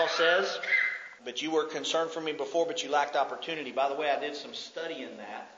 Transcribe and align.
Paul 0.00 0.08
says. 0.08 0.58
But 1.26 1.42
you 1.42 1.50
were 1.50 1.64
concerned 1.64 2.10
for 2.10 2.22
me 2.22 2.32
before, 2.32 2.64
but 2.64 2.82
you 2.82 2.88
lacked 2.88 3.16
opportunity. 3.16 3.70
By 3.70 3.90
the 3.90 3.94
way, 3.94 4.10
I 4.10 4.18
did 4.18 4.34
some 4.34 4.54
study 4.54 5.02
in 5.02 5.18
that. 5.18 5.50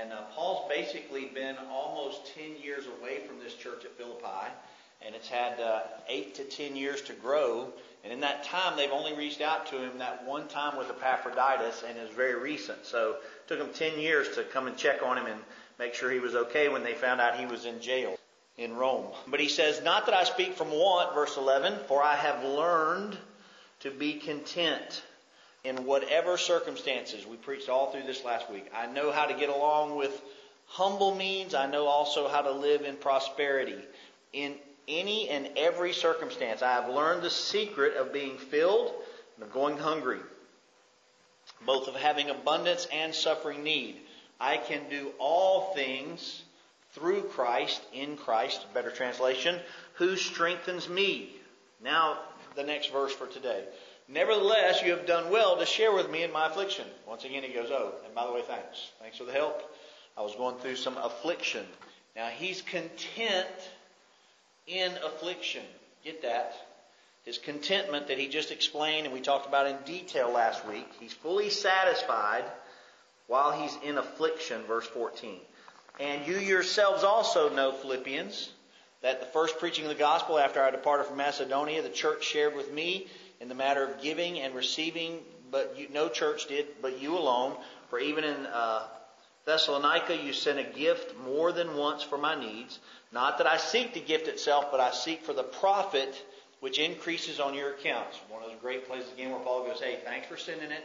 And 0.00 0.12
uh, 0.12 0.22
Paul's 0.32 0.68
basically 0.68 1.24
been 1.24 1.56
almost 1.68 2.32
10 2.36 2.62
years 2.62 2.84
away 2.86 3.18
from 3.26 3.40
this 3.40 3.52
church 3.54 3.84
at 3.84 3.90
Philippi. 3.98 4.46
And 5.04 5.16
it's 5.16 5.26
had 5.26 5.58
uh, 5.58 5.80
8 6.08 6.36
to 6.36 6.44
10 6.44 6.76
years 6.76 7.02
to 7.02 7.14
grow. 7.14 7.66
And 8.04 8.12
in 8.12 8.20
that 8.20 8.44
time, 8.44 8.76
they've 8.76 8.92
only 8.92 9.12
reached 9.14 9.40
out 9.40 9.66
to 9.68 9.78
him 9.78 9.98
that 9.98 10.24
one 10.24 10.46
time 10.46 10.78
with 10.78 10.88
Epaphroditus, 10.88 11.82
and 11.88 11.98
it's 11.98 12.14
very 12.14 12.40
recent. 12.40 12.86
So 12.86 13.16
it 13.16 13.48
took 13.48 13.58
them 13.58 13.70
10 13.74 13.98
years 13.98 14.36
to 14.36 14.44
come 14.44 14.68
and 14.68 14.76
check 14.76 15.02
on 15.02 15.18
him 15.18 15.26
and 15.26 15.40
make 15.80 15.94
sure 15.94 16.12
he 16.12 16.20
was 16.20 16.36
okay 16.36 16.68
when 16.68 16.84
they 16.84 16.94
found 16.94 17.20
out 17.20 17.40
he 17.40 17.46
was 17.46 17.64
in 17.64 17.80
jail 17.80 18.16
in 18.56 18.76
Rome. 18.76 19.06
But 19.26 19.40
he 19.40 19.48
says, 19.48 19.82
Not 19.82 20.06
that 20.06 20.14
I 20.14 20.22
speak 20.22 20.54
from 20.54 20.70
want, 20.70 21.12
verse 21.12 21.36
11, 21.36 21.80
for 21.88 22.00
I 22.00 22.14
have 22.14 22.44
learned 22.44 23.18
to 23.80 23.90
be 23.90 24.14
content 24.14 25.02
in 25.64 25.84
whatever 25.84 26.36
circumstances. 26.36 27.26
We 27.26 27.36
preached 27.36 27.68
all 27.68 27.90
through 27.90 28.04
this 28.04 28.24
last 28.24 28.50
week. 28.50 28.70
I 28.74 28.86
know 28.86 29.10
how 29.12 29.26
to 29.26 29.34
get 29.34 29.48
along 29.48 29.96
with 29.96 30.20
humble 30.66 31.14
means. 31.14 31.54
I 31.54 31.66
know 31.66 31.86
also 31.86 32.28
how 32.28 32.42
to 32.42 32.52
live 32.52 32.82
in 32.82 32.96
prosperity. 32.96 33.78
In 34.32 34.54
any 34.88 35.28
and 35.28 35.50
every 35.56 35.92
circumstance, 35.92 36.62
I 36.62 36.72
have 36.72 36.88
learned 36.88 37.22
the 37.22 37.30
secret 37.30 37.96
of 37.96 38.12
being 38.12 38.38
filled 38.38 38.92
and 39.36 39.44
of 39.44 39.52
going 39.52 39.76
hungry, 39.76 40.20
both 41.64 41.88
of 41.88 41.94
having 41.94 42.30
abundance 42.30 42.86
and 42.92 43.14
suffering 43.14 43.62
need. 43.62 43.96
I 44.40 44.56
can 44.56 44.88
do 44.88 45.12
all 45.18 45.74
things 45.74 46.42
through 46.92 47.22
Christ, 47.22 47.80
in 47.92 48.16
Christ, 48.16 48.64
better 48.74 48.90
translation, 48.90 49.58
who 49.94 50.16
strengthens 50.16 50.88
me. 50.88 51.30
Now, 51.82 52.18
the 52.60 52.66
next 52.66 52.92
verse 52.92 53.12
for 53.12 53.26
today. 53.26 53.64
Nevertheless, 54.06 54.82
you 54.82 54.90
have 54.90 55.06
done 55.06 55.30
well 55.30 55.56
to 55.56 55.64
share 55.64 55.92
with 55.92 56.10
me 56.10 56.22
in 56.22 56.32
my 56.32 56.46
affliction. 56.46 56.84
Once 57.06 57.24
again, 57.24 57.42
he 57.42 57.54
goes, 57.54 57.70
Oh, 57.70 57.94
and 58.04 58.14
by 58.14 58.26
the 58.26 58.32
way, 58.32 58.42
thanks. 58.42 58.90
Thanks 59.00 59.16
for 59.16 59.24
the 59.24 59.32
help. 59.32 59.62
I 60.18 60.22
was 60.22 60.34
going 60.34 60.56
through 60.56 60.76
some 60.76 60.96
affliction. 60.98 61.64
Now, 62.14 62.26
he's 62.26 62.60
content 62.60 63.46
in 64.66 64.92
affliction. 65.04 65.62
Get 66.04 66.22
that? 66.22 66.54
His 67.24 67.38
contentment 67.38 68.08
that 68.08 68.18
he 68.18 68.28
just 68.28 68.50
explained 68.50 69.06
and 69.06 69.14
we 69.14 69.20
talked 69.20 69.46
about 69.46 69.66
in 69.66 69.76
detail 69.86 70.30
last 70.30 70.66
week. 70.66 70.88
He's 70.98 71.12
fully 71.12 71.48
satisfied 71.48 72.44
while 73.26 73.52
he's 73.52 73.76
in 73.84 73.96
affliction, 73.96 74.62
verse 74.64 74.86
14. 74.86 75.38
And 75.98 76.26
you 76.26 76.36
yourselves 76.36 77.04
also 77.04 77.54
know, 77.54 77.72
Philippians, 77.72 78.50
that 79.02 79.20
the 79.20 79.26
first 79.26 79.58
preaching 79.58 79.84
of 79.84 79.88
the 79.88 79.94
gospel 79.94 80.38
after 80.38 80.62
I 80.62 80.70
departed 80.70 81.06
from 81.06 81.16
Macedonia, 81.16 81.82
the 81.82 81.88
church 81.88 82.24
shared 82.24 82.54
with 82.54 82.72
me 82.72 83.06
in 83.40 83.48
the 83.48 83.54
matter 83.54 83.82
of 83.84 84.02
giving 84.02 84.40
and 84.40 84.54
receiving, 84.54 85.22
but 85.50 85.74
you, 85.78 85.88
no 85.90 86.08
church 86.08 86.46
did, 86.46 86.66
but 86.82 87.00
you 87.00 87.16
alone. 87.16 87.56
For 87.88 87.98
even 87.98 88.24
in 88.24 88.46
uh, 88.46 88.82
Thessalonica, 89.46 90.16
you 90.16 90.32
sent 90.32 90.58
a 90.58 90.64
gift 90.64 91.16
more 91.16 91.50
than 91.52 91.76
once 91.76 92.02
for 92.02 92.18
my 92.18 92.38
needs. 92.38 92.78
Not 93.10 93.38
that 93.38 93.46
I 93.46 93.56
seek 93.56 93.94
the 93.94 94.00
gift 94.00 94.28
itself, 94.28 94.66
but 94.70 94.80
I 94.80 94.90
seek 94.92 95.24
for 95.24 95.32
the 95.32 95.42
profit 95.42 96.22
which 96.60 96.78
increases 96.78 97.40
on 97.40 97.54
your 97.54 97.70
accounts. 97.70 98.18
One 98.28 98.42
of 98.42 98.50
those 98.50 98.60
great 98.60 98.86
places 98.86 99.10
again 99.12 99.30
where 99.30 99.40
Paul 99.40 99.64
goes, 99.64 99.80
"Hey, 99.80 99.98
thanks 100.04 100.28
for 100.28 100.36
sending 100.36 100.70
it. 100.70 100.84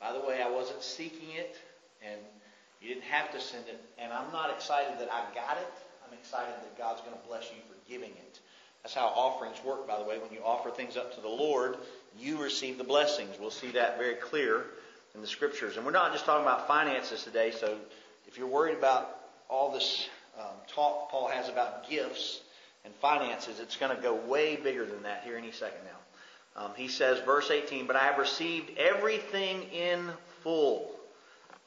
By 0.00 0.12
the 0.12 0.20
way, 0.20 0.42
I 0.42 0.48
wasn't 0.48 0.82
seeking 0.82 1.32
it, 1.32 1.54
and 2.02 2.18
you 2.80 2.88
didn't 2.88 3.04
have 3.04 3.30
to 3.32 3.40
send 3.40 3.68
it. 3.68 3.80
And 3.98 4.12
I'm 4.12 4.32
not 4.32 4.50
excited 4.50 4.98
that 4.98 5.12
I 5.12 5.32
got 5.34 5.58
it. 5.58 5.72
I'm 6.12 6.18
excited 6.18 6.54
that 6.60 6.76
God's 6.76 7.00
going 7.00 7.14
to 7.14 7.26
bless 7.26 7.44
you 7.44 7.56
for 7.68 7.90
giving 7.90 8.10
it. 8.10 8.40
That's 8.82 8.94
how 8.94 9.06
offerings 9.06 9.56
work, 9.64 9.88
by 9.88 9.98
the 9.98 10.04
way. 10.04 10.18
When 10.18 10.30
you 10.30 10.40
offer 10.44 10.70
things 10.70 10.98
up 10.98 11.14
to 11.14 11.22
the 11.22 11.28
Lord, 11.28 11.76
you 12.18 12.42
receive 12.42 12.76
the 12.76 12.84
blessings. 12.84 13.36
We'll 13.40 13.50
see 13.50 13.70
that 13.70 13.96
very 13.96 14.16
clear 14.16 14.66
in 15.14 15.22
the 15.22 15.26
scriptures. 15.26 15.76
And 15.78 15.86
we're 15.86 15.92
not 15.92 16.12
just 16.12 16.26
talking 16.26 16.44
about 16.44 16.68
finances 16.68 17.24
today, 17.24 17.50
so 17.50 17.78
if 18.26 18.36
you're 18.36 18.46
worried 18.46 18.76
about 18.76 19.20
all 19.48 19.72
this 19.72 20.08
um, 20.38 20.54
talk 20.68 21.10
Paul 21.10 21.28
has 21.28 21.48
about 21.48 21.88
gifts 21.88 22.40
and 22.84 22.92
finances, 22.96 23.58
it's 23.58 23.76
going 23.76 23.96
to 23.96 24.02
go 24.02 24.14
way 24.14 24.56
bigger 24.56 24.84
than 24.84 25.04
that 25.04 25.22
here 25.24 25.38
any 25.38 25.52
second 25.52 25.80
now. 25.84 26.62
Um, 26.64 26.72
he 26.76 26.88
says, 26.88 27.20
verse 27.20 27.50
18, 27.50 27.86
But 27.86 27.96
I 27.96 28.04
have 28.04 28.18
received 28.18 28.76
everything 28.76 29.62
in 29.72 30.10
full, 30.42 30.90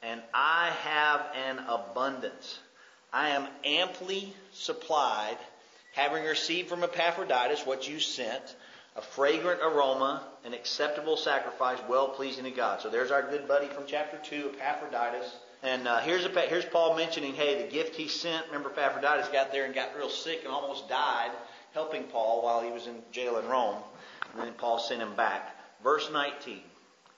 and 0.04 0.20
I 0.32 0.70
have 0.84 1.26
an 1.34 1.58
abundance. 1.68 2.60
I 3.16 3.30
am 3.30 3.48
amply 3.64 4.34
supplied 4.52 5.38
having 5.94 6.22
received 6.24 6.68
from 6.68 6.84
Epaphroditus 6.84 7.64
what 7.64 7.88
you 7.88 7.98
sent, 7.98 8.54
a 8.94 9.00
fragrant 9.00 9.62
aroma, 9.62 10.22
an 10.44 10.52
acceptable 10.52 11.16
sacrifice, 11.16 11.78
well 11.88 12.08
pleasing 12.08 12.44
to 12.44 12.50
God. 12.50 12.82
So 12.82 12.90
there's 12.90 13.10
our 13.10 13.22
good 13.22 13.48
buddy 13.48 13.68
from 13.68 13.84
chapter 13.86 14.18
2, 14.22 14.56
Epaphroditus. 14.60 15.34
And 15.62 15.88
uh, 15.88 16.00
here's, 16.00 16.26
a, 16.26 16.40
here's 16.42 16.66
Paul 16.66 16.94
mentioning, 16.94 17.32
hey, 17.32 17.62
the 17.62 17.72
gift 17.72 17.96
he 17.96 18.08
sent. 18.08 18.48
Remember, 18.48 18.70
Epaphroditus 18.70 19.28
got 19.28 19.50
there 19.50 19.64
and 19.64 19.74
got 19.74 19.96
real 19.96 20.10
sick 20.10 20.40
and 20.44 20.52
almost 20.52 20.86
died, 20.86 21.30
helping 21.72 22.02
Paul 22.04 22.42
while 22.42 22.60
he 22.60 22.70
was 22.70 22.86
in 22.86 22.96
jail 23.12 23.38
in 23.38 23.46
Rome. 23.46 23.82
And 24.34 24.42
then 24.42 24.52
Paul 24.52 24.78
sent 24.78 25.00
him 25.00 25.16
back. 25.16 25.56
Verse 25.82 26.10
19. 26.12 26.60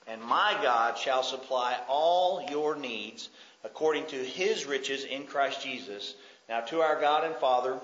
And 0.07 0.23
my 0.23 0.57
God 0.63 0.97
shall 0.97 1.25
supply 1.25 1.77
all 1.89 2.47
your 2.49 2.77
needs 2.77 3.31
according 3.65 4.07
to 4.07 4.17
his 4.17 4.67
riches 4.67 5.05
in 5.05 5.25
Christ 5.25 5.63
Jesus. 5.63 6.15
Now, 6.49 6.61
to 6.63 6.81
our 6.81 7.01
God 7.01 7.25
and 7.25 7.35
Father, 7.37 7.79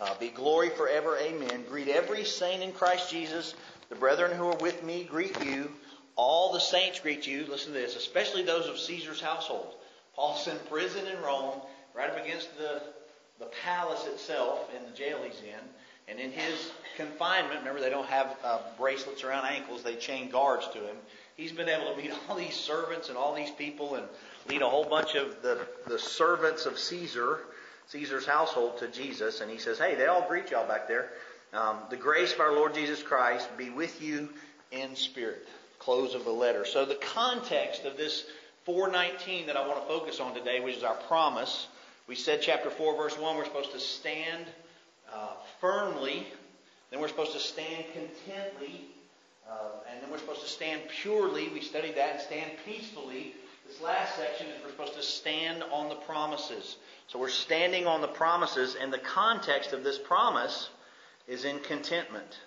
uh, 0.00 0.14
be 0.18 0.28
glory 0.28 0.70
forever. 0.70 1.18
Amen. 1.18 1.64
Greet 1.68 1.88
every 1.88 2.24
saint 2.24 2.62
in 2.62 2.72
Christ 2.72 3.10
Jesus. 3.10 3.54
The 3.88 3.96
brethren 3.96 4.36
who 4.36 4.46
are 4.46 4.56
with 4.56 4.82
me 4.84 5.04
greet 5.04 5.44
you. 5.44 5.70
All 6.14 6.52
the 6.52 6.60
saints 6.60 7.00
greet 7.00 7.26
you. 7.26 7.46
Listen 7.48 7.72
to 7.72 7.78
this, 7.78 7.96
especially 7.96 8.42
those 8.42 8.66
of 8.66 8.78
Caesar's 8.78 9.20
household. 9.20 9.74
Paul's 10.14 10.46
in 10.48 10.56
prison 10.68 11.06
in 11.06 11.20
Rome, 11.22 11.60
right 11.94 12.10
up 12.10 12.22
against 12.22 12.56
the, 12.58 12.82
the 13.38 13.50
palace 13.64 14.04
itself 14.06 14.68
in 14.76 14.84
the 14.84 14.96
jail 14.96 15.18
he's 15.24 15.40
in. 15.40 15.60
And 16.08 16.18
in 16.18 16.32
his 16.32 16.72
confinement, 16.96 17.60
remember 17.60 17.80
they 17.80 17.90
don't 17.90 18.08
have 18.08 18.36
uh, 18.42 18.58
bracelets 18.78 19.22
around 19.22 19.46
ankles, 19.46 19.82
they 19.82 19.94
chain 19.94 20.30
guards 20.30 20.66
to 20.72 20.78
him. 20.78 20.96
He's 21.38 21.52
been 21.52 21.70
able 21.70 21.94
to 21.94 21.96
meet 21.96 22.12
all 22.28 22.36
these 22.36 22.54
servants 22.54 23.08
and 23.08 23.16
all 23.16 23.34
these 23.34 23.50
people 23.50 23.94
and 23.94 24.04
lead 24.50 24.60
a 24.60 24.68
whole 24.68 24.84
bunch 24.84 25.14
of 25.14 25.40
the, 25.40 25.66
the 25.86 25.98
servants 25.98 26.66
of 26.66 26.78
Caesar 26.78 27.38
Caesar's 27.88 28.26
household 28.26 28.78
to 28.78 28.88
Jesus, 28.88 29.40
and 29.40 29.50
he 29.50 29.58
says, 29.58 29.78
Hey, 29.78 29.94
they 29.94 30.06
all 30.06 30.26
greet 30.28 30.50
y'all 30.50 30.68
back 30.68 30.88
there. 30.88 31.10
Um, 31.54 31.78
the 31.88 31.96
grace 31.96 32.34
of 32.34 32.40
our 32.40 32.52
Lord 32.52 32.74
Jesus 32.74 33.02
Christ 33.02 33.48
be 33.56 33.70
with 33.70 34.02
you 34.02 34.28
in 34.70 34.94
spirit. 34.94 35.48
Close 35.78 36.14
of 36.14 36.24
the 36.24 36.30
letter. 36.30 36.66
So 36.66 36.84
the 36.84 36.96
context 36.96 37.86
of 37.86 37.96
this 37.96 38.26
419 38.64 39.46
that 39.46 39.56
I 39.56 39.66
want 39.66 39.80
to 39.80 39.88
focus 39.88 40.20
on 40.20 40.34
today, 40.34 40.60
which 40.60 40.76
is 40.76 40.84
our 40.84 40.96
promise. 40.96 41.66
We 42.06 42.14
said 42.14 42.42
chapter 42.42 42.68
4 42.68 42.96
verse 42.96 43.18
1, 43.18 43.36
we're 43.36 43.46
supposed 43.46 43.72
to 43.72 43.80
stand 43.80 44.44
uh, 45.14 45.30
firmly. 45.62 46.26
Then 46.90 47.00
we're 47.00 47.08
supposed 47.08 47.32
to 47.32 47.40
stand 47.40 47.84
contently. 47.94 48.82
Uh, 49.48 49.54
and 49.90 50.02
then 50.02 50.10
we're 50.10 50.18
supposed 50.18 50.42
to 50.42 50.48
stand 50.48 50.82
purely. 50.88 51.48
We 51.48 51.60
studied 51.60 51.96
that 51.96 52.12
and 52.12 52.20
stand 52.20 52.50
peacefully. 52.66 53.34
This 53.66 53.80
last 53.80 54.16
section 54.16 54.46
is 54.46 54.62
we're 54.62 54.70
supposed 54.70 54.94
to 54.94 55.02
stand 55.02 55.62
on 55.72 55.88
the 55.88 55.94
promises. 55.94 56.76
So 57.06 57.18
we're 57.18 57.28
standing 57.28 57.86
on 57.86 58.00
the 58.00 58.08
promises, 58.08 58.76
and 58.80 58.92
the 58.92 58.98
context 58.98 59.72
of 59.72 59.84
this 59.84 59.98
promise 59.98 60.68
is 61.26 61.44
in 61.44 61.58
contentment. 61.60 62.38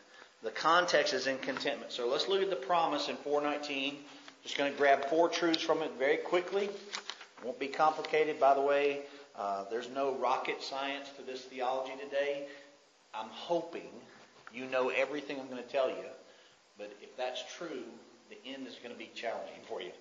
The 0.43 0.51
context 0.51 1.13
is 1.13 1.27
in 1.27 1.37
contentment. 1.39 1.91
So 1.91 2.07
let's 2.07 2.27
look 2.27 2.41
at 2.41 2.49
the 2.49 2.55
promise 2.55 3.09
in 3.09 3.15
419. 3.17 3.97
Just 4.43 4.57
going 4.57 4.71
to 4.71 4.77
grab 4.77 5.05
four 5.05 5.29
truths 5.29 5.61
from 5.61 5.81
it 5.83 5.91
very 5.99 6.17
quickly. 6.17 6.69
Won't 7.43 7.59
be 7.59 7.67
complicated, 7.67 8.39
by 8.39 8.53
the 8.53 8.61
way. 8.61 9.01
Uh, 9.35 9.65
there's 9.69 9.89
no 9.89 10.15
rocket 10.15 10.61
science 10.61 11.09
to 11.17 11.23
this 11.23 11.41
theology 11.41 11.93
today. 12.03 12.45
I'm 13.13 13.29
hoping 13.29 13.89
you 14.53 14.65
know 14.65 14.89
everything 14.89 15.39
I'm 15.39 15.47
going 15.47 15.63
to 15.63 15.69
tell 15.69 15.89
you. 15.89 16.05
But 16.77 16.95
if 17.01 17.15
that's 17.17 17.43
true, 17.57 17.83
the 18.29 18.37
end 18.49 18.67
is 18.67 18.75
going 18.75 18.93
to 18.93 18.99
be 18.99 19.11
challenging 19.13 19.61
for 19.67 19.81
you. 19.81 19.91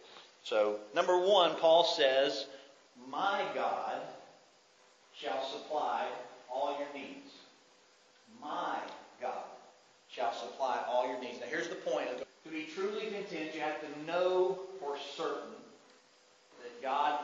So, 0.45 0.77
number 0.95 1.19
one, 1.19 1.55
Paul 1.57 1.85
says, 1.85 2.47
My 3.11 3.43
God 3.55 4.01
shall 5.15 5.45
supply 5.45 6.07
all 6.53 6.79
your 6.79 6.89
needs. 6.95 7.33
My 8.41 8.79
God 9.21 9.45
shall 10.09 10.33
supply 10.33 10.79
all 10.89 11.07
your 11.07 11.21
needs. 11.21 11.41
Now, 11.41 11.47
here's 11.49 11.69
the 11.69 11.75
point. 11.75 12.07
To 12.45 12.51
be 12.51 12.67
truly 12.75 13.07
content, 13.07 13.55
you 13.55 13.61
have 13.61 13.81
to 13.81 14.07
know 14.07 14.61
for 14.81 14.97
certain 15.17 15.55
that 16.63 16.83
God 16.83 17.19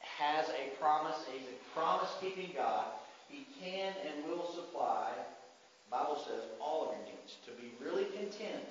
has 0.00 0.46
a 0.48 0.74
promise. 0.80 1.16
He's 1.30 1.42
a 1.42 1.78
promise 1.78 2.08
keeping 2.20 2.50
God. 2.56 2.86
He 3.28 3.46
can 3.60 3.92
and 4.06 4.24
will 4.30 4.50
supply, 4.52 5.10
Bible 5.96 6.20
says, 6.20 6.44
all 6.60 6.84
of 6.84 6.88
your 6.92 7.08
needs. 7.08 7.40
To 7.48 7.52
be 7.56 7.72
really 7.80 8.04
content, 8.12 8.68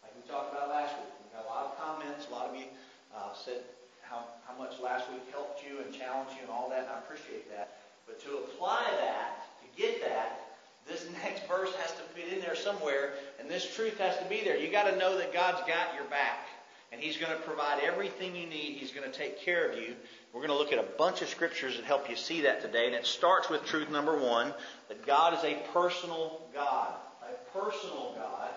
like 0.00 0.12
we 0.16 0.24
talked 0.24 0.56
about 0.56 0.72
last 0.72 0.96
week. 0.96 1.12
We 1.20 1.28
got 1.36 1.44
a 1.44 1.52
lot 1.52 1.68
of 1.68 1.72
comments. 1.76 2.26
A 2.28 2.32
lot 2.32 2.48
of 2.48 2.56
you 2.56 2.64
uh, 3.12 3.36
said 3.36 3.60
how, 4.00 4.24
how 4.48 4.56
much 4.56 4.80
last 4.80 5.04
week 5.12 5.20
helped 5.30 5.60
you 5.60 5.84
and 5.84 5.92
challenged 5.92 6.32
you 6.32 6.48
and 6.48 6.50
all 6.50 6.72
that, 6.72 6.88
and 6.88 6.96
I 6.96 6.98
appreciate 7.04 7.52
that. 7.52 7.76
But 8.08 8.24
to 8.24 8.40
apply 8.40 8.88
that, 9.04 9.44
to 9.60 9.66
get 9.76 10.00
that, 10.00 10.56
this 10.88 11.04
next 11.24 11.46
verse 11.46 11.76
has 11.76 11.92
to 11.92 12.02
fit 12.16 12.32
in 12.32 12.40
there 12.40 12.56
somewhere, 12.56 13.12
and 13.38 13.50
this 13.50 13.68
truth 13.76 13.98
has 13.98 14.16
to 14.16 14.24
be 14.24 14.40
there. 14.40 14.56
You 14.56 14.72
got 14.72 14.88
to 14.88 14.96
know 14.96 15.18
that 15.18 15.36
God's 15.36 15.60
got 15.68 15.92
your 15.92 16.08
back, 16.08 16.48
and 16.92 17.00
He's 17.00 17.16
going 17.16 17.32
to 17.32 17.42
provide 17.42 17.82
everything 17.82 18.36
you 18.36 18.46
need. 18.46 18.76
He's 18.78 18.92
going 18.92 19.10
to 19.10 19.16
take 19.16 19.40
care 19.40 19.70
of 19.70 19.78
you. 19.78 19.94
We're 20.32 20.46
going 20.46 20.56
to 20.56 20.58
look 20.58 20.72
at 20.72 20.78
a 20.78 20.88
bunch 20.98 21.22
of 21.22 21.28
scriptures 21.28 21.76
that 21.76 21.84
help 21.84 22.10
you 22.10 22.16
see 22.16 22.42
that 22.42 22.62
today, 22.62 22.86
and 22.86 22.94
it 22.94 23.06
starts 23.06 23.48
with 23.48 23.64
truth 23.64 23.90
number 23.90 24.16
one 24.18 24.52
that 24.88 25.06
God 25.06 25.34
is 25.34 25.44
a 25.44 25.56
personal 25.72 26.42
God. 26.54 26.94
A 27.22 27.58
personal 27.58 28.14
God. 28.16 28.50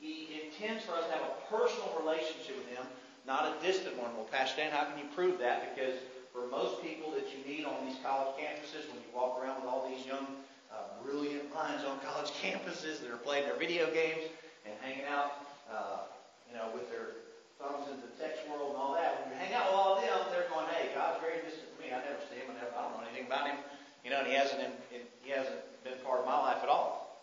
He 0.00 0.28
intends 0.44 0.84
for 0.84 0.92
us 0.92 1.06
to 1.06 1.12
have 1.12 1.22
a 1.22 1.56
personal 1.56 1.94
relationship 2.00 2.56
with 2.56 2.68
Him, 2.68 2.84
not 3.26 3.46
a 3.46 3.66
distant 3.66 3.96
one. 3.96 4.14
Well, 4.16 4.28
Pastor 4.30 4.62
Dan, 4.62 4.72
how 4.72 4.84
can 4.84 4.98
you 4.98 5.04
prove 5.14 5.38
that? 5.38 5.74
Because 5.74 5.94
for 6.32 6.46
most 6.48 6.82
people 6.82 7.10
that 7.12 7.26
you 7.30 7.44
meet 7.46 7.64
on 7.66 7.86
these 7.86 7.96
college 8.02 8.34
campuses, 8.36 8.88
when 8.88 8.96
you 9.02 9.10
walk 9.14 9.40
around 9.42 9.60
with 9.62 9.70
all 9.70 9.88
these 9.88 10.06
young, 10.06 10.26
uh, 10.72 11.02
brilliant 11.04 11.52
minds 11.54 11.84
on 11.84 11.98
college 12.00 12.30
campuses 12.42 13.00
that 13.02 13.10
are 13.10 13.18
playing 13.18 13.44
their 13.44 13.56
video 13.56 13.86
games 13.92 14.30
and 14.64 14.74
hanging 14.80 15.04
out, 15.06 15.32
uh, 15.70 16.06
you 16.48 16.56
know, 16.56 16.68
with 16.74 16.90
their 16.90 17.20
thumbs 17.60 17.86
into 17.92 18.08
the 18.08 18.16
text 18.16 18.42
world 18.48 18.74
and 18.74 18.80
all 18.80 18.96
that. 18.96 19.20
When 19.20 19.30
you 19.30 19.38
hang 19.38 19.52
out 19.52 19.70
with 19.70 19.76
all 19.76 19.96
of 19.96 20.02
them, 20.02 20.18
they're 20.32 20.48
going, 20.48 20.66
"Hey, 20.72 20.90
God's 20.96 21.20
very 21.20 21.44
distant 21.44 21.68
from 21.76 21.84
me. 21.84 21.92
I 21.92 22.00
never 22.00 22.20
see 22.32 22.40
him. 22.40 22.48
I, 22.50 22.56
never, 22.56 22.72
I 22.72 22.88
don't 22.88 22.96
know 22.96 23.04
anything 23.04 23.28
about 23.28 23.46
him. 23.46 23.60
You 24.02 24.10
know, 24.10 24.24
and 24.24 24.28
he 24.28 24.34
hasn't 24.34 24.64
he 24.90 25.30
hasn't 25.30 25.60
been 25.84 26.00
part 26.02 26.24
of 26.24 26.26
my 26.26 26.40
life 26.40 26.64
at 26.64 26.68
all." 26.72 27.22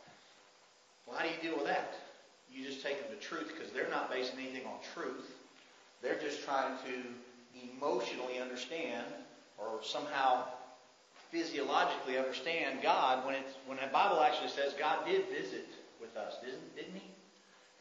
Well, 1.06 1.18
how 1.18 1.26
do 1.26 1.34
you 1.34 1.42
deal 1.42 1.58
with 1.58 1.66
that? 1.68 1.98
You 2.52 2.66
just 2.66 2.84
take 2.84 3.02
them 3.02 3.12
to 3.12 3.20
truth 3.20 3.52
because 3.54 3.72
they're 3.72 3.90
not 3.90 4.12
basing 4.12 4.40
anything 4.40 4.66
on 4.66 4.78
truth. 4.94 5.32
They're 6.02 6.20
just 6.20 6.44
trying 6.44 6.78
to 6.86 6.96
emotionally 7.74 8.40
understand 8.40 9.06
or 9.58 9.82
somehow 9.84 10.46
physiologically 11.32 12.18
understand 12.18 12.80
God 12.82 13.26
when 13.26 13.36
it's 13.36 13.54
when 13.66 13.78
the 13.78 13.88
Bible 13.92 14.22
actually 14.22 14.50
says 14.50 14.74
God 14.78 15.06
did 15.06 15.28
visit 15.30 15.68
with 16.00 16.16
us, 16.16 16.36
didn't 16.44 16.76
didn't 16.76 16.96
he? 16.96 17.17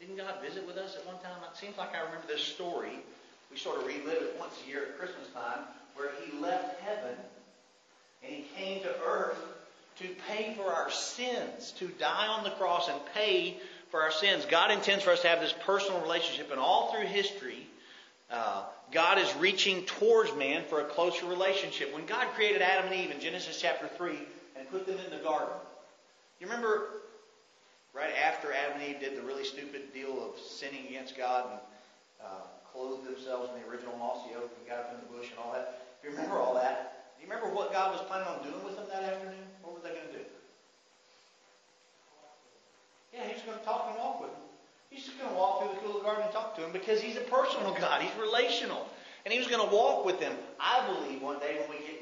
Didn't 0.00 0.16
God 0.16 0.34
visit 0.42 0.66
with 0.66 0.76
us 0.76 0.96
at 0.96 1.06
one 1.06 1.16
time? 1.16 1.36
It 1.50 1.56
seems 1.56 1.78
like 1.78 1.94
I 1.94 2.00
remember 2.00 2.26
this 2.28 2.42
story. 2.42 3.00
We 3.50 3.56
sort 3.56 3.78
of 3.78 3.86
relive 3.86 4.22
it 4.22 4.36
once 4.38 4.54
a 4.64 4.68
year 4.68 4.82
at 4.82 4.98
Christmas 4.98 5.28
time, 5.34 5.64
where 5.94 6.10
he 6.22 6.38
left 6.38 6.80
heaven 6.80 7.14
and 8.22 8.32
he 8.32 8.44
came 8.56 8.82
to 8.82 8.94
earth 9.06 9.38
to 9.98 10.08
pay 10.28 10.54
for 10.54 10.72
our 10.72 10.90
sins, 10.90 11.72
to 11.78 11.88
die 11.88 12.26
on 12.26 12.44
the 12.44 12.50
cross 12.50 12.88
and 12.88 12.98
pay 13.14 13.56
for 13.90 14.02
our 14.02 14.12
sins. 14.12 14.44
God 14.44 14.70
intends 14.70 15.04
for 15.04 15.10
us 15.10 15.22
to 15.22 15.28
have 15.28 15.40
this 15.40 15.54
personal 15.64 16.00
relationship, 16.02 16.50
and 16.50 16.60
all 16.60 16.92
through 16.92 17.06
history, 17.06 17.66
uh, 18.30 18.64
God 18.92 19.18
is 19.18 19.34
reaching 19.36 19.84
towards 19.84 20.34
man 20.34 20.64
for 20.68 20.80
a 20.80 20.84
closer 20.84 21.26
relationship. 21.26 21.94
When 21.94 22.04
God 22.06 22.26
created 22.34 22.60
Adam 22.60 22.92
and 22.92 22.94
Eve 22.94 23.10
in 23.10 23.20
Genesis 23.20 23.60
chapter 23.60 23.88
3 23.88 24.18
and 24.58 24.70
put 24.70 24.86
them 24.86 24.98
in 25.04 25.10
the 25.10 25.24
garden, 25.24 25.54
you 26.40 26.46
remember 26.46 26.88
right 27.96 28.12
after 28.12 28.52
Adam 28.52 28.80
and 28.80 28.84
Eve 28.84 29.00
did 29.00 29.16
the 29.16 29.24
really 29.24 29.44
stupid 29.44 29.92
deal 29.94 30.20
of 30.20 30.38
sinning 30.38 30.86
against 30.88 31.16
God 31.16 31.48
and 31.50 31.60
uh, 32.20 32.44
clothed 32.70 33.08
themselves 33.08 33.48
in 33.48 33.60
the 33.60 33.66
original 33.66 33.96
mossy 33.96 34.36
oak 34.36 34.52
and 34.52 34.68
got 34.68 34.84
up 34.84 34.92
in 34.92 35.00
the 35.00 35.10
bush 35.16 35.32
and 35.32 35.40
all 35.40 35.56
that. 35.56 35.80
If 35.98 36.04
you 36.04 36.14
remember 36.14 36.36
all 36.36 36.54
that, 36.54 37.16
do 37.16 37.24
you 37.24 37.32
remember 37.32 37.48
what 37.48 37.72
God 37.72 37.96
was 37.96 38.04
planning 38.04 38.28
on 38.28 38.44
doing 38.44 38.60
with 38.60 38.76
them 38.76 38.84
that 38.92 39.02
afternoon? 39.02 39.48
What 39.64 39.72
were 39.72 39.80
they 39.80 39.96
going 39.96 40.12
to 40.12 40.20
do? 40.20 40.24
Yeah, 43.16 43.24
he 43.24 43.32
was 43.32 43.42
going 43.48 43.58
to 43.58 43.64
talk 43.64 43.88
and 43.88 43.96
walk 43.96 44.20
with 44.20 44.30
them. 44.30 44.44
He's 44.92 45.08
just 45.08 45.16
going 45.18 45.32
to 45.32 45.36
walk 45.36 45.64
through 45.64 45.72
the 45.72 45.80
cool 45.80 46.04
garden 46.04 46.24
and 46.28 46.32
talk 46.32 46.54
to 46.56 46.60
them 46.60 46.72
because 46.72 47.00
he's 47.00 47.16
a 47.16 47.24
personal 47.32 47.72
God. 47.72 48.04
He's 48.04 48.12
relational. 48.20 48.86
And 49.24 49.32
he 49.32 49.40
was 49.40 49.48
going 49.48 49.66
to 49.66 49.74
walk 49.74 50.04
with 50.04 50.20
them. 50.20 50.36
I 50.60 50.84
believe 50.86 51.20
one 51.20 51.40
day 51.40 51.56
when 51.58 51.80
we 51.80 51.84
get 51.84 51.95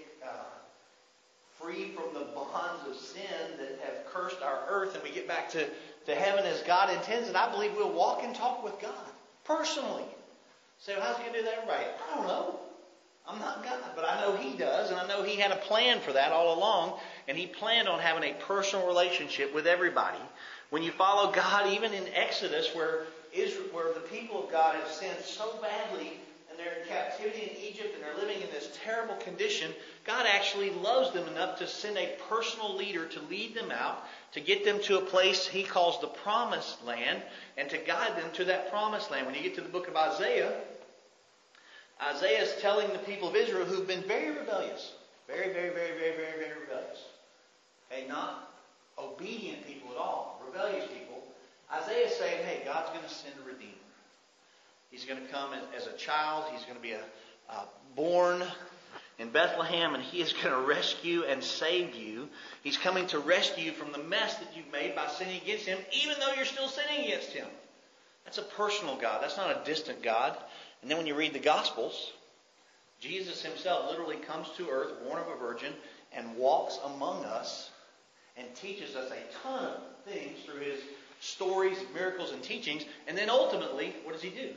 free 1.60 1.92
from 1.94 2.12
the 2.14 2.26
bonds 2.34 2.88
of 2.88 2.96
sin 2.96 3.22
that 3.58 3.78
have 3.84 4.06
cursed 4.12 4.42
our 4.42 4.60
earth 4.68 4.94
and 4.94 5.02
we 5.02 5.10
get 5.10 5.28
back 5.28 5.50
to, 5.50 5.66
to 6.06 6.14
heaven 6.14 6.44
as 6.44 6.60
God 6.62 6.90
intends 6.90 7.28
it, 7.28 7.36
I 7.36 7.50
believe 7.50 7.72
we'll 7.76 7.92
walk 7.92 8.22
and 8.22 8.34
talk 8.34 8.62
with 8.64 8.78
God 8.80 8.92
personally. 9.44 10.04
Well, 10.86 11.00
how's 11.00 11.16
he 11.16 11.22
going 11.22 11.34
to 11.34 11.38
do 11.38 11.44
that, 11.44 11.54
everybody? 11.54 11.84
I 11.84 12.14
don't 12.16 12.26
know. 12.26 12.60
I'm 13.26 13.38
not 13.38 13.64
God, 13.64 13.80
but 13.96 14.04
I 14.04 14.20
know 14.20 14.36
He 14.36 14.54
does, 14.56 14.90
and 14.90 15.00
I 15.00 15.08
know 15.08 15.22
He 15.22 15.36
had 15.36 15.50
a 15.50 15.56
plan 15.56 16.00
for 16.00 16.12
that 16.12 16.30
all 16.30 16.58
along, 16.58 16.98
and 17.26 17.38
He 17.38 17.46
planned 17.46 17.88
on 17.88 17.98
having 17.98 18.22
a 18.22 18.34
personal 18.34 18.86
relationship 18.86 19.54
with 19.54 19.66
everybody. 19.66 20.18
When 20.68 20.82
you 20.82 20.90
follow 20.90 21.32
God, 21.32 21.72
even 21.72 21.94
in 21.94 22.04
Exodus, 22.14 22.74
where 22.74 23.04
Israel, 23.32 23.68
where 23.72 23.94
the 23.94 24.00
people 24.00 24.44
of 24.44 24.50
God 24.50 24.76
have 24.76 24.88
sinned 24.88 25.24
so 25.24 25.58
badly 25.62 26.18
and 26.54 26.64
they're 26.64 26.82
in 26.82 26.88
captivity 26.88 27.50
in 27.50 27.72
Egypt 27.72 27.94
and 27.94 28.02
they're 28.02 28.16
living 28.16 28.40
in 28.40 28.50
this 28.50 28.70
terrible 28.84 29.16
condition, 29.16 29.72
God 30.04 30.26
actually 30.26 30.70
loves 30.70 31.12
them 31.12 31.26
enough 31.28 31.58
to 31.58 31.66
send 31.66 31.98
a 31.98 32.14
personal 32.28 32.76
leader 32.76 33.06
to 33.06 33.20
lead 33.22 33.54
them 33.54 33.72
out, 33.72 34.04
to 34.32 34.40
get 34.40 34.64
them 34.64 34.80
to 34.82 34.98
a 34.98 35.00
place 35.00 35.46
He 35.46 35.64
calls 35.64 36.00
the 36.00 36.06
promised 36.06 36.84
land, 36.84 37.22
and 37.56 37.68
to 37.70 37.78
guide 37.78 38.16
them 38.16 38.30
to 38.34 38.44
that 38.44 38.70
promised 38.70 39.10
land. 39.10 39.26
When 39.26 39.34
you 39.34 39.42
get 39.42 39.56
to 39.56 39.62
the 39.62 39.68
book 39.68 39.88
of 39.88 39.96
Isaiah, 39.96 40.52
Isaiah 42.02 42.42
is 42.42 42.60
telling 42.60 42.88
the 42.92 42.98
people 42.98 43.28
of 43.28 43.36
Israel 43.36 43.64
who've 43.64 43.86
been 43.86 44.02
very 44.02 44.36
rebellious, 44.36 44.92
very, 45.26 45.52
very, 45.52 45.70
very, 45.70 45.98
very, 45.98 46.16
very, 46.16 46.38
very 46.38 46.60
rebellious. 46.60 47.02
Okay, 47.90 48.06
not 48.06 48.50
obedient 48.98 49.66
people 49.66 49.90
at 49.90 49.96
all, 49.96 50.40
rebellious 50.46 50.86
people. 50.86 51.22
Isaiah 51.72 52.06
is 52.06 52.14
saying, 52.14 52.44
hey, 52.44 52.62
God's 52.64 52.90
going 52.90 53.02
to 53.02 53.08
send 53.08 53.34
a 53.42 53.48
redeemer. 53.48 53.72
He's 54.94 55.04
going 55.04 55.20
to 55.20 55.32
come 55.32 55.50
as, 55.76 55.88
a 55.88 55.92
child. 55.94 56.44
He's 56.52 56.62
going 56.62 56.76
to 56.76 56.80
be 56.80 56.92
a, 56.92 57.00
born 57.96 58.44
in 59.18 59.28
Bethlehem, 59.30 59.92
and 59.92 60.04
he 60.04 60.20
is 60.20 60.32
going 60.32 60.54
to 60.54 60.68
rescue 60.68 61.24
and 61.24 61.42
save 61.42 61.96
you. 61.96 62.28
He's 62.62 62.76
coming 62.76 63.08
to 63.08 63.18
rescue 63.18 63.64
you 63.64 63.72
from 63.72 63.90
the 63.90 63.98
mess 63.98 64.36
that 64.36 64.56
you've 64.56 64.70
made 64.70 64.94
by 64.94 65.08
sinning 65.08 65.42
against 65.42 65.66
him, 65.66 65.78
even 66.04 66.14
though 66.20 66.32
you're 66.36 66.44
still 66.44 66.68
sinning 66.68 67.06
against 67.06 67.32
him. 67.32 67.48
That's 68.24 68.38
a 68.38 68.42
personal 68.42 68.94
God. 68.94 69.20
That's 69.20 69.36
not 69.36 69.50
a 69.50 69.64
distant 69.64 70.00
God. 70.00 70.36
And 70.80 70.88
then 70.88 70.96
when 70.96 71.08
you 71.08 71.16
read 71.16 71.32
the 71.32 71.40
Gospels, 71.40 72.12
Jesus 73.00 73.42
himself 73.42 73.90
literally 73.90 74.18
comes 74.18 74.46
to 74.58 74.68
earth, 74.68 74.92
born 75.04 75.20
of 75.20 75.26
a 75.26 75.36
virgin, 75.36 75.72
and 76.12 76.36
walks 76.36 76.78
among 76.84 77.24
us 77.24 77.70
and 78.36 78.46
teaches 78.54 78.94
us 78.94 79.10
a 79.10 79.42
ton 79.42 79.64
of 79.70 80.12
things 80.12 80.38
through 80.46 80.60
his 80.60 80.78
stories, 81.18 81.78
miracles, 81.92 82.30
and 82.30 82.44
teachings. 82.44 82.84
And 83.08 83.18
then 83.18 83.28
ultimately, 83.28 83.92
what 84.04 84.12
does 84.12 84.22
he 84.22 84.30
do? 84.30 84.50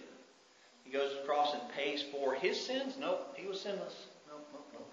He 0.88 0.94
goes 0.94 1.12
across 1.22 1.54
and 1.54 1.62
pays 1.76 2.02
for 2.02 2.34
his 2.34 2.60
sins? 2.60 2.96
Nope, 2.98 3.36
he 3.36 3.46
was 3.46 3.60
sinless. 3.60 4.08
Nope, 4.30 4.48
nope, 4.54 4.68
nope. 4.72 4.90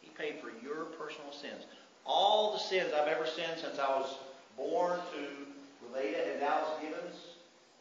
He 0.00 0.10
paid 0.10 0.40
for 0.42 0.50
your 0.64 0.86
personal 0.98 1.30
sins. 1.30 1.62
All 2.04 2.52
the 2.52 2.58
sins 2.58 2.92
I've 2.92 3.06
ever 3.06 3.26
sinned 3.26 3.60
since 3.60 3.78
I 3.78 3.88
was 3.94 4.16
born 4.56 4.98
to 4.98 5.94
Leda 5.94 6.32
and 6.32 6.40
Dallas 6.40 6.70
Gibbons, 6.82 7.14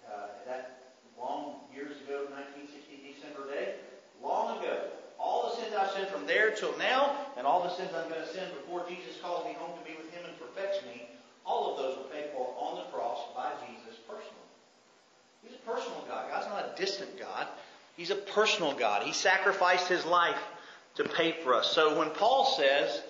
uh, 0.05 0.27
that 0.45 0.93
long 1.17 1.55
years 1.73 1.97
ago, 2.05 2.29
1960 2.29 3.17
December 3.17 3.49
day, 3.49 3.73
long 4.21 4.59
ago, 4.59 4.93
all 5.17 5.49
the 5.49 5.61
sins 5.61 5.73
I've 5.73 5.89
sinned 5.91 6.07
from 6.09 6.27
there 6.27 6.51
till 6.51 6.77
now, 6.77 7.17
and 7.35 7.47
all 7.47 7.63
the 7.63 7.73
sins 7.73 7.89
I'm 7.97 8.09
going 8.09 8.21
to 8.21 8.29
sin 8.29 8.45
before 8.61 8.85
Jesus 8.87 9.17
calls 9.21 9.45
me 9.45 9.53
home 9.57 9.73
to 9.73 9.83
be 9.83 9.97
with 9.97 10.13
Him 10.13 10.21
and 10.21 10.37
perfects 10.37 10.85
me, 10.85 11.09
all 11.45 11.73
of 11.73 11.77
those 11.81 11.97
were 11.97 12.13
paid 12.13 12.29
for 12.29 12.53
on 12.61 12.77
the 12.77 12.85
cross 12.93 13.19
by 13.35 13.49
Jesus 13.65 13.97
personally. 14.05 14.38
He's 15.43 15.55
a 15.55 15.69
personal 15.69 16.03
God. 16.07 16.29
God's 16.29 16.47
not 16.47 16.73
a 16.73 16.79
distant 16.79 17.17
God. 17.19 17.47
He's 17.95 18.11
a 18.11 18.15
personal 18.15 18.73
God. 18.73 19.03
He 19.03 19.13
sacrificed 19.13 19.87
His 19.87 20.05
life 20.05 20.39
to 20.95 21.03
pay 21.03 21.31
for 21.31 21.53
us. 21.53 21.71
So 21.71 21.97
when 21.97 22.09
Paul 22.09 22.45
says, 22.45 23.01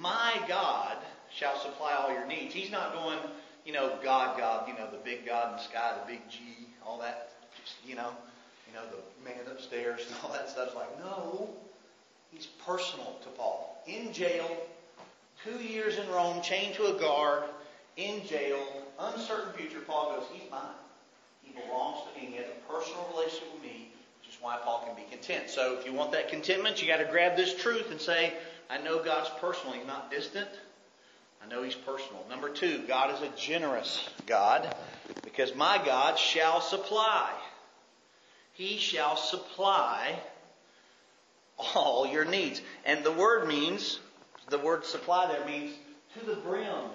My 0.00 0.34
God 0.48 0.96
shall 1.34 1.58
supply 1.58 1.92
all 1.94 2.12
your 2.12 2.26
needs, 2.26 2.54
he's 2.54 2.70
not 2.70 2.92
going, 2.94 3.18
you 3.64 3.72
know, 3.72 3.92
God, 4.02 4.38
God, 4.38 4.68
you 4.68 4.74
know, 4.74 4.90
the 4.90 4.98
big 4.98 5.26
God 5.26 5.50
in 5.50 5.56
the 5.56 5.62
sky, 5.62 5.94
the 6.04 6.12
big 6.12 6.20
G, 6.28 6.38
all 6.84 6.98
that, 7.00 7.30
just, 7.62 7.76
you 7.86 7.94
know, 7.94 8.10
you 8.68 8.74
know, 8.74 8.82
the 8.90 9.24
man 9.24 9.40
upstairs 9.50 10.00
and 10.06 10.16
all 10.24 10.32
that 10.32 10.50
stuff. 10.50 10.68
It's 10.68 10.76
like, 10.76 10.98
no, 10.98 11.50
he's 12.30 12.46
personal 12.46 13.18
to 13.22 13.28
Paul. 13.30 13.82
In 13.86 14.12
jail, 14.12 14.48
two 15.44 15.62
years 15.62 15.98
in 15.98 16.08
Rome, 16.10 16.42
chained 16.42 16.74
to 16.76 16.94
a 16.94 17.00
guard, 17.00 17.44
in 17.96 18.26
jail, 18.26 18.60
uncertain 18.98 19.52
future. 19.54 19.80
Paul 19.80 20.16
goes, 20.16 20.26
he's 20.32 20.50
mine. 20.50 20.60
Belongs 21.54 21.98
to 22.08 22.20
me. 22.20 22.26
He 22.26 22.36
has 22.36 22.46
a 22.46 22.72
personal 22.72 23.08
relationship 23.14 23.52
with 23.54 23.62
me, 23.62 23.90
which 24.20 24.30
is 24.30 24.38
why 24.40 24.58
Paul 24.62 24.84
can 24.86 24.96
be 24.96 25.08
content. 25.10 25.50
So 25.50 25.76
if 25.78 25.86
you 25.86 25.92
want 25.92 26.12
that 26.12 26.28
contentment, 26.28 26.82
you 26.82 26.88
got 26.88 26.98
to 26.98 27.10
grab 27.10 27.36
this 27.36 27.54
truth 27.54 27.90
and 27.90 28.00
say, 28.00 28.32
I 28.70 28.78
know 28.78 29.02
God's 29.02 29.30
personal. 29.40 29.74
He's 29.74 29.86
not 29.86 30.10
distant. 30.10 30.48
I 31.44 31.48
know 31.48 31.62
He's 31.62 31.74
personal. 31.74 32.24
Number 32.30 32.48
two, 32.48 32.82
God 32.86 33.14
is 33.14 33.20
a 33.20 33.36
generous 33.36 34.08
God 34.26 34.74
because 35.22 35.54
my 35.54 35.80
God 35.84 36.18
shall 36.18 36.60
supply. 36.60 37.30
He 38.54 38.76
shall 38.76 39.16
supply 39.16 40.18
all 41.74 42.06
your 42.06 42.24
needs. 42.24 42.60
And 42.84 43.04
the 43.04 43.12
word 43.12 43.48
means, 43.48 43.98
the 44.50 44.58
word 44.58 44.84
supply 44.84 45.26
there 45.26 45.44
means 45.46 45.74
to 46.18 46.26
the 46.26 46.36
brim. 46.36 46.90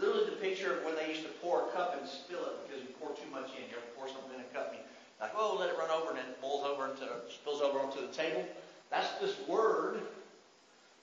Literally 0.00 0.30
the 0.30 0.36
picture 0.36 0.78
of 0.78 0.84
when 0.84 0.96
they 0.96 1.08
used 1.08 1.22
to 1.22 1.32
pour 1.44 1.68
a 1.68 1.72
cup 1.72 1.96
and 2.00 2.08
spill 2.08 2.40
it 2.40 2.56
because 2.66 2.82
you 2.82 2.88
pour 2.98 3.10
too 3.10 3.28
much 3.30 3.52
in. 3.56 3.68
You 3.68 3.76
ever 3.76 3.92
pour 3.94 4.08
something 4.08 4.32
in 4.34 4.40
a 4.40 4.50
cup 4.54 4.72
and 4.72 4.78
you 4.78 4.84
like, 5.20 5.32
oh, 5.36 5.56
let 5.60 5.68
it 5.68 5.76
run 5.76 5.90
over 5.90 6.10
and 6.10 6.18
it 6.18 6.40
boils 6.40 6.64
over 6.64 6.88
into, 6.88 7.06
spills 7.28 7.60
over 7.60 7.78
onto 7.78 8.00
the 8.00 8.12
table. 8.12 8.44
That's 8.90 9.12
this 9.20 9.36
word 9.46 10.00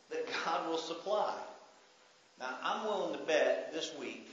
that 0.09 0.25
God 0.43 0.67
will 0.67 0.79
supply. 0.79 1.35
Now, 2.39 2.57
I'm 2.63 2.85
willing 2.85 3.13
to 3.13 3.23
bet 3.25 3.71
this 3.71 3.91
week 3.99 4.29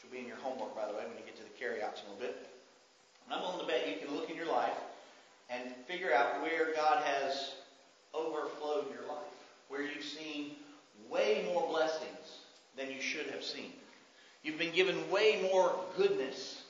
which 0.00 0.10
will 0.10 0.16
be 0.16 0.22
in 0.22 0.26
your 0.26 0.38
homework, 0.38 0.74
by 0.74 0.86
the 0.86 0.92
way, 0.94 1.04
when 1.06 1.18
you 1.18 1.24
get 1.24 1.36
to 1.36 1.44
the 1.44 1.58
carryouts 1.58 2.00
in 2.00 2.06
a 2.08 2.14
little 2.14 2.28
bit. 2.28 2.48
I'm 3.30 3.42
willing 3.42 3.60
to 3.60 3.66
bet 3.66 3.86
you 3.86 4.04
can 4.04 4.16
look 4.16 4.30
in 4.30 4.36
your 4.36 4.50
life 4.50 4.74
and 5.50 5.62
figure 5.86 6.14
out 6.14 6.42
where 6.42 6.72
God 6.74 7.04
has 7.04 7.54
overflowed 8.14 8.86
your 8.90 9.06
life, 9.08 9.36
where 9.68 9.82
you've 9.82 10.04
seen 10.04 10.52
way 11.08 11.48
more 11.52 11.68
blessings 11.68 12.39
than 12.80 12.90
you 12.90 13.00
should 13.00 13.26
have 13.26 13.44
seen. 13.44 13.72
You've 14.42 14.58
been 14.58 14.72
given 14.72 15.10
way 15.10 15.46
more 15.52 15.78
goodness, 15.96 16.62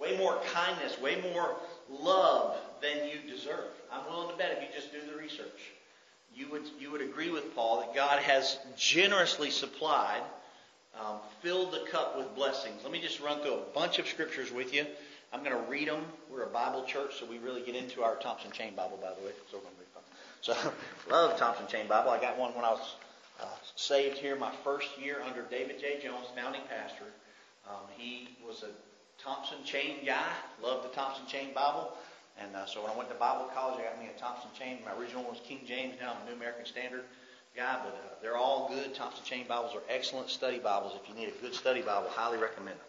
way 0.00 0.16
more 0.16 0.38
kindness, 0.52 0.98
way 1.00 1.20
more 1.32 1.56
love 1.90 2.56
than 2.80 3.08
you 3.08 3.30
deserve. 3.30 3.70
I'm 3.92 4.06
willing 4.06 4.30
to 4.30 4.36
bet 4.36 4.52
if 4.52 4.62
you 4.62 4.68
just 4.74 4.92
do 4.92 5.00
the 5.10 5.20
research, 5.20 5.72
you 6.34 6.48
would, 6.50 6.62
you 6.80 6.90
would 6.90 7.02
agree 7.02 7.30
with 7.30 7.54
Paul 7.54 7.80
that 7.80 7.94
God 7.94 8.20
has 8.20 8.58
generously 8.76 9.50
supplied, 9.50 10.22
um, 10.98 11.18
filled 11.42 11.72
the 11.72 11.84
cup 11.90 12.16
with 12.16 12.34
blessings. 12.34 12.82
Let 12.82 12.92
me 12.92 13.00
just 13.00 13.20
run 13.20 13.40
through 13.40 13.54
a 13.54 13.62
bunch 13.74 13.98
of 13.98 14.08
scriptures 14.08 14.50
with 14.50 14.72
you. 14.72 14.86
I'm 15.32 15.40
going 15.40 15.52
to 15.52 15.70
read 15.70 15.88
them. 15.88 16.04
We're 16.30 16.44
a 16.44 16.48
Bible 16.48 16.84
church, 16.84 17.18
so 17.18 17.26
we 17.26 17.38
really 17.38 17.60
get 17.60 17.76
into 17.76 18.02
our 18.02 18.16
Thompson 18.16 18.50
Chain 18.50 18.74
Bible, 18.74 18.98
by 19.02 19.10
the 19.10 19.26
way. 19.26 19.32
So, 19.50 19.58
so 20.40 20.72
love 21.10 21.38
Thompson 21.38 21.66
Chain 21.66 21.86
Bible. 21.86 22.10
I 22.10 22.20
got 22.20 22.38
one 22.38 22.54
when 22.54 22.64
I 22.64 22.70
was 22.70 22.94
uh, 23.44 23.48
saved 23.76 24.18
here 24.18 24.36
my 24.36 24.52
first 24.64 24.88
year 24.98 25.18
under 25.26 25.42
David 25.42 25.78
J. 25.80 26.00
Jones, 26.02 26.26
founding 26.34 26.62
pastor. 26.68 27.04
Um, 27.68 27.84
he 27.96 28.28
was 28.46 28.62
a 28.62 29.22
Thompson 29.22 29.58
Chain 29.64 30.04
guy, 30.04 30.32
loved 30.62 30.84
the 30.84 30.94
Thompson 30.94 31.26
Chain 31.26 31.48
Bible. 31.54 31.92
And 32.40 32.54
uh, 32.56 32.66
so 32.66 32.82
when 32.82 32.90
I 32.90 32.96
went 32.96 33.08
to 33.10 33.14
Bible 33.14 33.48
college, 33.54 33.78
I 33.80 33.84
got 33.84 34.00
me 34.00 34.08
a 34.14 34.18
Thompson 34.18 34.50
Chain. 34.58 34.78
My 34.84 34.98
original 35.00 35.22
one 35.22 35.32
was 35.32 35.42
King 35.46 35.60
James. 35.66 35.94
Now 36.00 36.12
I'm 36.12 36.26
a 36.26 36.30
New 36.30 36.36
American 36.36 36.66
Standard 36.66 37.04
guy, 37.56 37.78
but 37.84 37.94
uh, 37.94 38.14
they're 38.22 38.36
all 38.36 38.68
good. 38.68 38.94
Thompson 38.94 39.24
Chain 39.24 39.46
Bibles 39.46 39.74
are 39.74 39.82
excellent 39.88 40.30
study 40.30 40.58
Bibles. 40.58 40.92
If 41.00 41.08
you 41.08 41.14
need 41.14 41.28
a 41.28 41.42
good 41.42 41.54
study 41.54 41.82
Bible, 41.82 42.08
highly 42.10 42.38
recommend 42.38 42.76
them. 42.78 42.86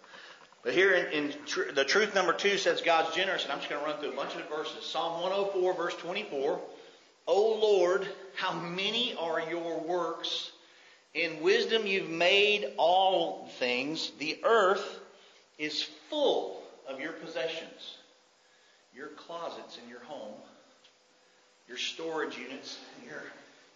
But 0.63 0.74
here 0.74 0.93
in, 0.93 1.05
in 1.12 1.33
tr- 1.45 1.71
the 1.74 1.83
truth 1.83 2.15
number 2.15 2.33
two 2.33 2.57
says 2.57 2.81
God's 2.81 3.15
generous, 3.15 3.43
and 3.43 3.51
I'm 3.51 3.59
just 3.59 3.69
going 3.69 3.83
to 3.83 3.88
run 3.88 4.00
through 4.00 4.13
a 4.13 4.15
bunch 4.15 4.33
of 4.35 4.50
verses. 4.50 4.83
Psalm 4.83 5.21
104, 5.21 5.74
verse 5.75 5.95
24. 5.95 6.59
O 7.27 7.60
Lord, 7.60 8.08
how 8.36 8.53
many 8.53 9.15
are 9.15 9.41
your 9.50 9.79
works? 9.79 10.51
In 11.13 11.41
wisdom 11.41 11.88
you've 11.88 12.10
made 12.10 12.74
all 12.77 13.50
things. 13.58 14.12
The 14.20 14.39
earth 14.44 15.00
is 15.58 15.84
full 16.10 16.62
of 16.88 17.00
your 17.00 17.13
possessions. 17.13 17.98
Your 18.96 19.08
closets 19.08 19.77
in 19.84 19.89
your 19.89 20.01
home, 20.01 20.34
your 21.67 21.77
storage 21.77 22.38
units, 22.38 22.77
your, 23.05 23.24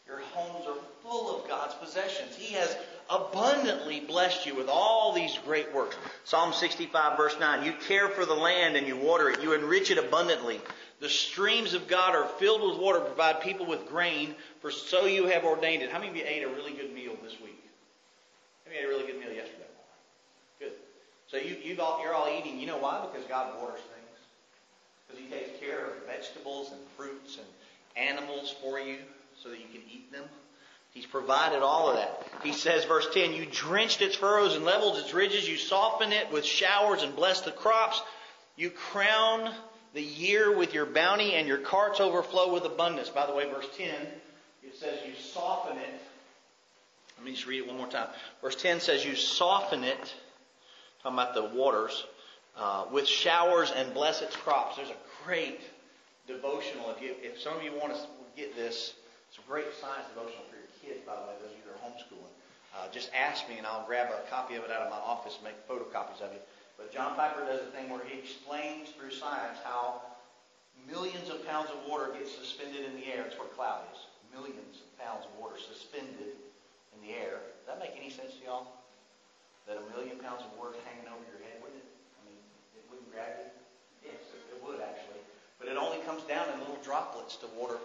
your 0.08 0.20
homes 0.32 0.66
are 0.66 0.78
full 1.04 1.36
of 1.36 1.48
God's 1.50 1.74
possessions. 1.76 2.36
He 2.36 2.54
has 2.54 2.76
abundantly 3.10 4.00
blessed 4.00 4.46
you 4.46 4.56
with 4.56 4.70
all 4.70 5.14
these 5.14 5.38
great 5.46 5.74
works. 5.74 5.98
Psalm 6.24 6.54
65, 6.54 7.18
verse 7.18 7.36
9 7.40 7.66
You 7.66 7.74
care 7.88 8.08
for 8.08 8.26
the 8.26 8.34
land 8.34 8.78
and 8.78 8.88
you 8.88 8.96
water 8.96 9.30
it, 9.30 9.42
you 9.42 9.54
enrich 9.54 9.92
it 9.92 9.98
abundantly. 9.98 10.62
The 11.00 11.10
streams 11.10 11.74
of 11.74 11.88
God 11.88 12.14
are 12.16 12.28
filled 12.40 12.70
with 12.70 12.80
water, 12.80 13.00
to 13.00 13.06
provide 13.06 13.42
people 13.42 13.66
with 13.66 13.88
grain, 13.88 14.36
for 14.62 14.70
so 14.70 15.06
you 15.06 15.28
have 15.28 15.46
ordained 15.46 15.82
it. 15.82 15.92
How 15.92 16.00
many 16.00 16.10
of 16.10 16.18
you 16.18 16.24
ate 16.26 16.44
a 16.44 16.50
really 16.50 16.74
good 16.74 16.94
meal 16.94 17.16
this 17.24 17.40
week? 17.40 17.64
How 18.66 18.72
many 18.72 18.82
ate 18.82 18.86
a 18.86 18.90
really 18.90 19.06
good 19.06 19.20
meal 19.20 19.32
yesterday? 19.32 19.64
Good. 20.60 20.74
So 21.28 21.38
you, 21.38 21.56
you've 21.64 21.80
all, 21.80 22.02
you're 22.04 22.14
all 22.14 22.28
eating. 22.38 22.60
You 22.60 22.68
know 22.68 22.78
why? 22.78 23.08
Because 23.12 23.26
God 23.28 23.62
waters 23.62 23.80
things. 23.80 24.20
Because 25.08 25.24
He 25.24 25.30
takes 25.30 25.60
care 25.60 25.86
of 25.86 26.06
vegetables 26.06 26.72
and 26.72 26.80
fruits 26.98 27.38
and 27.38 27.48
animals 27.96 28.54
for 28.62 28.80
you 28.80 28.98
so 29.42 29.50
that 29.50 29.60
you 29.60 29.68
can 29.72 29.82
eat 29.90 30.12
them. 30.12 30.26
He's 30.92 31.06
provided 31.06 31.62
all 31.62 31.90
of 31.90 31.96
that. 31.96 32.26
He 32.44 32.52
says, 32.52 32.84
verse 32.84 33.08
10, 33.14 33.34
You 33.34 33.46
drenched 33.50 34.02
its 34.02 34.16
furrows 34.16 34.56
and 34.56 34.66
leveled 34.66 34.98
its 34.98 35.14
ridges. 35.14 35.48
You 35.48 35.56
softened 35.56 36.14
it 36.14 36.32
with 36.32 36.44
showers 36.44 37.04
and 37.04 37.16
blessed 37.16 37.46
the 37.46 37.52
crops. 37.52 38.02
You 38.58 38.70
crown 38.70 39.54
the 39.94 40.02
year 40.02 40.56
with 40.56 40.74
your 40.74 40.86
bounty, 40.86 41.34
and 41.34 41.48
your 41.48 41.58
carts 41.58 42.00
overflow 42.00 42.54
with 42.54 42.66
abundance. 42.66 43.10
By 43.10 43.26
the 43.26 43.34
way, 43.34 43.50
verse 43.50 43.68
10, 43.78 43.88
it 44.64 44.76
says 44.76 45.00
you 45.06 45.14
soften 45.16 45.78
it. 45.78 46.02
Let 47.18 47.26
me 47.26 47.32
just 47.32 47.48
read 47.48 47.60
it 47.60 47.68
one 47.68 47.78
more 47.78 47.88
time. 47.88 48.08
Verse 48.42 48.56
10 48.56 48.80
says 48.80 49.04
you 49.04 49.16
soften 49.16 49.84
it, 49.84 50.14
talking 51.04 51.18
about 51.18 51.34
the 51.34 51.44
waters, 51.44 52.06
uh, 52.58 52.86
with 52.92 53.08
showers 53.08 53.72
and 53.76 53.94
bless 53.94 54.22
its 54.22 54.36
crops. 54.36 54.78
There's 54.78 54.90
a 54.90 55.26
great 55.26 55.60
devotional. 56.28 56.92
If, 56.92 57.02
you, 57.02 57.16
if 57.22 57.40
some 57.42 57.58
of 57.58 57.64
you 57.64 57.74
want 57.74 57.94
to 57.94 58.00
get 58.38 58.56
this, 58.56 58.94
it's 59.28 59.38
a 59.38 59.50
great 59.50 59.66
science 59.82 60.08
devotional 60.14 60.46
for 60.50 60.56
your 60.56 60.72
kids, 60.82 61.06
by 61.06 61.16
the 61.16 61.22
way, 61.22 61.34
those 61.42 61.52
of 61.52 61.58
you 61.58 61.64
that 61.68 61.76
are 61.76 61.84
homeschooling. 61.90 62.34
Uh, 62.78 62.88
just 62.94 63.10
ask 63.14 63.50
me, 63.50 63.58
and 63.58 63.66
I'll 63.66 63.86
grab 63.86 64.08
a 64.14 64.30
copy 64.30 64.56
of 64.56 64.64
it 64.64 64.72
out 64.72 64.82
of 64.84 64.92
my 64.92 64.98
office 64.98 65.36
and 65.36 65.44
make 65.44 65.58
photocopies 65.68 66.22
of 66.22 66.32
it. 66.32 66.48
But 66.80 66.96
John 66.96 67.20
Piper 67.20 67.44
does 67.44 67.60
a 67.60 67.72
thing 67.76 67.92
where 67.92 68.00
he 68.08 68.16
explains 68.16 68.96
through 68.96 69.12
science 69.12 69.60
how 69.68 70.00
millions 70.88 71.28
of 71.28 71.44
pounds 71.44 71.68
of 71.68 71.84
water 71.84 72.16
get 72.16 72.24
suspended 72.24 72.88
in 72.88 72.96
the 72.96 73.12
air. 73.12 73.28
It's 73.28 73.36
where 73.36 73.52
cloud 73.52 73.84
is. 73.92 74.08
Millions 74.32 74.80
of 74.80 74.88
pounds 74.96 75.28
of 75.28 75.36
water 75.36 75.60
suspended 75.60 76.40
in 76.96 77.00
the 77.04 77.12
air. 77.12 77.44
Does 77.60 77.68
that 77.68 77.84
make 77.84 78.00
any 78.00 78.08
sense 78.08 78.40
to 78.40 78.42
y'all? 78.48 78.80
That 79.68 79.78
a 79.78 79.86
million 79.92 80.18
pounds 80.24 80.42
of 80.48 80.56
water 80.56 80.80
hanging 80.88 81.12
over 81.12 81.22
your 81.28 81.44
head, 81.44 81.60
wouldn't 81.60 81.84
it? 81.84 81.92
I 82.16 82.20
mean, 82.24 82.40
it 82.74 82.88
wouldn't 82.88 83.12
grab 83.12 83.36
you? 83.44 84.16
Yes, 84.16 84.24
it 84.32 84.58
would 84.64 84.80
actually. 84.80 85.20
But 85.60 85.68
it 85.68 85.76
only 85.76 86.00
comes 86.08 86.24
down 86.26 86.48
in 86.56 86.64
little 86.64 86.80
droplets 86.80 87.36
to 87.44 87.48
water 87.60 87.78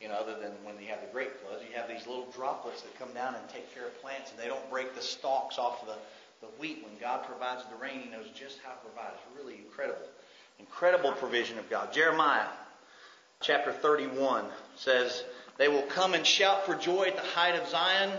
you 0.00 0.08
know, 0.08 0.14
other 0.14 0.36
than 0.36 0.52
when 0.62 0.76
you 0.80 0.88
have 0.88 1.00
the 1.00 1.08
great 1.08 1.32
floods, 1.40 1.64
you 1.64 1.74
have 1.74 1.88
these 1.88 2.06
little 2.06 2.28
droplets 2.34 2.82
that 2.82 2.92
come 2.98 3.12
down 3.14 3.34
and 3.34 3.48
take 3.48 3.72
care 3.72 3.86
of 3.86 4.02
plants, 4.02 4.30
and 4.30 4.38
they 4.38 4.48
don't 4.48 4.68
break 4.68 4.94
the 4.94 5.00
stalks 5.00 5.56
off 5.56 5.80
of 5.80 5.88
the, 5.88 5.96
the 6.40 6.46
wheat. 6.58 6.84
When 6.84 6.98
God 7.00 7.24
provides 7.24 7.62
the 7.70 7.76
rain, 7.76 8.00
He 8.00 8.10
knows 8.10 8.26
just 8.34 8.58
how 8.64 8.72
to 8.72 8.78
provide. 8.78 9.12
It's 9.14 9.38
really 9.38 9.56
incredible. 9.56 10.06
Incredible 10.58 11.12
provision 11.12 11.58
of 11.58 11.68
God. 11.68 11.92
Jeremiah 11.92 12.46
chapter 13.40 13.72
31 13.72 14.44
says, 14.76 15.24
They 15.58 15.68
will 15.68 15.82
come 15.82 16.14
and 16.14 16.26
shout 16.26 16.64
for 16.64 16.74
joy 16.74 17.04
at 17.04 17.16
the 17.16 17.22
height 17.22 17.54
of 17.60 17.68
Zion, 17.68 18.12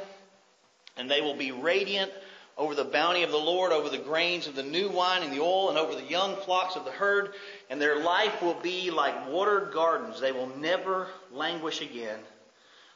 and 0.97 1.09
they 1.09 1.21
will 1.21 1.35
be 1.35 1.51
radiant 1.51 2.11
over 2.57 2.73
the 2.73 2.83
bounty 2.83 3.23
of 3.23 3.29
the 3.29 3.37
Lord, 3.37 3.71
over 3.71 3.89
the 3.89 3.97
grains 3.97 4.47
of 4.47 4.55
the 4.55 4.63
new 4.63 4.89
wine 4.89 5.21
and 5.21 5.31
the 5.31 5.41
oil, 5.41 5.69
and 5.69 5.77
over 5.77 5.93
the 5.93 6.07
young 6.07 6.35
flocks 6.37 6.75
of 6.75 6.85
the 6.85 6.91
herd. 6.91 7.33
And 7.69 7.79
their 7.79 8.03
life 8.03 8.41
will 8.41 8.55
be 8.55 8.89
like 8.89 9.29
watered 9.29 9.71
gardens. 9.71 10.19
They 10.19 10.31
will 10.31 10.51
never 10.57 11.07
languish 11.31 11.81
again. 11.81 12.19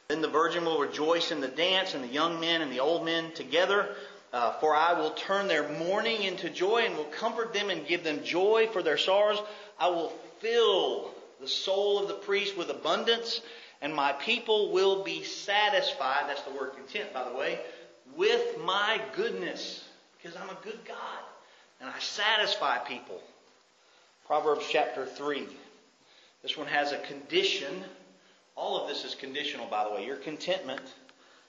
Then 0.08 0.20
the 0.20 0.28
virgin 0.28 0.64
will 0.64 0.80
rejoice 0.80 1.30
in 1.30 1.40
the 1.40 1.48
dance, 1.48 1.94
and 1.94 2.02
the 2.02 2.08
young 2.08 2.40
men 2.40 2.60
and 2.60 2.72
the 2.72 2.80
old 2.80 3.04
men 3.04 3.32
together. 3.32 3.94
Uh, 4.32 4.52
for 4.52 4.74
I 4.74 4.94
will 4.94 5.10
turn 5.10 5.46
their 5.46 5.68
mourning 5.68 6.22
into 6.22 6.48
joy 6.48 6.84
and 6.86 6.96
will 6.96 7.04
comfort 7.04 7.52
them 7.52 7.68
and 7.68 7.86
give 7.86 8.02
them 8.02 8.24
joy 8.24 8.68
for 8.72 8.82
their 8.82 8.96
sorrows. 8.96 9.42
I 9.78 9.88
will 9.88 10.10
fill 10.40 11.10
the 11.40 11.48
soul 11.48 12.00
of 12.00 12.08
the 12.08 12.14
priest 12.14 12.56
with 12.56 12.70
abundance, 12.70 13.42
and 13.82 13.94
my 13.94 14.12
people 14.12 14.72
will 14.72 15.04
be 15.04 15.22
satisfied. 15.22 16.24
That's 16.28 16.42
the 16.42 16.52
word 16.52 16.72
content, 16.76 17.12
by 17.12 17.28
the 17.28 17.36
way, 17.36 17.58
with 18.16 18.58
my 18.64 19.00
goodness, 19.14 19.84
because 20.16 20.36
I'm 20.36 20.48
a 20.48 20.58
good 20.64 20.78
God, 20.86 21.22
and 21.80 21.90
I 21.90 21.98
satisfy 21.98 22.78
people. 22.78 23.20
Proverbs 24.26 24.64
chapter 24.70 25.04
3. 25.04 25.46
This 26.42 26.56
one 26.56 26.68
has 26.68 26.92
a 26.92 26.98
condition. 26.98 27.84
All 28.56 28.80
of 28.80 28.88
this 28.88 29.04
is 29.04 29.14
conditional, 29.14 29.66
by 29.66 29.84
the 29.84 29.90
way. 29.90 30.06
Your 30.06 30.16
contentment 30.16 30.80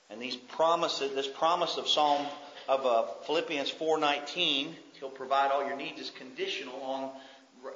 and 0.10 0.22
these 0.22 0.36
promises, 0.36 1.16
this 1.16 1.28
promise 1.28 1.78
of 1.78 1.88
Psalm 1.88 2.26
of 2.68 2.86
uh, 2.86 3.04
Philippians 3.26 3.72
4:19, 3.72 4.74
He'll 5.00 5.10
provide 5.10 5.52
all 5.52 5.66
your 5.66 5.76
needs 5.76 6.00
is 6.00 6.12
conditional 6.12 6.82
on, 6.82 7.10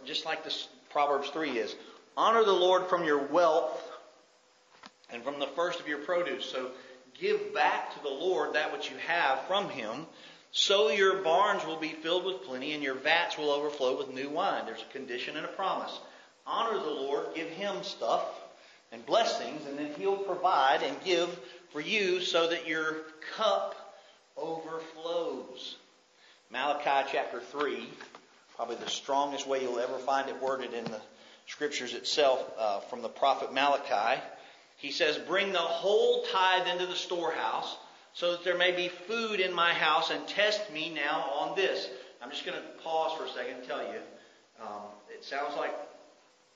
just 0.05 0.25
like 0.25 0.43
this 0.43 0.67
Proverbs 0.89 1.29
3 1.29 1.57
is. 1.57 1.75
Honor 2.15 2.43
the 2.43 2.53
Lord 2.53 2.87
from 2.87 3.03
your 3.03 3.19
wealth 3.19 3.83
and 5.11 5.23
from 5.23 5.39
the 5.39 5.47
first 5.47 5.79
of 5.79 5.87
your 5.87 5.99
produce. 5.99 6.45
So 6.45 6.71
give 7.19 7.53
back 7.53 7.93
to 7.95 8.03
the 8.03 8.09
Lord 8.09 8.53
that 8.53 8.71
which 8.71 8.89
you 8.89 8.97
have 9.07 9.41
from 9.47 9.69
Him. 9.69 10.07
So 10.51 10.89
your 10.89 11.17
barns 11.17 11.65
will 11.65 11.77
be 11.77 11.89
filled 11.89 12.25
with 12.25 12.43
plenty, 12.43 12.73
and 12.73 12.81
your 12.81 12.95
vats 12.95 13.37
will 13.37 13.51
overflow 13.51 13.97
with 13.97 14.13
new 14.13 14.29
wine. 14.29 14.65
There's 14.65 14.81
a 14.81 14.93
condition 14.93 15.35
and 15.35 15.45
a 15.45 15.49
promise. 15.49 15.99
Honor 16.45 16.79
the 16.79 16.89
Lord, 16.89 17.27
give 17.35 17.49
Him 17.49 17.83
stuff 17.83 18.25
and 18.91 19.05
blessings, 19.05 19.67
and 19.67 19.77
then 19.77 19.93
He'll 19.97 20.17
provide 20.17 20.81
and 20.81 20.95
give 21.03 21.37
for 21.71 21.81
you 21.81 22.21
so 22.21 22.49
that 22.49 22.67
your 22.67 22.95
cup 23.35 23.75
overflows. 24.37 25.75
Malachi 26.49 27.09
chapter 27.11 27.41
3, 27.41 27.89
probably 28.55 28.75
the 28.77 28.89
strongest 28.89 29.47
way 29.47 29.61
you'll 29.61 29.79
ever 29.79 29.97
find 29.97 30.29
it 30.29 30.41
worded 30.41 30.73
in 30.73 30.85
the 30.85 31.01
scriptures 31.47 31.93
itself 31.93 32.43
uh, 32.57 32.79
from 32.81 33.01
the 33.01 33.09
prophet 33.09 33.53
Malachi. 33.53 34.21
He 34.77 34.91
says, 34.91 35.17
Bring 35.17 35.51
the 35.51 35.59
whole 35.59 36.23
tithe 36.31 36.67
into 36.67 36.85
the 36.85 36.95
storehouse 36.95 37.77
so 38.13 38.31
that 38.31 38.43
there 38.43 38.57
may 38.57 38.71
be 38.71 38.87
food 38.87 39.39
in 39.39 39.53
my 39.53 39.73
house 39.73 40.09
and 40.11 40.25
test 40.27 40.71
me 40.71 40.91
now 40.93 41.29
on 41.39 41.55
this. 41.55 41.89
I'm 42.21 42.29
just 42.29 42.45
going 42.45 42.57
to 42.57 42.83
pause 42.83 43.17
for 43.17 43.25
a 43.25 43.29
second 43.29 43.57
and 43.57 43.67
tell 43.67 43.81
you. 43.81 43.99
Um, 44.61 44.89
it 45.13 45.23
sounds 45.23 45.55
like 45.55 45.73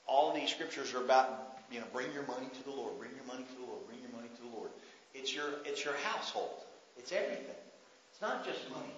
all 0.08 0.34
these 0.34 0.50
scriptures 0.50 0.94
are 0.94 1.04
about, 1.04 1.60
you 1.72 1.80
know, 1.80 1.86
bring 1.94 2.12
your 2.14 2.26
money 2.26 2.48
to 2.54 2.64
the 2.64 2.72
Lord, 2.72 2.98
bring 2.98 3.12
your 3.16 3.26
money 3.26 3.44
to 3.44 3.62
the 3.62 3.68
Lord, 3.68 3.86
bring 3.88 4.00
your 4.02 4.12
money 4.12 4.30
to 4.36 4.42
the 4.42 4.56
Lord. 4.56 4.72
It's 5.14 5.34
your, 5.34 5.46
it's 5.66 5.86
your 5.86 5.96
household. 6.04 6.62
It's 6.98 7.12
everything. 7.12 7.56
It's 8.22 8.30
not 8.30 8.46
just 8.46 8.70
money. 8.70 8.94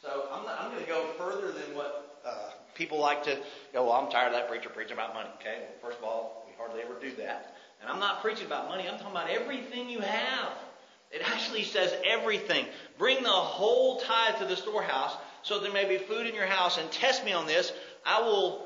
So 0.00 0.28
I'm, 0.32 0.44
not, 0.44 0.60
I'm 0.60 0.70
going 0.70 0.84
to 0.84 0.88
go 0.88 1.06
further 1.18 1.50
than 1.50 1.74
what 1.74 2.20
uh, 2.24 2.50
people 2.76 3.00
like 3.00 3.24
to 3.24 3.36
go, 3.72 3.86
well, 3.86 3.92
I'm 3.94 4.08
tired 4.08 4.28
of 4.28 4.34
that 4.34 4.48
preacher 4.48 4.68
preaching 4.68 4.92
about 4.92 5.14
money. 5.14 5.28
Okay, 5.40 5.62
well, 5.62 5.90
first 5.90 5.98
of 5.98 6.04
all, 6.04 6.44
we 6.46 6.54
hardly 6.56 6.82
ever 6.82 6.94
do 7.00 7.10
that. 7.16 7.56
And 7.80 7.90
I'm 7.90 7.98
not 7.98 8.22
preaching 8.22 8.46
about 8.46 8.68
money, 8.68 8.88
I'm 8.88 8.96
talking 8.98 9.10
about 9.10 9.30
everything 9.30 9.90
you 9.90 9.98
have. 9.98 10.52
It 11.10 11.22
actually 11.28 11.64
says 11.64 11.92
everything. 12.06 12.66
Bring 12.98 13.24
the 13.24 13.28
whole 13.28 13.98
tithe 13.98 14.38
to 14.38 14.44
the 14.44 14.54
storehouse 14.54 15.16
so 15.42 15.58
there 15.58 15.72
may 15.72 15.88
be 15.88 15.98
food 15.98 16.28
in 16.28 16.34
your 16.36 16.46
house 16.46 16.78
and 16.78 16.88
test 16.92 17.24
me 17.24 17.32
on 17.32 17.48
this. 17.48 17.72
I 18.06 18.20
will 18.20 18.64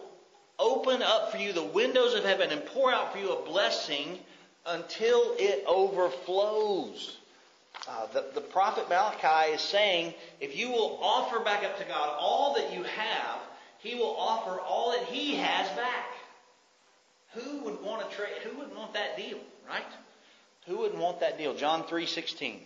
open 0.58 1.00
up 1.00 1.32
for 1.32 1.38
you 1.38 1.54
the 1.54 1.64
windows 1.64 2.12
of 2.12 2.22
heaven 2.22 2.50
and 2.50 2.66
pour 2.66 2.92
out 2.92 3.14
for 3.14 3.18
you 3.18 3.30
a 3.32 3.46
blessing 3.46 4.18
until 4.66 5.36
it 5.38 5.64
overflows. 5.66 7.16
Uh, 7.88 8.06
the, 8.12 8.24
the 8.34 8.40
prophet 8.40 8.88
Malachi 8.88 9.54
is 9.54 9.60
saying, 9.60 10.14
if 10.40 10.56
you 10.56 10.70
will 10.70 11.00
offer 11.02 11.40
back 11.40 11.64
up 11.64 11.78
to 11.78 11.84
God 11.84 12.16
all 12.18 12.54
that 12.54 12.72
you 12.72 12.82
have, 12.84 13.38
He 13.80 13.96
will 13.96 14.14
offer 14.16 14.60
all 14.60 14.92
that 14.92 15.04
He 15.04 15.34
has 15.34 15.68
back. 15.70 16.06
Who 17.34 17.64
would 17.64 17.82
want 17.82 18.08
to 18.08 18.16
trade? 18.16 18.34
Who 18.44 18.58
wouldn't 18.58 18.76
want 18.76 18.94
that 18.94 19.16
deal, 19.16 19.38
right? 19.68 19.82
Who 20.66 20.78
wouldn't 20.78 21.00
want 21.00 21.20
that 21.20 21.38
deal? 21.38 21.54
John 21.54 21.84
three 21.84 22.06
sixteen. 22.06 22.60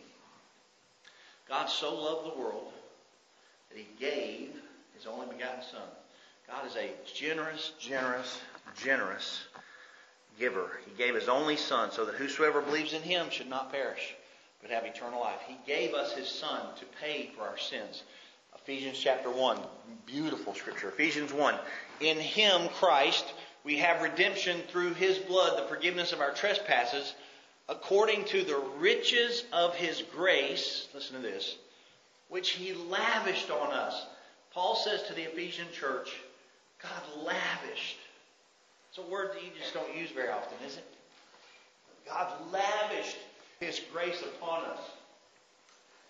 God 1.48 1.70
so 1.70 1.94
loved 1.94 2.34
the 2.34 2.38
world 2.38 2.72
that 3.70 3.78
He 3.78 3.86
gave 3.98 4.50
His 4.96 5.06
only 5.06 5.26
begotten 5.28 5.62
Son. 5.62 5.88
God 6.48 6.66
is 6.66 6.76
a 6.76 6.90
generous, 7.14 7.72
generous, 7.78 8.40
generous 8.76 9.44
giver. 10.38 10.68
He 10.84 11.02
gave 11.02 11.14
His 11.14 11.28
only 11.28 11.56
Son 11.56 11.90
so 11.90 12.04
that 12.04 12.16
whosoever 12.16 12.60
believes 12.60 12.92
in 12.92 13.02
Him 13.02 13.30
should 13.30 13.48
not 13.48 13.72
perish 13.72 14.14
but 14.60 14.70
have 14.70 14.84
eternal 14.84 15.20
life. 15.20 15.40
He 15.46 15.56
gave 15.66 15.94
us 15.94 16.12
His 16.12 16.28
Son 16.28 16.60
to 16.78 16.84
pay 17.00 17.30
for 17.36 17.42
our 17.42 17.58
sins. 17.58 18.02
Ephesians 18.54 18.98
chapter 18.98 19.30
1, 19.30 19.60
beautiful 20.06 20.54
scripture. 20.54 20.88
Ephesians 20.88 21.32
1. 21.32 21.54
In 22.00 22.18
Him, 22.18 22.68
Christ, 22.74 23.24
we 23.64 23.76
have 23.78 24.02
redemption 24.02 24.60
through 24.68 24.94
His 24.94 25.18
blood, 25.18 25.58
the 25.58 25.68
forgiveness 25.68 26.12
of 26.12 26.20
our 26.20 26.32
trespasses, 26.32 27.14
according 27.68 28.24
to 28.26 28.42
the 28.42 28.58
riches 28.78 29.44
of 29.52 29.74
His 29.74 30.02
grace. 30.14 30.88
Listen 30.94 31.16
to 31.16 31.22
this. 31.22 31.56
Which 32.28 32.50
He 32.50 32.72
lavished 32.72 33.50
on 33.50 33.72
us. 33.72 34.06
Paul 34.52 34.74
says 34.74 35.02
to 35.04 35.14
the 35.14 35.30
Ephesian 35.30 35.66
church, 35.72 36.10
God 36.82 37.24
lavished. 37.24 37.98
It's 38.88 38.98
a 38.98 39.10
word 39.10 39.32
that 39.34 39.44
you 39.44 39.50
just 39.60 39.74
don't 39.74 39.96
use 39.96 40.10
very 40.10 40.30
often, 40.30 40.56
is 40.66 40.76
it? 40.76 40.86
God 42.08 42.32
lavished 42.50 43.18
his 43.60 43.80
grace 43.92 44.22
upon 44.22 44.64
us. 44.64 44.80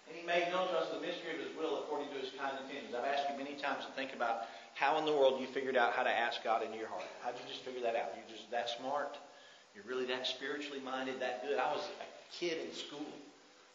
And 0.09 0.17
he 0.17 0.27
made 0.27 0.47
known 0.51 0.69
to 0.69 0.75
us 0.79 0.89
the 0.91 1.01
mystery 1.01 1.35
of 1.35 1.41
his 1.43 1.57
will 1.59 1.83
according 1.83 2.09
to 2.15 2.19
his 2.19 2.31
kind 2.39 2.55
intentions. 2.63 2.95
I've 2.95 3.05
asked 3.05 3.27
you 3.31 3.37
many 3.37 3.59
times 3.59 3.85
to 3.87 3.93
think 3.93 4.15
about 4.15 4.47
how 4.75 4.99
in 4.99 5.05
the 5.05 5.13
world 5.13 5.41
you 5.41 5.47
figured 5.47 5.77
out 5.77 5.93
how 5.95 6.03
to 6.03 6.11
ask 6.11 6.45
God 6.45 6.63
into 6.63 6.79
your 6.79 6.89
heart. 6.89 7.07
How'd 7.23 7.35
you 7.35 7.47
just 7.49 7.65
figure 7.65 7.83
that 7.83 7.97
out? 7.97 8.15
You're 8.15 8.31
just 8.31 8.51
that 8.51 8.71
smart? 8.71 9.19
You're 9.75 9.85
really 9.85 10.07
that 10.07 10.27
spiritually 10.27 10.81
minded, 10.85 11.21
that 11.21 11.43
good? 11.47 11.59
I 11.59 11.73
was 11.73 11.83
a 11.83 12.35
kid 12.35 12.59
in 12.65 12.73
school. 12.73 13.13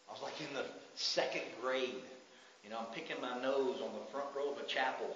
I 0.08 0.14
was 0.14 0.22
like 0.22 0.40
in 0.40 0.54
the 0.56 0.66
second 0.96 1.44
grade. 1.62 2.04
You 2.64 2.70
know, 2.70 2.80
I'm 2.80 2.94
picking 2.94 3.20
my 3.22 3.42
nose 3.42 3.82
on 3.82 3.92
the 3.94 4.06
front 4.12 4.28
row 4.36 4.52
of 4.52 4.58
a 4.58 4.66
chapel. 4.66 5.16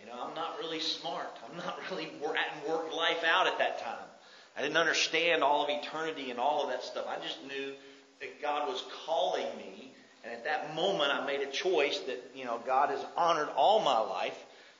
You 0.00 0.06
know, 0.06 0.18
I'm 0.18 0.34
not 0.34 0.58
really 0.58 0.80
smart. 0.80 1.38
I'm 1.48 1.56
not 1.56 1.78
really 1.90 2.10
hadn't 2.10 2.68
worked 2.68 2.94
life 2.94 3.22
out 3.24 3.46
at 3.46 3.58
that 3.58 3.82
time. 3.82 4.06
I 4.56 4.62
didn't 4.62 4.76
understand 4.76 5.42
all 5.42 5.64
of 5.64 5.70
eternity 5.70 6.30
and 6.30 6.38
all 6.38 6.62
of 6.62 6.70
that 6.70 6.82
stuff. 6.84 7.06
I 7.08 7.16
just 7.26 7.42
knew 7.44 7.72
that 8.20 8.42
God 8.42 8.68
was 8.68 8.84
calling 9.06 9.46
me. 9.56 9.92
And 10.24 10.32
at 10.32 10.44
that 10.44 10.74
moment, 10.74 11.10
I 11.12 11.26
made 11.26 11.40
a 11.40 11.50
choice 11.50 11.98
that, 12.00 12.30
you 12.34 12.44
know, 12.44 12.60
God 12.64 12.90
has 12.90 13.04
honored 13.16 13.48
all 13.56 13.80
my 13.80 13.98
life 13.98 14.38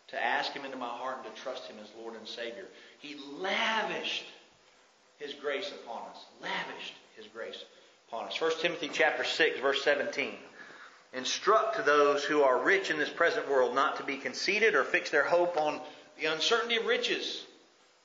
to 0.09 0.23
ask 0.23 0.53
Him 0.53 0.65
into 0.65 0.77
my 0.77 0.87
heart 0.87 1.19
and 1.25 1.35
to 1.35 1.43
trust 1.43 1.67
Him 1.67 1.77
as 1.83 1.89
Lord 1.99 2.15
and 2.15 2.29
Savior. 2.29 2.67
He 2.99 3.17
lavished 3.39 4.25
His 5.19 5.35
grace 5.35 5.73
upon 5.83 6.03
us. 6.11 6.25
Lavished 6.41 6.95
His 7.17 7.27
grace 7.27 7.65
upon 8.09 8.27
us. 8.27 8.41
1 8.41 8.53
Timothy 8.61 8.91
chapter 8.93 9.25
6, 9.25 9.59
verse 9.61 9.83
17. 9.83 10.35
Instruct 11.15 11.85
those 11.85 12.25
who 12.25 12.43
are 12.43 12.63
rich 12.63 12.91
in 12.91 12.99
this 12.99 13.11
present 13.11 13.49
world 13.51 13.75
not 13.75 13.97
to 13.97 14.05
be 14.05 14.17
conceited 14.17 14.75
or 14.75 14.85
fix 14.85 15.11
their 15.11 15.25
hope 15.25 15.57
on 15.57 15.81
the 16.21 16.27
uncertainty 16.27 16.77
of 16.77 16.87
riches 16.87 17.45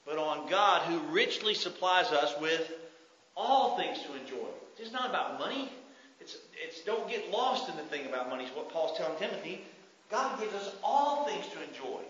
but 0.07 0.17
on 0.17 0.49
God 0.49 0.83
who 0.83 0.99
richly 1.13 1.53
supplies 1.53 2.07
us 2.07 2.33
with 2.39 2.71
all 3.35 3.77
things 3.77 3.99
to 4.03 4.15
enjoy. 4.15 4.47
It's 4.79 4.93
not 4.93 5.09
about 5.09 5.37
money. 5.37 5.69
It's, 6.21 6.37
it's 6.63 6.81
don't 6.81 7.09
get 7.09 7.29
lost 7.29 7.69
in 7.69 7.75
the 7.75 7.83
thing 7.83 8.07
about 8.07 8.29
money, 8.29 8.45
is 8.45 8.55
what 8.55 8.71
Paul's 8.71 8.97
telling 8.97 9.17
Timothy. 9.19 9.61
God 10.09 10.39
gives 10.39 10.53
us 10.53 10.73
all 10.81 11.25
things 11.25 11.45
to 11.47 11.61
enjoy. 11.67 12.01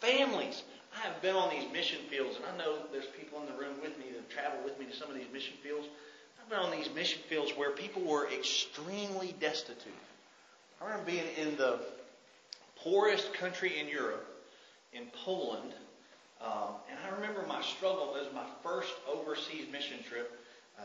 Families. 0.00 0.64
I 0.94 1.06
have 1.06 1.22
been 1.22 1.36
on 1.36 1.50
these 1.50 1.70
mission 1.72 1.98
fields, 2.10 2.36
and 2.36 2.44
I 2.46 2.56
know 2.58 2.78
there's 2.92 3.06
people 3.18 3.40
in 3.40 3.46
the 3.46 3.58
room 3.60 3.74
with 3.80 3.96
me 3.98 4.06
that 4.10 4.16
have 4.16 4.28
traveled 4.28 4.64
with 4.64 4.78
me 4.78 4.86
to 4.86 4.94
some 4.94 5.08
of 5.08 5.16
these 5.16 5.26
mission 5.32 5.54
fields. 5.62 5.86
I've 6.42 6.50
been 6.50 6.58
on 6.58 6.70
these 6.70 6.92
mission 6.94 7.20
fields 7.28 7.52
where 7.56 7.70
people 7.70 8.02
were 8.02 8.28
extremely 8.30 9.34
destitute. 9.40 9.92
I 10.80 10.84
remember 10.84 11.10
being 11.10 11.24
in 11.36 11.56
the 11.56 11.78
poorest 12.76 13.32
country 13.34 13.78
in 13.80 13.88
Europe, 13.88 14.26
in 14.92 15.04
Poland, 15.24 15.72
um, 16.44 16.76
and 16.90 16.98
I 17.00 17.14
remember 17.14 17.44
my 17.48 17.62
struggle. 17.62 18.12
Was 18.12 18.28
my 18.34 18.44
first 18.62 18.92
overseas 19.08 19.66
mission 19.72 19.98
trip. 20.08 20.38
Uh, 20.78 20.82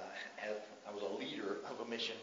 I 0.88 0.94
was 0.94 1.04
a 1.04 1.20
leader 1.20 1.58
of 1.70 1.86
a 1.86 1.90
mission 1.90 2.16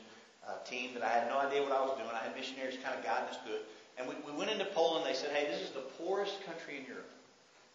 uh, 0.47 0.59
team 0.65 0.91
that 0.95 1.03
I 1.03 1.09
had 1.09 1.29
no 1.29 1.39
idea 1.39 1.63
what 1.63 1.73
I 1.73 1.81
was 1.81 1.97
doing. 1.97 2.11
I 2.13 2.25
had 2.25 2.35
missionaries 2.37 2.79
kind 2.83 2.97
of 2.97 3.05
guiding 3.05 3.29
us 3.29 3.39
through 3.45 3.63
it. 3.63 3.67
And 3.99 4.09
we, 4.09 4.15
we 4.27 4.37
went 4.37 4.51
into 4.51 4.65
Poland. 4.67 5.07
They 5.07 5.15
said, 5.15 5.31
hey, 5.31 5.51
this 5.51 5.61
is 5.61 5.71
the 5.71 5.85
poorest 5.99 6.45
country 6.45 6.79
in 6.79 6.85
Europe. 6.87 7.11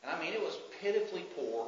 And 0.04 0.12
I 0.12 0.20
mean, 0.20 0.34
it 0.34 0.42
was 0.42 0.58
pitifully 0.82 1.26
poor. 1.36 1.68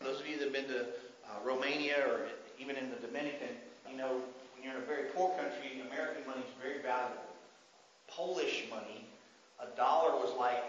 Those 0.00 0.20
of 0.20 0.26
you 0.26 0.38
that 0.38 0.44
have 0.44 0.52
been 0.52 0.68
to 0.68 0.80
uh, 0.80 1.40
Romania 1.44 2.04
or 2.08 2.26
even 2.58 2.76
in 2.76 2.90
the 2.90 2.96
Dominican, 2.96 3.54
you 3.90 3.96
know, 3.96 4.20
when 4.54 4.62
you're 4.62 4.76
in 4.76 4.82
a 4.82 4.86
very 4.86 5.10
poor 5.14 5.30
country, 5.36 5.82
American 5.90 6.26
money 6.26 6.40
is 6.40 6.54
very 6.60 6.82
valuable. 6.82 7.22
Polish 8.08 8.64
money, 8.70 9.06
a 9.60 9.74
dollar 9.76 10.12
was 10.16 10.32
like 10.38 10.62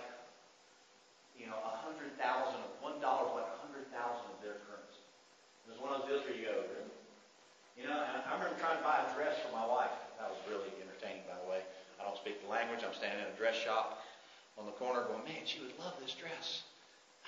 you 1.36 1.48
know, 1.48 1.60
a 1.60 1.74
hundred 1.84 2.16
thousand, 2.18 2.64
one 2.80 2.98
dollar 3.04 3.30
is 3.30 3.34
like 3.44 3.50
a 3.52 3.60
hundred 3.62 3.86
thousand 3.92 4.28
of 4.34 4.40
their 4.42 4.58
currency. 4.66 5.04
It 5.68 5.76
was 5.76 5.80
one 5.80 5.92
of 5.94 6.06
those 6.06 6.20
deals 6.20 6.24
where 6.26 6.36
you 6.36 6.46
go, 6.48 6.58
really? 6.66 6.94
You 7.76 7.86
know, 7.92 8.00
and 8.00 8.24
I 8.24 8.32
remember 8.40 8.56
trying 8.60 8.80
to 8.80 8.86
buy 8.86 9.04
a 9.04 9.08
dress 9.14 9.36
for 9.44 9.52
my 9.52 9.68
wife. 9.68 9.92
That 10.16 10.32
was 10.32 10.40
really 10.48 10.72
entertaining, 10.80 11.28
by 11.28 11.36
the 11.44 11.48
way. 11.52 11.60
I 12.00 12.08
don't 12.08 12.16
speak 12.16 12.40
the 12.40 12.48
language. 12.48 12.84
I'm 12.88 12.96
standing 12.96 13.20
in 13.20 13.28
a 13.28 13.38
dress 13.38 13.56
shop 13.56 14.00
on 14.56 14.64
the 14.64 14.76
corner 14.80 15.04
going, 15.12 15.28
man, 15.28 15.44
she 15.44 15.60
would 15.60 15.76
love 15.76 15.96
this 16.00 16.16
dress. 16.16 16.64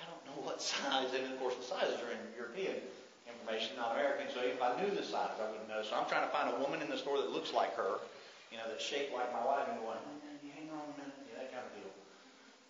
I 0.00 0.08
don't 0.08 0.22
know 0.24 0.40
what 0.40 0.62
size. 0.72 1.12
And 1.12 1.28
of 1.28 1.36
course, 1.36 1.56
the 1.60 1.68
sizes 1.68 2.00
are 2.00 2.12
in 2.12 2.22
European 2.32 2.80
information, 3.28 3.76
not 3.76 3.92
American. 3.92 4.32
So 4.32 4.40
if 4.40 4.56
I 4.60 4.72
knew 4.80 4.88
the 4.88 5.04
size, 5.04 5.36
I 5.36 5.44
wouldn't 5.52 5.68
know. 5.68 5.84
So 5.84 5.96
I'm 5.96 6.08
trying 6.08 6.24
to 6.24 6.32
find 6.32 6.48
a 6.48 6.56
woman 6.60 6.80
in 6.80 6.88
the 6.88 6.96
store 6.96 7.20
that 7.20 7.28
looks 7.28 7.52
like 7.52 7.76
her, 7.76 8.00
you 8.48 8.56
know, 8.56 8.64
that's 8.68 8.84
shaped 8.84 9.12
like 9.12 9.28
my 9.36 9.44
wife, 9.44 9.68
and 9.68 9.76
going, 9.84 10.00
hang 10.48 10.72
on 10.72 10.80
a 10.80 10.94
minute, 10.96 11.16
yeah, 11.28 11.44
that 11.44 11.52
kind 11.52 11.64
of 11.64 11.72
deal. 11.76 11.92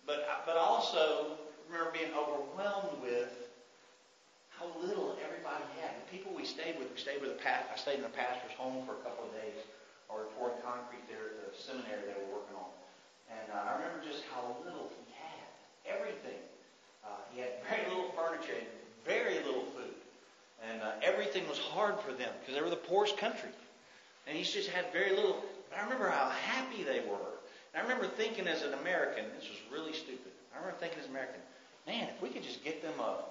But, 0.09 0.25
but 0.49 0.57
also 0.57 1.37
remember 1.69 1.93
being 1.93 2.09
overwhelmed 2.17 2.97
with 3.05 3.29
how 4.49 4.65
little 4.81 5.13
everybody 5.21 5.61
had. 5.77 5.93
The 6.01 6.09
people 6.09 6.33
we 6.33 6.49
stayed 6.49 6.81
with, 6.81 6.89
we 6.89 6.97
stayed 6.97 7.21
with 7.21 7.37
a 7.37 7.39
past, 7.45 7.69
I 7.69 7.77
stayed 7.77 8.01
in 8.01 8.09
a 8.09 8.15
pastor's 8.17 8.57
home 8.57 8.89
for 8.89 8.97
a 8.97 9.01
couple 9.05 9.29
of 9.29 9.31
days, 9.37 9.61
or 10.09 10.25
pouring 10.33 10.57
concrete 10.65 11.05
there 11.05 11.21
at 11.21 11.37
the 11.45 11.53
seminary 11.53 12.09
they 12.09 12.17
were 12.25 12.41
working 12.41 12.57
on. 12.57 12.73
And 13.29 13.53
uh, 13.53 13.69
I 13.69 13.77
remember 13.77 14.01
just 14.01 14.25
how 14.33 14.57
little 14.65 14.89
he 14.89 15.13
had. 15.13 15.45
Everything. 15.85 16.41
Uh, 17.05 17.21
he 17.29 17.45
had 17.45 17.61
very 17.69 17.85
little 17.93 18.09
furniture, 18.17 18.57
very 19.05 19.37
little 19.45 19.69
food. 19.77 19.93
And 20.65 20.81
uh, 20.81 21.05
everything 21.05 21.45
was 21.45 21.61
hard 21.61 22.01
for 22.01 22.17
them 22.17 22.33
because 22.41 22.57
they 22.57 22.65
were 22.65 22.73
the 22.73 22.81
poorest 22.81 23.21
country. 23.21 23.53
And 24.25 24.33
he's 24.33 24.49
just 24.49 24.73
had 24.73 24.89
very 24.89 25.13
little. 25.13 25.45
But 25.69 25.77
I 25.77 25.83
remember 25.85 26.09
how 26.09 26.33
happy 26.33 26.81
they 26.81 27.05
were 27.05 27.38
and 27.73 27.77
I 27.77 27.81
remember 27.85 28.07
thinking 28.07 28.47
as 28.47 28.63
an 28.63 28.73
American, 28.73 29.25
this 29.37 29.49
was 29.49 29.61
really 29.71 29.93
stupid. 29.93 30.33
I 30.53 30.57
remember 30.57 30.77
thinking 30.79 30.99
as 30.99 31.05
an 31.05 31.11
American, 31.11 31.41
man, 31.85 32.09
if 32.09 32.21
we 32.21 32.29
could 32.29 32.43
just 32.43 32.63
get 32.63 32.81
them 32.81 32.97
a, 32.97 33.29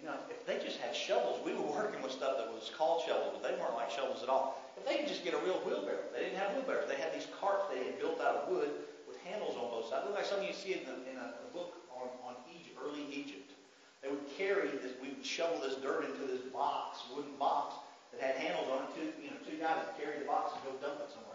you 0.00 0.06
know, 0.10 0.18
if 0.28 0.42
they 0.44 0.58
just 0.58 0.82
had 0.82 0.94
shovels, 0.94 1.38
we 1.46 1.54
were 1.54 1.70
working 1.70 2.02
with 2.02 2.10
stuff 2.10 2.36
that 2.38 2.50
was 2.50 2.70
called 2.74 3.06
shovels, 3.06 3.38
but 3.38 3.46
they 3.46 3.54
weren't 3.56 3.78
like 3.78 3.90
shovels 3.90 4.22
at 4.22 4.28
all. 4.28 4.58
If 4.76 4.82
they 4.82 4.98
could 4.98 5.08
just 5.08 5.22
get 5.22 5.34
a 5.34 5.40
real 5.46 5.62
wheelbarrow, 5.62 6.02
they 6.10 6.26
didn't 6.26 6.38
have 6.42 6.50
wheelbarrows. 6.58 6.90
They 6.90 6.98
had 6.98 7.14
these 7.14 7.30
carts 7.38 7.70
they 7.70 7.78
had 7.86 7.98
built 8.02 8.18
out 8.18 8.42
of 8.42 8.50
wood 8.50 8.74
with 9.06 9.16
handles 9.22 9.54
on 9.54 9.70
both 9.70 9.86
sides. 9.86 10.02
Look 10.06 10.18
like 10.18 10.26
something 10.26 10.50
you 10.50 10.54
see 10.54 10.74
in, 10.74 10.82
the, 10.82 10.98
in 11.06 11.14
a, 11.14 11.38
a 11.38 11.48
book 11.54 11.78
on, 11.94 12.10
on 12.26 12.34
Egypt, 12.50 12.74
early 12.82 13.06
Egypt. 13.06 13.54
They 14.02 14.10
would 14.10 14.26
carry 14.36 14.68
this, 14.82 14.92
we 15.00 15.14
would 15.14 15.24
shovel 15.24 15.62
this 15.62 15.78
dirt 15.80 16.04
into 16.04 16.26
this 16.26 16.42
box, 16.52 17.06
wooden 17.14 17.38
box 17.38 17.78
that 18.12 18.20
had 18.20 18.36
handles 18.36 18.68
on 18.68 18.84
it. 18.84 18.90
Two, 18.92 19.08
you 19.22 19.30
know, 19.30 19.38
two 19.46 19.56
guys 19.56 19.78
would 19.80 19.96
carry 19.96 20.18
the 20.18 20.28
box 20.28 20.52
and 20.52 20.60
go 20.66 20.76
dump 20.82 21.00
it 21.00 21.08
somewhere. 21.08 21.33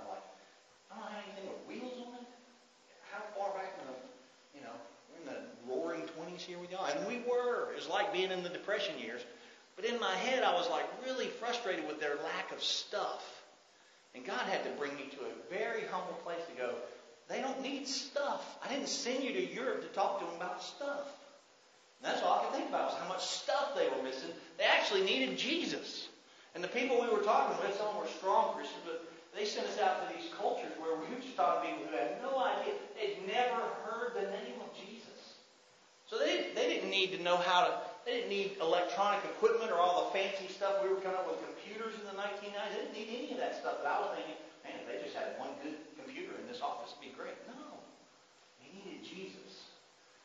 Have 1.02 1.24
anything 1.24 1.48
with 1.48 1.62
wheels 1.68 2.08
on 2.08 2.14
it. 2.16 2.28
How 3.12 3.24
far 3.38 3.54
back 3.56 3.74
in 3.80 3.86
the, 3.88 3.98
you 4.60 4.62
know, 4.64 4.76
we're 5.10 5.22
in 5.22 5.28
the 5.28 5.40
roaring 5.68 6.04
20s 6.04 6.42
here 6.42 6.60
with 6.60 6.72
y'all. 6.72 6.86
And 6.86 7.08
we 7.08 7.22
were. 7.30 7.72
It 7.72 7.76
was 7.76 7.88
like 7.88 8.14
being 8.14 8.32
in 8.32 8.44
the 8.44 8.50
Depression 8.50 8.98
years. 9.00 9.22
But 9.76 9.86
in 9.86 10.00
my 10.00 10.14
head, 10.16 10.44
I 10.44 10.54
was 10.54 10.70
like 10.70 10.86
really 11.06 11.28
frustrated 11.28 11.88
with 11.88 12.00
their 12.00 12.16
lack 12.24 12.52
of 12.52 12.62
stuff. 12.62 13.24
And 14.16 14.26
God 14.26 14.42
had 14.42 14.64
to 14.64 14.70
bring 14.72 14.96
me 14.96 15.10
to 15.12 15.20
a 15.24 15.58
very 15.58 15.84
humble 15.92 16.20
place 16.26 16.42
to 16.50 16.62
go, 16.62 16.74
They 17.30 17.42
don't 17.42 17.62
need 17.62 17.88
stuff. 17.88 18.58
I 18.64 18.68
didn't 18.68 18.90
send 18.90 19.24
you 19.24 19.32
to 19.34 19.54
Europe 19.54 19.82
to 19.82 19.88
talk 19.96 20.20
to 20.20 20.26
them 20.26 20.36
about 20.36 20.64
stuff. 20.64 21.08
And 22.02 22.12
that's 22.12 22.24
all 22.24 22.40
I 22.40 22.46
could 22.46 22.56
think 22.56 22.70
about 22.70 22.92
was 22.92 23.00
how 23.00 23.08
much 23.08 23.26
stuff 23.26 23.76
they 23.76 23.88
were 23.88 24.04
missing. 24.04 24.30
They 24.58 24.66
actually 24.66 25.04
needed 25.04 25.38
Jesus. 25.38 26.08
And 26.56 26.64
the 26.64 26.68
people 26.68 27.00
we 27.00 27.08
were 27.08 27.24
talking 27.24 27.56
with, 27.62 27.78
some 27.78 27.96
were 27.98 28.08
strong 28.08 28.56
Christians, 28.56 28.82
but 28.86 29.09
they 29.36 29.46
sent 29.46 29.68
us 29.68 29.80
out 29.80 30.04
to 30.04 30.06
these 30.14 30.28
cultures 30.34 30.74
where 30.82 30.98
we 30.98 31.06
were 31.14 31.22
just 31.22 31.36
talking 31.38 31.72
to 31.72 31.78
people 31.78 31.92
who 31.92 31.98
had 31.98 32.22
no 32.22 32.38
idea. 32.40 32.74
They'd 32.98 33.22
never 33.30 33.62
heard 33.86 34.18
the 34.18 34.28
name 34.34 34.58
of 34.60 34.70
Jesus. 34.74 35.38
So 36.10 36.18
they, 36.18 36.50
they 36.58 36.66
didn't 36.66 36.90
need 36.90 37.14
to 37.14 37.22
know 37.22 37.38
how 37.38 37.66
to, 37.66 37.72
they 38.06 38.26
didn't 38.26 38.34
need 38.34 38.58
electronic 38.60 39.22
equipment 39.26 39.72
or 39.72 39.78
all 39.78 40.10
the 40.10 40.18
fancy 40.18 40.50
stuff. 40.50 40.82
We 40.82 40.90
were 40.90 41.02
coming 41.02 41.22
up 41.22 41.30
with 41.30 41.38
computers 41.46 41.94
in 42.02 42.06
the 42.10 42.18
1990s. 42.18 42.74
They 42.74 42.82
didn't 42.82 42.98
need 42.98 43.10
any 43.14 43.32
of 43.34 43.40
that 43.40 43.56
stuff. 43.62 43.86
But 43.86 43.88
I 43.88 44.02
was 44.02 44.18
thinking, 44.18 44.40
man, 44.66 44.74
if 44.82 44.86
they 44.90 44.98
just 45.06 45.16
had 45.16 45.38
one 45.38 45.54
good 45.62 45.78
computer 46.02 46.34
in 46.42 46.50
this 46.50 46.62
office, 46.62 46.98
it'd 46.98 47.06
be 47.06 47.14
great. 47.14 47.38
No. 47.46 47.78
They 48.58 48.74
needed 48.74 49.06
Jesus. 49.06 49.70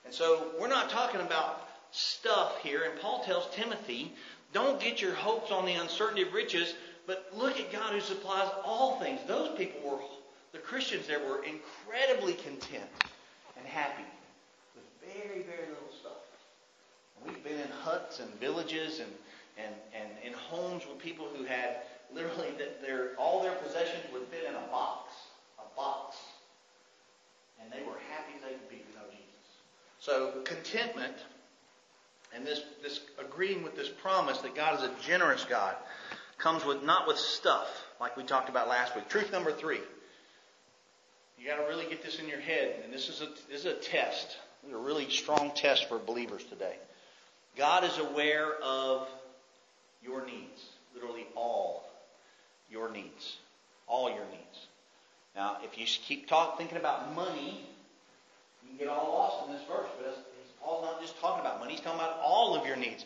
And 0.04 0.12
so 0.12 0.52
we're 0.58 0.72
not 0.72 0.88
talking 0.88 1.20
about 1.20 1.68
stuff 1.92 2.58
here. 2.62 2.88
And 2.88 3.00
Paul 3.00 3.22
tells 3.24 3.48
Timothy, 3.54 4.12
don't 4.52 4.80
get 4.80 5.02
your 5.02 5.14
hopes 5.14 5.50
on 5.50 5.66
the 5.66 5.72
uncertainty 5.72 6.22
of 6.22 6.32
riches, 6.32 6.74
but 7.06 7.28
look 7.36 7.53
God 7.84 7.92
who 7.92 8.00
supplies 8.00 8.50
all 8.64 8.98
things. 8.98 9.20
Those 9.26 9.56
people 9.58 9.90
were, 9.90 9.98
the 10.52 10.58
Christians 10.58 11.06
there 11.06 11.20
were 11.20 11.44
incredibly 11.44 12.34
content 12.34 12.88
and 13.56 13.66
happy 13.66 14.04
with 14.74 14.84
very, 15.14 15.42
very 15.42 15.68
little 15.68 15.92
stuff. 16.00 16.12
We've 17.26 17.42
been 17.44 17.60
in 17.60 17.68
huts 17.82 18.20
and 18.20 18.28
villages 18.40 19.00
and, 19.00 19.10
and, 19.58 19.74
and 19.94 20.08
in 20.24 20.32
homes 20.32 20.84
with 20.88 20.98
people 20.98 21.26
who 21.36 21.44
had 21.44 21.78
literally 22.14 22.52
that 22.58 22.80
their, 22.80 23.10
all 23.18 23.42
their 23.42 23.54
possessions 23.56 24.04
would 24.12 24.22
fit 24.28 24.44
in 24.48 24.54
a 24.54 24.66
box. 24.70 25.12
A 25.58 25.76
box. 25.76 26.16
And 27.62 27.70
they 27.72 27.86
were 27.86 27.98
happy 28.10 28.32
they 28.42 28.52
could 28.52 28.68
be 28.70 28.76
to 28.76 28.98
know 28.98 29.10
Jesus. 29.10 29.50
So 30.00 30.42
contentment 30.44 31.16
and 32.34 32.46
this, 32.46 32.62
this 32.82 33.00
agreeing 33.18 33.62
with 33.62 33.76
this 33.76 33.88
promise 33.88 34.38
that 34.38 34.54
God 34.54 34.78
is 34.78 34.84
a 34.84 34.90
generous 35.06 35.44
God 35.44 35.76
comes 36.38 36.64
with 36.64 36.82
not 36.82 37.06
with 37.06 37.18
stuff, 37.18 37.68
like 38.00 38.16
we 38.16 38.24
talked 38.24 38.48
about 38.48 38.68
last 38.68 38.94
week. 38.94 39.08
Truth 39.08 39.32
number 39.32 39.52
three. 39.52 39.80
You 41.38 41.46
got 41.48 41.56
to 41.56 41.68
really 41.68 41.86
get 41.86 42.02
this 42.02 42.18
in 42.18 42.28
your 42.28 42.40
head, 42.40 42.76
and 42.84 42.92
this 42.92 43.08
is 43.08 43.20
a 43.20 43.28
this 43.50 43.60
is 43.60 43.66
a 43.66 43.74
test. 43.74 44.36
This 44.62 44.70
is 44.70 44.74
a 44.74 44.78
really 44.78 45.10
strong 45.10 45.52
test 45.54 45.88
for 45.88 45.98
believers 45.98 46.44
today. 46.44 46.76
God 47.56 47.84
is 47.84 47.98
aware 47.98 48.54
of 48.62 49.08
your 50.02 50.24
needs, 50.26 50.68
literally 50.94 51.26
all 51.36 51.88
your 52.70 52.90
needs, 52.90 53.36
all 53.86 54.08
your 54.08 54.24
needs. 54.30 54.66
Now, 55.36 55.58
if 55.62 55.78
you 55.78 55.86
keep 55.86 56.28
talk, 56.28 56.58
thinking 56.58 56.78
about 56.78 57.14
money, 57.14 57.64
you 58.62 58.68
can 58.68 58.78
get 58.78 58.88
all 58.88 59.12
lost 59.12 59.46
in 59.46 59.54
this 59.54 59.62
verse. 59.68 59.88
But 59.98 60.26
Paul's 60.62 60.84
not 60.84 61.00
just 61.00 61.18
talking 61.20 61.40
about 61.40 61.60
money; 61.60 61.72
he's 61.72 61.80
talking 61.80 62.00
about 62.00 62.18
all 62.22 62.56
of 62.56 62.66
your 62.66 62.76
needs. 62.76 63.04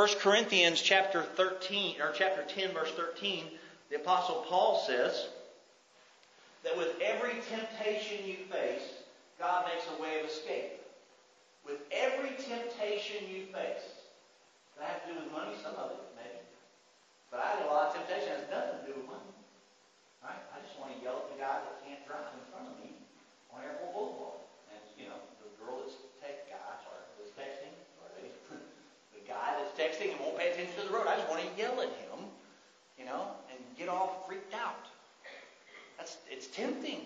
1 0.00 0.16
Corinthians 0.24 0.80
chapter 0.80 1.20
13 1.36 2.00
or 2.00 2.08
chapter 2.16 2.40
10 2.40 2.72
verse 2.72 2.88
13, 2.96 3.44
the 3.92 4.00
apostle 4.00 4.48
Paul 4.48 4.80
says 4.88 5.28
that 6.64 6.72
with 6.72 6.96
every 7.04 7.36
temptation 7.52 8.24
you 8.24 8.48
face, 8.48 9.04
God 9.36 9.68
makes 9.68 9.84
a 9.92 10.00
way 10.00 10.24
of 10.24 10.24
escape. 10.24 10.80
With 11.68 11.84
every 11.92 12.32
temptation 12.40 13.28
you 13.28 13.52
face. 13.52 13.84
That 14.80 14.88
have 14.88 15.04
to 15.04 15.12
do 15.12 15.20
with 15.20 15.28
money? 15.36 15.52
Some 15.60 15.76
of 15.76 15.92
it, 15.92 16.00
maybe. 16.16 16.40
But 17.28 17.44
I 17.44 17.60
get 17.60 17.68
a 17.68 17.70
lot 17.70 17.92
of 17.92 18.00
temptation 18.00 18.32
that 18.32 18.40
has 18.40 18.48
nothing 18.48 18.80
to 18.80 18.84
do 18.88 19.04
with 19.04 19.04
money. 19.04 19.36
Right? 20.24 20.40
I 20.48 20.64
just 20.64 20.80
want 20.80 20.96
to 20.96 20.98
yell 21.04 21.28
at 21.28 21.36
the 21.36 21.36
guy 21.36 21.60
that 21.60 21.76
can't 21.84 22.00
drive 22.08 22.24
in 22.40 22.40
front 22.48 22.72
of 22.72 22.80
me 22.80 22.96
on 23.52 23.60
Airport 23.68 23.92
Boulevard. 23.92 24.40
And, 24.72 24.80
you 24.96 25.12
know, 25.12 25.20
the 25.44 25.52
girl 25.60 25.84
that's 25.84 26.00
guy 29.30 29.54
that's 29.62 29.70
texting 30.00 30.12
and 30.12 30.20
won't 30.20 30.38
pay 30.38 30.50
attention 30.50 30.74
to 30.80 30.88
the 30.88 30.94
road. 30.94 31.06
I 31.06 31.16
just 31.16 31.28
want 31.28 31.42
to 31.42 31.48
yell 31.60 31.80
at 31.80 31.88
him, 31.88 32.24
you 32.98 33.04
know, 33.04 33.28
and 33.50 33.58
get 33.76 33.88
all 33.88 34.24
freaked 34.26 34.54
out. 34.54 34.86
That's 35.98 36.16
it's 36.30 36.46
tempting. 36.46 37.00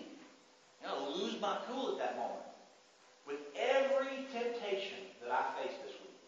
You 0.81 0.87
know, 0.87 1.09
lose 1.15 1.39
my 1.41 1.57
cool 1.67 1.93
at 1.93 1.99
that 1.99 2.17
moment. 2.17 2.45
With 3.27 3.39
every 3.57 4.27
temptation 4.31 5.01
that 5.23 5.33
I 5.33 5.43
face 5.59 5.73
this 5.83 5.97
week, 5.97 6.19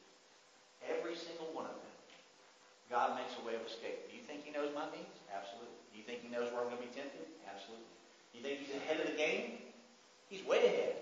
every 0.90 1.16
single 1.16 1.54
one 1.54 1.66
of 1.66 1.78
them, 1.78 1.94
God 2.90 3.16
makes 3.16 3.38
a 3.38 3.46
way 3.46 3.54
of 3.54 3.62
escape. 3.68 4.10
Do 4.10 4.18
you 4.18 4.24
think 4.24 4.44
He 4.44 4.52
knows 4.52 4.74
my 4.74 4.90
needs? 4.90 5.22
Absolutely. 5.30 5.78
Do 5.94 6.00
you 6.00 6.04
think 6.04 6.26
He 6.26 6.30
knows 6.34 6.50
where 6.52 6.66
I'm 6.66 6.74
going 6.74 6.82
to 6.82 6.88
be 6.88 6.96
tempted? 6.96 7.28
Absolutely. 7.46 7.86
Do 8.34 8.42
you 8.42 8.44
think 8.44 8.66
He's 8.66 8.76
ahead 8.76 9.00
of 9.00 9.08
the 9.08 9.18
game? 9.18 9.62
He's 10.28 10.44
way 10.44 10.66
ahead. 10.66 10.96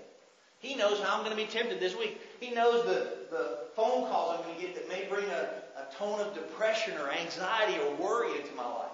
He 0.59 0.75
knows 0.75 0.99
how 0.99 1.15
I'm 1.15 1.23
going 1.23 1.35
to 1.35 1.39
be 1.39 1.47
tempted 1.47 1.79
this 1.79 1.95
week. 1.95 2.19
He 2.39 2.53
knows 2.53 2.85
the, 2.85 3.09
the 3.29 3.57
phone 3.75 4.07
calls 4.09 4.37
I'm 4.37 4.45
going 4.45 4.55
to 4.55 4.61
get 4.61 4.75
that 4.75 4.89
may 4.89 5.07
bring 5.09 5.25
a, 5.25 5.49
a 5.77 5.93
tone 5.97 6.19
of 6.19 6.33
depression 6.33 6.93
or 6.97 7.09
anxiety 7.11 7.79
or 7.79 7.95
worry 7.95 8.39
into 8.39 8.53
my 8.55 8.65
life. 8.65 8.91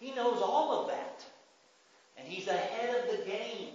He 0.00 0.12
knows 0.14 0.40
all 0.42 0.82
of 0.82 0.88
that. 0.88 1.24
And 2.16 2.28
he's 2.28 2.46
ahead 2.46 3.04
of 3.04 3.10
the 3.10 3.24
game. 3.24 3.70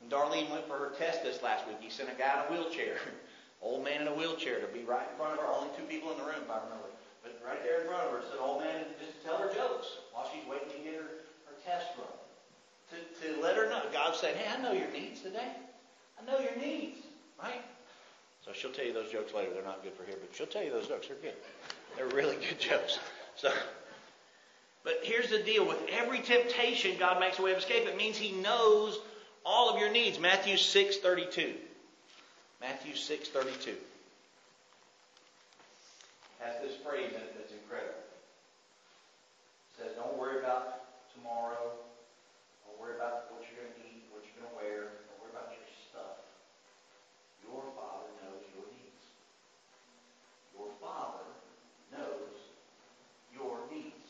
When 0.00 0.10
Darlene 0.10 0.50
went 0.50 0.66
for 0.66 0.76
her 0.78 0.92
test 0.98 1.22
this 1.22 1.42
last 1.42 1.66
week, 1.66 1.76
he 1.80 1.90
sent 1.90 2.08
a 2.08 2.14
guy 2.14 2.44
in 2.46 2.46
a 2.46 2.56
wheelchair, 2.56 2.96
old 3.62 3.84
man 3.84 4.02
in 4.02 4.08
a 4.08 4.14
wheelchair, 4.14 4.60
to 4.60 4.66
be 4.68 4.84
right 4.84 5.06
in 5.10 5.16
front 5.16 5.34
of 5.34 5.40
her. 5.40 5.52
Only 5.52 5.70
two 5.76 5.84
people 5.84 6.12
in 6.12 6.18
the 6.18 6.24
room, 6.24 6.42
if 6.44 6.50
I 6.50 6.56
remember. 6.62 6.88
But 7.22 7.40
right 7.44 7.62
there 7.62 7.82
in 7.82 7.86
front 7.88 8.04
of 8.04 8.12
her, 8.12 8.22
said, 8.30 8.38
old 8.40 8.60
man, 8.60 8.84
just 9.00 9.24
tell 9.24 9.38
her 9.38 9.52
jokes 9.52 9.98
while 10.12 10.30
she's 10.32 10.46
waiting 10.48 10.70
to 10.70 10.78
get 10.84 10.94
her, 10.94 11.26
her 11.50 11.56
test 11.64 11.86
run. 11.98 12.06
To, 12.94 12.96
to 13.26 13.42
let 13.42 13.56
her 13.56 13.68
know. 13.68 13.82
God 13.92 14.14
said, 14.14 14.36
hey, 14.36 14.46
I 14.46 14.62
know 14.62 14.72
your 14.72 14.90
needs 14.92 15.20
today. 15.20 15.50
I 16.20 16.24
know 16.24 16.38
your 16.38 16.56
needs, 16.56 16.98
right? 17.42 17.62
So 18.44 18.52
she'll 18.52 18.70
tell 18.70 18.84
you 18.84 18.92
those 18.92 19.10
jokes 19.10 19.34
later. 19.34 19.50
They're 19.52 19.64
not 19.64 19.82
good 19.82 19.94
for 19.94 20.04
here, 20.04 20.16
but 20.20 20.34
she'll 20.36 20.46
tell 20.46 20.62
you 20.62 20.70
those 20.70 20.86
jokes. 20.88 21.08
They're 21.08 21.16
good. 21.16 21.34
They're 21.96 22.06
really 22.08 22.36
good 22.36 22.60
jokes. 22.60 22.98
So, 23.36 23.52
but 24.84 25.00
here's 25.02 25.30
the 25.30 25.40
deal: 25.40 25.66
with 25.66 25.80
every 25.90 26.20
temptation, 26.20 26.96
God 26.98 27.18
makes 27.18 27.38
a 27.38 27.42
way 27.42 27.52
of 27.52 27.58
escape. 27.58 27.86
It 27.86 27.96
means 27.96 28.16
He 28.16 28.32
knows 28.32 28.98
all 29.44 29.70
of 29.70 29.80
your 29.80 29.90
needs. 29.90 30.20
Matthew 30.20 30.56
six 30.56 30.98
thirty-two. 30.98 31.54
Matthew 32.60 32.94
six 32.94 33.28
thirty-two 33.28 33.76
has 36.38 36.62
this 36.62 36.76
phrase 36.86 37.10
in 37.10 37.20
it 37.20 37.34
that's 37.36 37.52
incredible. 37.52 37.98
It 39.74 39.82
says, 39.82 39.96
"Don't 39.96 40.16
worry 40.16 40.38
about 40.38 40.84
tomorrow. 41.16 41.72
Don't 42.64 42.78
worry 42.78 42.94
about 42.94 43.32
what 43.32 43.42
you're 43.50 43.64
going 43.64 43.74
to 43.74 43.80
eat, 43.90 44.04
what 44.12 44.22
you're 44.22 44.38
going 44.38 44.54
to 44.54 44.56
wear. 44.56 44.92
Your 47.46 47.72
Father 47.72 48.10
knows 48.20 48.42
your 48.52 48.66
needs. 48.68 49.02
Your 50.52 50.68
Father 50.82 51.24
knows 51.92 52.36
your 53.32 53.56
needs. 53.72 54.08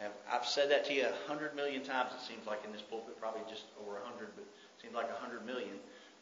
And 0.00 0.12
I've 0.46 0.52
said 0.52 0.70
that 0.70 0.84
to 0.84 0.94
you 0.94 1.04
a 1.04 1.28
hundred 1.28 1.56
million 1.56 1.82
times, 1.82 2.12
it 2.14 2.24
seems 2.24 2.46
like 2.46 2.64
in 2.64 2.70
this 2.70 2.80
pulpit, 2.80 3.18
probably 3.20 3.40
just 3.50 3.64
over 3.82 3.96
a 3.96 4.06
hundred, 4.06 4.28
but 4.36 4.42
it 4.44 4.80
seems 4.80 4.94
like 4.94 5.10
a 5.10 5.20
hundred 5.20 5.44
million. 5.44 5.74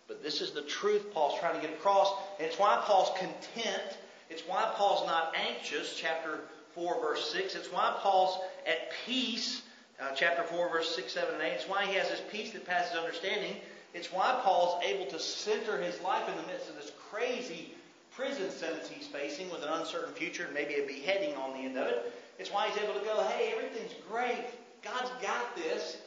But 0.08 0.22
this 0.22 0.40
is 0.40 0.52
the 0.52 0.62
truth 0.62 1.12
Paul's 1.12 1.38
trying 1.38 1.54
to 1.56 1.60
get 1.60 1.76
across, 1.76 2.10
and 2.38 2.46
it's 2.48 2.58
why 2.58 2.82
Paul's 2.86 3.10
content. 3.18 3.98
It's 4.30 4.40
why 4.46 4.72
Paul's 4.76 5.06
not 5.06 5.34
anxious, 5.36 5.94
chapter 5.94 6.40
4, 6.72 7.02
verse 7.02 7.30
6. 7.32 7.54
It's 7.54 7.70
why 7.70 7.94
Paul's 7.98 8.38
at 8.66 8.92
peace, 9.04 9.60
uh, 10.00 10.12
chapter 10.14 10.42
4, 10.42 10.70
verse 10.70 10.96
6, 10.96 11.12
7, 11.12 11.34
and 11.34 11.42
8. 11.42 11.52
It's 11.52 11.68
why 11.68 11.84
he 11.84 11.94
has 11.96 12.08
this 12.08 12.22
peace 12.32 12.52
that 12.52 12.66
passes 12.66 12.96
understanding 12.96 13.56
it's 13.92 14.12
why 14.12 14.40
Paul's 14.42 14.82
able 14.82 15.06
to 15.06 15.20
center 15.20 15.80
his 15.80 16.00
life 16.00 16.28
in 16.28 16.34
the 16.36 16.52
midst 16.52 16.68
of 16.68 16.74
this 16.74 16.90
crazy 17.10 17.74
prison 18.16 18.50
sentence 18.50 18.88
he's 18.88 19.06
facing 19.06 19.48
with 19.50 19.62
an 19.62 19.68
uncertain 19.68 20.12
future 20.14 20.46
and 20.46 20.52
maybe 20.52 20.74
a 20.74 20.86
beheading 20.86 21.34
on 21.36 21.52
the 21.52 21.60
end 21.60 21.78
of 21.78 21.86
it. 21.86 22.12
It's 22.38 22.50
why 22.50 22.68
he's 22.68 22.82
able 22.82 22.94
to 22.94 23.04
go, 23.04 23.22
hey, 23.22 23.52
everything's 23.56 23.94
great. 24.10 24.44
God's 24.82 25.10
got 25.22 25.56
this. 25.56 25.98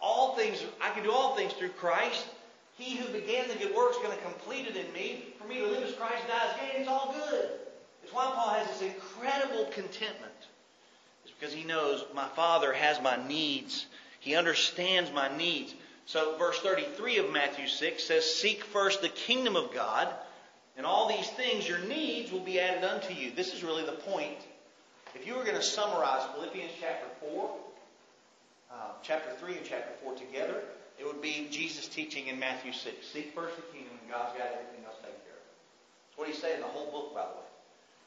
All 0.00 0.36
things, 0.36 0.64
I 0.80 0.90
can 0.90 1.02
do 1.02 1.10
all 1.10 1.34
things 1.36 1.52
through 1.52 1.70
Christ. 1.70 2.26
He 2.76 2.96
who 2.96 3.12
began 3.12 3.48
the 3.48 3.54
good 3.54 3.74
work 3.74 3.90
is 3.90 3.96
going 3.96 4.16
to 4.16 4.24
complete 4.24 4.66
it 4.66 4.76
in 4.76 4.92
me. 4.92 5.24
For 5.40 5.48
me 5.48 5.58
to 5.58 5.66
live 5.66 5.82
as 5.82 5.94
Christ 5.94 6.18
and 6.20 6.28
die 6.28 6.48
as 6.48 6.60
gain, 6.60 6.80
it's 6.80 6.88
all 6.88 7.12
good. 7.12 7.48
It's 8.04 8.12
why 8.14 8.30
Paul 8.34 8.50
has 8.50 8.68
this 8.68 8.82
incredible 8.82 9.66
contentment. 9.66 10.32
It's 11.24 11.34
because 11.38 11.52
he 11.52 11.64
knows 11.64 12.04
my 12.14 12.28
Father 12.28 12.72
has 12.72 13.02
my 13.02 13.18
needs. 13.26 13.86
He 14.20 14.36
understands 14.36 15.12
my 15.12 15.36
needs. 15.36 15.74
So, 16.06 16.38
verse 16.38 16.58
33 16.60 17.18
of 17.18 17.32
Matthew 17.32 17.66
6 17.66 18.02
says, 18.02 18.24
Seek 18.24 18.64
first 18.64 19.02
the 19.02 19.10
kingdom 19.10 19.56
of 19.56 19.74
God, 19.74 20.08
and 20.76 20.86
all 20.86 21.08
these 21.08 21.28
things, 21.30 21.68
your 21.68 21.80
needs, 21.80 22.32
will 22.32 22.40
be 22.40 22.58
added 22.58 22.82
unto 22.82 23.12
you. 23.12 23.30
This 23.30 23.52
is 23.52 23.62
really 23.62 23.84
the 23.84 23.92
point. 23.92 24.38
If 25.14 25.26
you 25.26 25.34
were 25.34 25.44
going 25.44 25.56
to 25.56 25.62
summarize 25.62 26.22
Philippians 26.34 26.72
chapter 26.80 27.06
4, 27.20 27.50
uh, 28.70 28.74
chapter 29.02 29.32
3 29.40 29.56
and 29.56 29.64
chapter 29.64 29.92
4 30.04 30.14
together, 30.14 30.62
it 30.98 31.06
would 31.06 31.22
be 31.22 31.48
Jesus' 31.50 31.88
teaching 31.88 32.26
in 32.26 32.38
Matthew 32.38 32.72
6. 32.72 33.06
Seek 33.06 33.34
first 33.34 33.56
the 33.56 33.62
kingdom, 33.72 33.92
and 34.02 34.10
God's 34.10 34.36
got 34.36 34.52
everything 34.52 34.84
else 34.84 34.96
taken 35.00 35.16
care 35.24 35.38
of. 35.38 35.48
That's 35.48 36.18
what 36.18 36.28
he's 36.28 36.38
saying 36.38 36.56
in 36.56 36.60
the 36.60 36.68
whole 36.68 36.90
book, 36.90 37.14
by 37.14 37.22
the 37.22 37.38
way. 37.40 37.48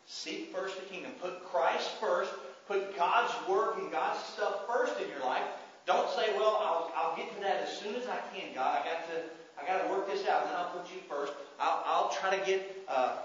Seek 0.05 0.53
first 0.53 0.75
the 0.77 0.85
kingdom. 0.85 1.11
Put 1.21 1.43
Christ 1.45 1.89
first. 1.99 2.31
Put 2.67 2.95
God's 2.95 3.33
work 3.49 3.77
and 3.79 3.91
God's 3.91 4.19
stuff 4.23 4.67
first 4.67 4.93
in 5.01 5.09
your 5.09 5.25
life. 5.25 5.43
Don't 5.87 6.09
say, 6.11 6.29
well, 6.37 6.61
I'll, 6.61 6.91
I'll 6.95 7.17
get 7.17 7.33
to 7.35 7.41
that 7.41 7.63
as 7.63 7.79
soon 7.79 7.95
as 7.95 8.05
I 8.07 8.19
can, 8.35 8.53
God. 8.53 8.79
I 8.79 8.85
got 8.85 9.07
to, 9.09 9.17
I 9.57 9.65
got 9.65 9.83
to 9.83 9.89
work 9.89 10.07
this 10.07 10.27
out, 10.27 10.43
and 10.43 10.51
then 10.51 10.57
I'll 10.57 10.69
put 10.69 10.85
you 10.93 11.01
first. 11.09 11.33
I'll, 11.59 11.81
I'll 11.85 12.09
try 12.11 12.37
to 12.37 12.45
get, 12.45 12.85
uh, 12.87 13.15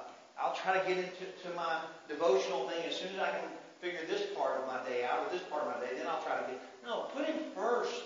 I'll 0.41 0.55
try 0.55 0.79
to 0.79 0.89
get 0.89 0.97
into 0.97 1.27
to 1.45 1.55
my 1.55 1.81
devotional 2.09 2.69
thing 2.69 2.83
as 2.89 2.97
soon 2.97 3.09
as 3.15 3.21
I 3.21 3.31
can 3.31 3.49
figure 3.81 4.01
this 4.09 4.23
part 4.37 4.61
of 4.61 4.67
my 4.67 4.79
day 4.89 5.05
out 5.05 5.27
or 5.27 5.33
this 5.33 5.43
part 5.49 5.63
of 5.63 5.69
my 5.69 5.87
day. 5.87 5.93
Then 5.97 6.07
I'll 6.07 6.23
try 6.23 6.37
to 6.37 6.47
get. 6.47 6.61
No, 6.85 7.07
put 7.15 7.27
Him 7.27 7.37
first. 7.55 8.03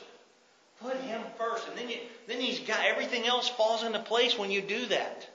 Put 0.81 0.97
Him 0.97 1.21
first, 1.37 1.69
and 1.69 1.77
then 1.77 1.91
you, 1.91 1.99
then 2.27 2.41
He's 2.41 2.61
got 2.61 2.85
everything 2.85 3.27
else 3.27 3.49
falls 3.49 3.83
into 3.83 3.99
place 3.99 4.39
when 4.39 4.51
you 4.51 4.63
do 4.63 4.87
that. 4.87 5.29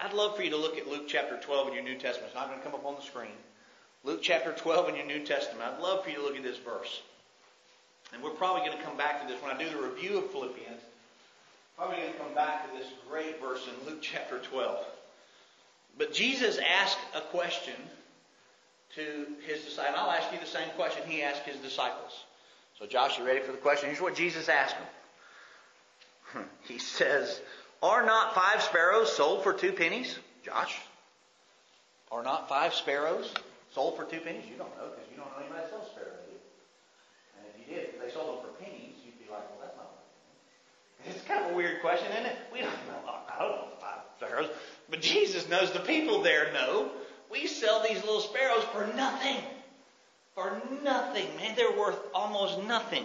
I'd 0.00 0.12
love 0.12 0.36
for 0.36 0.42
you 0.42 0.50
to 0.50 0.56
look 0.56 0.76
at 0.76 0.86
Luke 0.86 1.04
chapter 1.08 1.38
12 1.40 1.68
in 1.68 1.74
your 1.74 1.82
New 1.82 1.94
Testament. 1.94 2.26
It's 2.26 2.34
not 2.34 2.48
going 2.48 2.58
to 2.58 2.64
come 2.64 2.74
up 2.74 2.84
on 2.84 2.94
the 2.96 3.02
screen. 3.02 3.32
Luke 4.04 4.20
chapter 4.22 4.52
12 4.52 4.90
in 4.90 4.96
your 4.96 5.06
New 5.06 5.24
Testament. 5.24 5.62
I'd 5.62 5.80
love 5.82 6.04
for 6.04 6.10
you 6.10 6.16
to 6.16 6.22
look 6.22 6.36
at 6.36 6.42
this 6.42 6.58
verse. 6.58 7.00
And 8.12 8.22
we're 8.22 8.30
probably 8.30 8.66
going 8.66 8.78
to 8.78 8.84
come 8.84 8.96
back 8.96 9.22
to 9.22 9.32
this 9.32 9.42
when 9.42 9.54
I 9.54 9.58
do 9.58 9.68
the 9.68 9.82
review 9.82 10.18
of 10.18 10.30
Philippians. 10.30 10.80
Probably 11.76 11.96
going 11.96 12.12
to 12.12 12.18
come 12.18 12.34
back 12.34 12.70
to 12.70 12.78
this 12.78 12.88
great 13.08 13.40
verse 13.40 13.66
in 13.66 13.88
Luke 13.88 14.02
chapter 14.02 14.38
12. 14.38 14.84
But 15.96 16.12
Jesus 16.12 16.58
asked 16.58 16.98
a 17.14 17.20
question 17.20 17.74
to 18.98 19.26
his 19.46 19.64
disciples. 19.64 19.96
I'll 19.96 20.10
ask 20.10 20.32
you 20.32 20.40
the 20.40 20.46
same 20.46 20.68
question 20.76 21.02
he 21.06 21.22
asked 21.22 21.42
his 21.42 21.56
disciples. 21.58 22.24
So, 22.78 22.86
Josh, 22.86 23.18
you 23.18 23.24
ready 23.24 23.40
for 23.40 23.52
the 23.52 23.58
question? 23.58 23.88
Here's 23.88 24.00
what 24.00 24.16
Jesus 24.16 24.48
asked 24.48 24.74
him. 24.74 24.86
Hmm. 26.32 26.48
He 26.66 26.78
says, 26.78 27.40
Are 27.82 28.04
not 28.04 28.34
five 28.34 28.62
sparrows 28.62 29.12
sold 29.12 29.44
for 29.44 29.52
two 29.52 29.72
pennies? 29.72 30.18
Josh? 30.44 30.78
Are 32.10 32.22
not 32.22 32.48
five 32.48 32.74
sparrows 32.74 33.32
sold 33.72 33.96
for 33.96 34.04
two 34.04 34.20
pennies? 34.20 34.44
You 34.50 34.58
don't 34.58 34.74
know 34.76 34.90
because 34.90 35.10
you 35.10 35.16
don't 35.16 35.30
know 35.30 35.38
anybody 35.40 35.62
that 35.62 35.70
sells 35.70 35.90
sparrows? 35.92 36.18
And 37.38 37.46
if 37.48 37.68
you 37.68 37.74
did, 37.74 37.94
if 37.94 38.00
they 38.00 38.10
sold 38.10 38.28
them 38.28 38.50
for 38.50 38.62
pennies, 38.62 38.98
you'd 39.04 39.18
be 39.18 39.30
like, 39.30 39.46
well, 39.50 39.62
that's 39.62 39.76
not 39.76 39.86
what 39.86 41.14
It's 41.14 41.24
kind 41.24 41.44
of 41.44 41.52
a 41.52 41.54
weird 41.54 41.80
question, 41.80 42.10
isn't 42.12 42.26
it? 42.26 42.36
We 42.52 42.60
don't 42.60 42.70
know. 42.90 42.98
I 43.06 43.38
don't 43.38 43.50
know 43.50 43.68
five 43.80 44.02
sparrows. 44.18 44.50
But 44.90 45.02
Jesus 45.02 45.48
knows 45.48 45.70
the 45.70 45.80
people 45.80 46.22
there 46.22 46.52
know. 46.52 46.90
We 47.30 47.46
sell 47.46 47.82
these 47.82 48.02
little 48.04 48.20
sparrows 48.20 48.64
for 48.64 48.86
nothing. 48.94 49.36
For 50.34 50.60
nothing. 50.82 51.26
Man, 51.36 51.54
they're 51.56 51.76
worth 51.76 51.98
almost 52.14 52.62
nothing. 52.64 53.04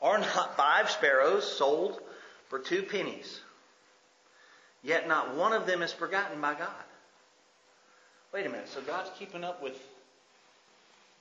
Are 0.00 0.18
not 0.18 0.56
five 0.56 0.90
sparrows 0.90 1.56
sold 1.56 2.00
for 2.48 2.58
two 2.58 2.82
pennies? 2.82 3.40
Yet 4.82 5.06
not 5.06 5.36
one 5.36 5.52
of 5.52 5.66
them 5.66 5.82
is 5.82 5.92
forgotten 5.92 6.40
by 6.40 6.54
God. 6.54 6.68
Wait 8.32 8.46
a 8.46 8.48
minute. 8.48 8.68
So 8.68 8.80
God's 8.80 9.10
keeping 9.18 9.44
up 9.44 9.62
with, 9.62 9.78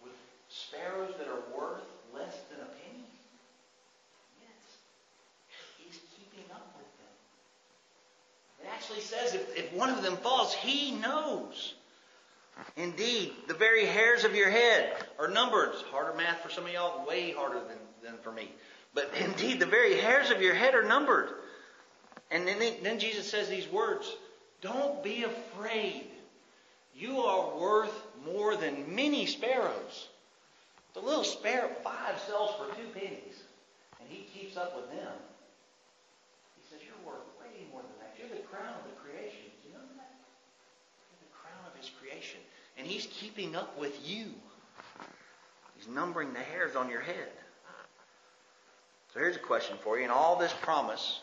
with 0.02 0.13
sparrows 0.50 1.13
that 1.17 1.28
are 1.28 1.58
worth 1.58 1.84
less 2.13 2.38
than 2.50 2.60
a 2.60 2.70
penny? 2.70 3.06
Yes. 4.41 4.78
He's 5.78 6.00
keeping 6.17 6.50
up 6.52 6.74
with 6.76 6.88
them. 6.98 8.63
It 8.63 8.70
actually 8.74 9.02
says 9.02 9.36
if, 9.36 9.58
if 9.58 9.74
one 9.74 9.89
of 9.89 10.02
them 10.02 10.17
falls, 10.17 10.54
he 10.54 10.91
knows. 10.91 11.76
Indeed, 12.76 13.34
the 13.47 13.54
very 13.54 13.86
hairs 13.86 14.24
of 14.24 14.36
your 14.36 14.50
head 14.50 14.93
are 15.19 15.28
numbered. 15.28 15.69
It's 15.74 15.82
harder 15.84 16.15
math 16.15 16.41
for 16.41 16.50
some 16.50 16.65
of 16.65 16.71
y'all, 16.71 17.06
way 17.06 17.32
harder 17.32 17.60
than, 17.60 17.78
than 18.04 18.17
for 18.24 18.32
me. 18.32 18.50
But 18.93 19.12
indeed, 19.19 19.60
the 19.60 19.65
very 19.65 19.97
hairs 19.97 20.32
of 20.32 20.41
your 20.41 20.54
head 20.54 20.76
are 20.76 20.84
numbered. 20.84 21.30
And 22.30 22.47
then, 22.47 22.60
then 22.82 23.00
Jesus 23.00 23.30
says 23.30 23.50
these 23.50 23.67
words 23.67 24.10
Don't 24.62 25.04
be 25.04 25.24
afraid. 25.24 26.06
You 26.95 27.19
are 27.19 27.58
worth 27.58 27.93
more 28.26 28.56
than 28.56 28.95
many 28.95 29.26
sparrows. 29.26 30.08
The 30.93 31.00
little 31.00 31.24
sparrow, 31.24 31.69
five 31.84 32.19
sells 32.28 32.52
for 32.60 32.67
two 32.76 32.88
pennies, 32.93 33.39
and 34.00 34.10
he 34.10 34.28
keeps 34.36 34.58
up 34.58 34.76
with 34.76 34.91
them. 34.91 35.13
He 36.60 36.63
says, 36.69 36.80
You're 36.84 37.08
worth 37.08 37.24
way 37.39 37.63
more 37.71 37.82
than 37.82 37.95
that. 38.00 38.15
You're 38.19 38.30
the 38.30 38.43
crown 38.47 38.76
of 38.76 38.84
the 38.91 39.00
creation. 39.00 39.47
Do 39.63 39.71
you 39.71 39.74
know 39.74 39.88
that? 39.95 40.12
You're 41.10 41.24
the 41.24 41.36
crown 41.36 41.63
of 41.63 41.74
his 41.80 41.89
creation. 41.95 42.39
And 42.78 42.81
he's 42.91 43.08
keeping 43.08 43.56
up 43.56 43.80
with 43.80 43.97
you. 44.06 44.25
He's 45.75 45.88
numbering 45.88 46.34
the 46.34 46.39
hairs 46.39 46.75
on 46.75 46.89
your 46.89 47.01
head. 47.01 47.30
So 49.13 49.19
here's 49.19 49.36
a 49.36 49.39
question 49.39 49.77
for 49.82 49.97
you. 49.97 50.06
In 50.06 50.12
all 50.12 50.38
this 50.38 50.54
promise, 50.62 51.21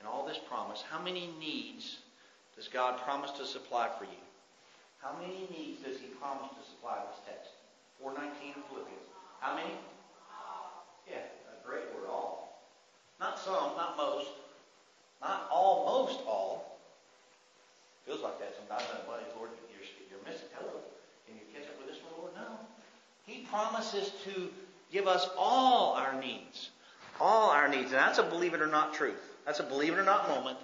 in 0.00 0.06
all 0.06 0.26
this 0.26 0.38
promise, 0.48 0.84
how 0.90 1.02
many 1.02 1.30
needs 1.40 1.98
does 2.56 2.68
God 2.68 3.00
promise 3.00 3.30
to 3.32 3.46
supply 3.46 3.88
for 3.98 4.04
you? 4.04 4.22
How 5.00 5.12
many 5.20 5.48
needs 5.50 5.82
does 5.82 5.98
He 5.98 6.06
promise 6.20 6.50
to 6.50 6.70
supply 6.70 6.98
this 7.10 7.20
text? 7.26 7.50
419 8.00 8.54
in 8.56 8.62
Philippians. 8.68 9.06
How 9.40 9.56
many? 9.56 9.70
Yeah, 11.08 11.16
a 11.18 11.68
great 11.68 11.84
word, 11.94 12.08
all. 12.08 12.62
Not 13.20 13.38
some, 13.38 13.76
not 13.76 13.96
most. 13.96 14.30
Not 15.20 15.48
almost 15.50 16.20
all. 16.26 16.73
Feels 18.06 18.22
like 18.22 18.38
that 18.38 18.54
sometimes. 18.56 18.84
Buddy, 19.06 19.24
Lord, 19.36 19.50
you're, 19.72 19.86
you're 20.10 20.24
missing. 20.26 20.48
Hello. 20.54 20.72
Can 21.26 21.36
you 21.36 21.42
catch 21.52 21.68
up 21.68 21.78
with 21.78 21.88
this 21.88 22.02
one, 22.02 22.20
Lord? 22.20 22.32
No. 22.36 22.58
He 23.26 23.46
promises 23.46 24.12
to 24.24 24.50
give 24.92 25.06
us 25.06 25.28
all 25.38 25.94
our 25.94 26.20
needs. 26.20 26.70
All 27.20 27.50
our 27.50 27.68
needs. 27.68 27.92
And 27.92 28.00
that's 28.00 28.18
a 28.18 28.22
believe 28.22 28.54
it 28.54 28.60
or 28.60 28.66
not 28.66 28.94
truth. 28.94 29.20
That's 29.46 29.60
a 29.60 29.64
believe 29.64 29.92
it 29.94 29.98
or 29.98 30.04
not 30.04 30.28
moment 30.28 30.58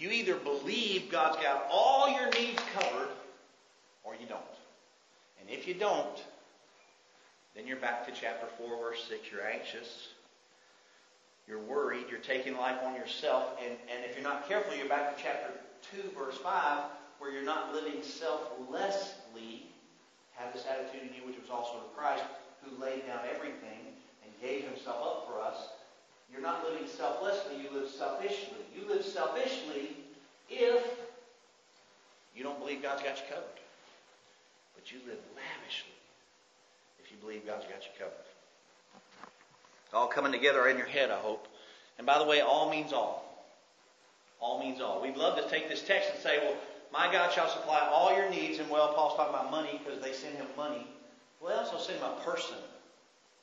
you 0.00 0.10
either 0.10 0.36
believe 0.36 1.10
God's 1.10 1.36
got 1.42 1.66
all 1.70 2.08
your 2.08 2.30
needs 2.30 2.62
covered, 2.74 3.08
or 4.02 4.14
you 4.14 4.26
don't. 4.26 4.40
And 5.40 5.50
if 5.50 5.68
you 5.68 5.74
don't, 5.74 6.24
then 7.54 7.66
you're 7.66 7.76
back 7.76 8.06
to 8.06 8.12
chapter 8.18 8.46
4, 8.56 8.78
verse 8.78 9.04
6. 9.08 9.20
You're 9.30 9.46
anxious. 9.46 10.08
You're 11.46 11.60
worried. 11.60 12.06
You're 12.08 12.20
taking 12.20 12.56
life 12.56 12.78
on 12.82 12.94
yourself. 12.94 13.58
And, 13.62 13.72
and 13.94 14.04
if 14.08 14.14
you're 14.14 14.24
not 14.24 14.48
careful, 14.48 14.74
you're 14.74 14.88
back 14.88 15.14
to 15.14 15.22
chapter 15.22 15.52
2, 15.92 16.10
verse 16.16 16.38
5, 16.38 16.84
where 17.18 17.32
you're 17.32 17.42
not 17.42 17.72
living 17.74 18.02
selflessly. 18.02 19.66
Have 20.32 20.52
this 20.52 20.64
attitude 20.70 21.08
in 21.08 21.14
you, 21.14 21.26
which 21.26 21.38
was 21.40 21.50
also 21.50 21.78
in 21.78 21.94
Christ, 21.94 22.24
who 22.64 22.82
laid 22.82 23.06
down 23.06 23.20
everything 23.34 23.92
and 24.24 24.32
gave 24.40 24.64
himself 24.64 24.96
up 25.02 25.28
for 25.28 25.40
us 25.40 25.68
you're 26.32 26.42
not 26.42 26.64
living 26.64 26.86
selflessly, 26.86 27.60
you 27.60 27.68
live 27.78 27.88
selfishly. 27.88 28.58
You 28.74 28.88
live 28.88 29.04
selfishly 29.04 29.96
if 30.48 30.84
you 32.36 32.44
don't 32.44 32.58
believe 32.58 32.82
God's 32.82 33.02
got 33.02 33.16
you 33.16 33.24
covered. 33.28 33.44
But 34.74 34.92
you 34.92 34.98
live 35.06 35.18
lavishly 35.34 35.92
if 37.02 37.10
you 37.10 37.16
believe 37.20 37.46
God's 37.46 37.64
got 37.64 37.82
you 37.82 37.90
covered. 37.98 38.14
It's 39.84 39.94
all 39.94 40.06
coming 40.06 40.32
together 40.32 40.68
in 40.68 40.78
your 40.78 40.86
head, 40.86 41.10
I 41.10 41.18
hope. 41.18 41.48
And 41.98 42.06
by 42.06 42.18
the 42.18 42.24
way, 42.24 42.40
all 42.40 42.70
means 42.70 42.92
all. 42.92 43.29
All 44.40 44.58
means 44.58 44.80
all. 44.80 45.02
We'd 45.02 45.16
love 45.16 45.36
to 45.36 45.48
take 45.48 45.68
this 45.68 45.82
text 45.82 46.10
and 46.12 46.18
say, 46.22 46.38
well, 46.42 46.56
my 46.92 47.12
God 47.12 47.32
shall 47.32 47.48
supply 47.48 47.88
all 47.92 48.14
your 48.16 48.28
needs. 48.30 48.58
And 48.58 48.68
well, 48.70 48.92
Paul's 48.94 49.16
talking 49.16 49.34
about 49.34 49.50
money 49.50 49.80
because 49.84 50.02
they 50.02 50.12
send 50.12 50.36
him 50.36 50.46
money. 50.56 50.86
Well, 51.40 51.50
they 51.52 51.58
also 51.58 51.78
send 51.78 51.98
him 51.98 52.06
a 52.06 52.20
person. 52.24 52.56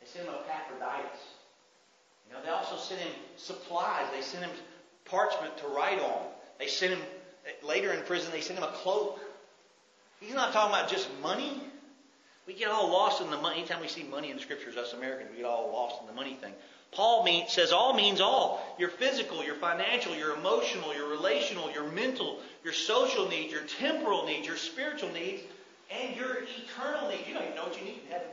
They 0.02 0.08
send 0.08 0.28
him 0.28 0.36
Epaphroditus. 0.36 1.20
You 2.28 2.34
know, 2.34 2.44
they 2.44 2.50
also 2.50 2.78
sent 2.78 3.00
him 3.00 3.12
supplies. 3.38 4.06
They 4.14 4.22
sent 4.22 4.44
him 4.44 4.52
parchment 5.06 5.58
to 5.60 5.68
write 5.68 6.00
on. 6.00 6.26
They 6.60 6.68
sent 6.68 6.94
him, 6.94 7.02
later 7.64 7.94
in 7.94 8.04
prison, 8.04 8.32
they 8.32 8.42
sent 8.42 8.60
him 8.60 8.66
a 8.66 8.72
cloak. 8.74 9.20
He's 10.20 10.34
not 10.34 10.52
talking 10.52 10.76
about 10.76 10.90
just 10.90 11.08
money. 11.22 11.62
We 12.48 12.54
get 12.54 12.70
all 12.70 12.90
lost 12.90 13.22
in 13.22 13.30
the 13.30 13.38
money. 13.38 13.60
Anytime 13.60 13.82
we 13.82 13.88
see 13.88 14.04
money 14.04 14.32
in 14.32 14.38
the 14.38 14.42
scriptures, 14.42 14.78
us 14.78 14.94
Americans, 14.94 15.30
we 15.32 15.38
get 15.38 15.46
all 15.46 15.72
lost 15.72 16.02
in 16.02 16.08
the 16.08 16.14
money 16.14 16.34
thing. 16.42 16.54
Paul 16.98 17.24
mean, 17.24 17.48
says 17.48 17.72
all 17.72 17.94
means 17.94 18.20
all. 18.20 18.60
Your 18.80 18.90
physical, 18.90 19.44
your 19.44 19.54
financial, 19.54 20.16
your 20.16 20.36
emotional, 20.36 20.96
your 20.96 21.08
relational, 21.08 21.72
your 21.72 21.84
mental, 21.92 22.40
your 22.64 22.74
social 22.74 23.30
needs, 23.30 23.54
your 23.54 23.62
temporal 23.62 24.26
needs, 24.26 24.48
your 24.48 24.58
spiritual 24.58 25.12
needs, 25.12 25.44
and 25.92 26.16
your 26.16 26.40
eternal 26.42 27.08
needs. 27.08 27.28
You 27.28 27.36
don't 27.36 27.44
even 27.44 27.56
know 27.56 27.66
what 27.66 27.78
you 27.78 27.86
need 27.86 28.02
in 28.04 28.12
heaven. 28.12 28.28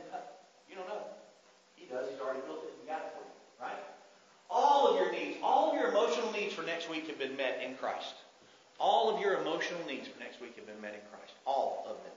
You 0.67 0.77
don't 0.77 0.87
know. 0.87 1.03
He 1.75 1.85
does. 1.85 2.09
He's 2.09 2.19
already 2.19 2.39
built 2.47 2.63
it 2.63 2.73
He 2.81 2.89
got 2.89 3.01
it 3.01 3.13
for 3.13 3.21
you. 3.21 3.69
Right? 3.69 3.77
All 4.49 4.87
of 4.87 4.99
your 4.99 5.11
needs, 5.11 5.37
all 5.43 5.69
of 5.69 5.75
your 5.75 5.89
emotional 5.89 6.31
needs 6.31 6.55
for 6.55 6.63
next 6.63 6.89
week 6.89 7.05
have 7.05 7.19
been 7.19 7.37
met 7.37 7.61
in 7.63 7.75
Christ. 7.75 8.15
All 8.79 9.13
of 9.13 9.21
your 9.21 9.39
emotional 9.41 9.85
needs 9.87 10.07
for 10.07 10.19
next 10.19 10.41
week 10.41 10.55
have 10.55 10.65
been 10.65 10.81
met 10.81 10.95
in 10.95 11.01
Christ. 11.11 11.33
All 11.45 11.85
of 11.87 11.97
them. 11.97 12.13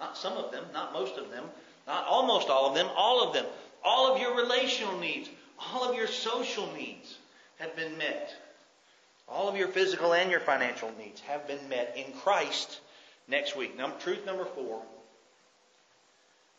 Not 0.00 0.18
some 0.18 0.36
of 0.36 0.50
them, 0.50 0.64
not 0.72 0.92
most 0.92 1.16
of 1.16 1.30
them, 1.30 1.44
not 1.86 2.06
almost 2.06 2.48
all 2.50 2.68
of 2.68 2.74
them, 2.74 2.88
all 2.96 3.22
of 3.22 3.32
them. 3.32 3.46
All 3.84 4.12
of 4.12 4.20
your 4.20 4.34
relational 4.34 4.98
needs, 4.98 5.30
all 5.58 5.88
of 5.88 5.96
your 5.96 6.06
social 6.06 6.72
needs 6.74 7.16
have 7.58 7.74
been 7.76 7.96
met. 7.98 8.34
All 9.28 9.48
of 9.48 9.56
your 9.56 9.68
physical 9.68 10.12
and 10.12 10.30
your 10.30 10.40
financial 10.40 10.92
needs 10.98 11.20
have 11.22 11.48
been 11.48 11.68
met 11.68 11.96
in 11.96 12.12
Christ 12.20 12.80
next 13.28 13.56
week. 13.56 13.76
Number, 13.76 13.96
truth 13.98 14.24
number 14.24 14.44
four 14.44 14.82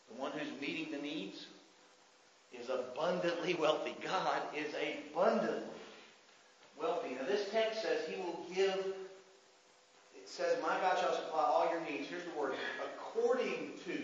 the 0.09 0.21
one 0.21 0.31
who's 0.31 0.61
meeting 0.61 0.91
the 0.91 0.97
needs 0.97 1.45
is 2.53 2.69
abundantly 2.69 3.55
wealthy. 3.55 3.95
God 4.03 4.41
is 4.55 4.73
abundantly 4.73 5.63
wealthy. 6.79 7.15
Now, 7.19 7.27
this 7.27 7.49
text 7.51 7.81
says 7.81 8.07
He 8.07 8.15
will 8.21 8.45
give, 8.53 8.73
it 10.15 10.27
says, 10.27 10.57
My 10.61 10.79
God 10.79 10.97
shall 10.99 11.13
supply 11.13 11.43
all 11.43 11.69
your 11.71 11.81
needs. 11.81 12.07
Here's 12.09 12.23
the 12.23 12.39
word 12.39 12.53
according 12.83 13.71
to. 13.85 14.01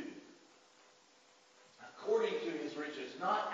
According 1.98 2.34
to 2.34 2.52
His 2.64 2.76
riches. 2.76 3.12
Not 3.20 3.50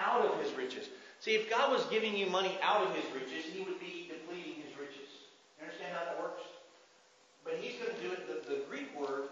See, 1.19 1.31
if 1.31 1.49
God 1.49 1.71
was 1.71 1.83
giving 1.85 2.15
you 2.15 2.27
money 2.27 2.57
out 2.61 2.87
of 2.87 2.95
his 2.95 3.03
riches, 3.13 3.45
he 3.51 3.59
would 3.63 3.79
be 3.79 4.09
depleting 4.09 4.55
his 4.63 4.77
riches. 4.79 5.09
You 5.59 5.65
understand 5.65 5.93
how 5.93 6.05
that 6.05 6.19
works? 6.19 6.41
But 7.43 7.55
he's 7.61 7.73
going 7.81 7.93
to 7.93 8.01
do 8.01 8.11
it, 8.13 8.27
the, 8.27 8.55
the 8.55 8.61
Greek 8.69 8.97
word, 8.97 9.27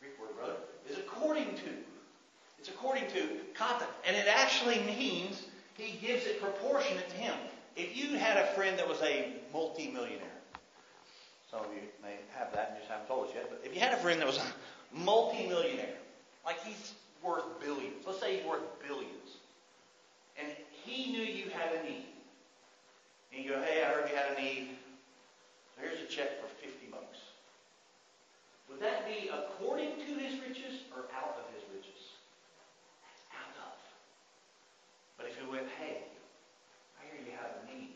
Greek 0.00 0.18
word, 0.18 0.34
brother, 0.36 0.56
is 0.88 0.98
according 0.98 1.54
to. 1.56 1.70
It's 2.58 2.68
according 2.68 3.08
to 3.08 3.28
kata. 3.54 3.86
And 4.06 4.16
it 4.16 4.26
actually 4.26 4.80
means 4.80 5.46
he 5.76 5.98
gives 6.04 6.24
it 6.24 6.40
proportionate 6.40 7.08
to 7.10 7.16
him. 7.16 7.34
If 7.76 7.94
you 7.94 8.16
had 8.16 8.38
a 8.38 8.46
friend 8.54 8.78
that 8.78 8.88
was 8.88 9.00
a 9.02 9.34
multimillionaire, 9.52 10.26
some 11.50 11.60
of 11.60 11.66
you 11.74 11.82
may 12.02 12.16
have 12.34 12.52
that 12.54 12.70
and 12.70 12.78
just 12.78 12.90
haven't 12.90 13.06
told 13.06 13.28
us 13.28 13.34
yet, 13.34 13.50
but 13.50 13.60
if 13.64 13.74
you 13.74 13.80
had 13.80 13.92
a 13.92 13.98
friend 13.98 14.18
that 14.20 14.26
was 14.26 14.38
a 14.38 14.96
multimillionaire, 14.96 15.98
like 16.44 16.62
he's 16.64 16.94
worth 17.22 17.44
billions, 17.60 18.06
let's 18.06 18.18
say 18.18 18.38
he's 18.38 18.46
worth 18.46 18.62
billions, 18.86 19.36
and 20.38 20.48
he 20.86 21.10
knew 21.10 21.26
you 21.26 21.50
had 21.50 21.74
a 21.74 21.82
need. 21.82 22.06
And 23.34 23.44
you 23.44 23.50
go, 23.50 23.60
hey, 23.60 23.82
I 23.82 23.90
heard 23.90 24.08
you 24.08 24.14
had 24.14 24.38
a 24.38 24.40
need. 24.40 24.70
Here's 25.76 25.98
a 26.00 26.08
check 26.08 26.40
for 26.40 26.48
50 26.62 26.86
bucks. 26.88 27.18
Would 28.70 28.80
that 28.80 29.04
be 29.04 29.28
according 29.28 29.98
to 29.98 30.10
his 30.16 30.38
riches 30.40 30.86
or 30.94 31.10
out 31.12 31.36
of 31.36 31.44
his 31.52 31.62
riches? 31.74 32.16
Out 33.34 33.54
of. 33.66 33.76
But 35.18 35.26
if 35.26 35.34
he 35.36 35.44
went, 35.50 35.66
hey, 35.76 36.06
I 36.96 37.10
hear 37.10 37.18
you 37.18 37.34
have 37.34 37.50
a 37.60 37.62
need. 37.66 37.92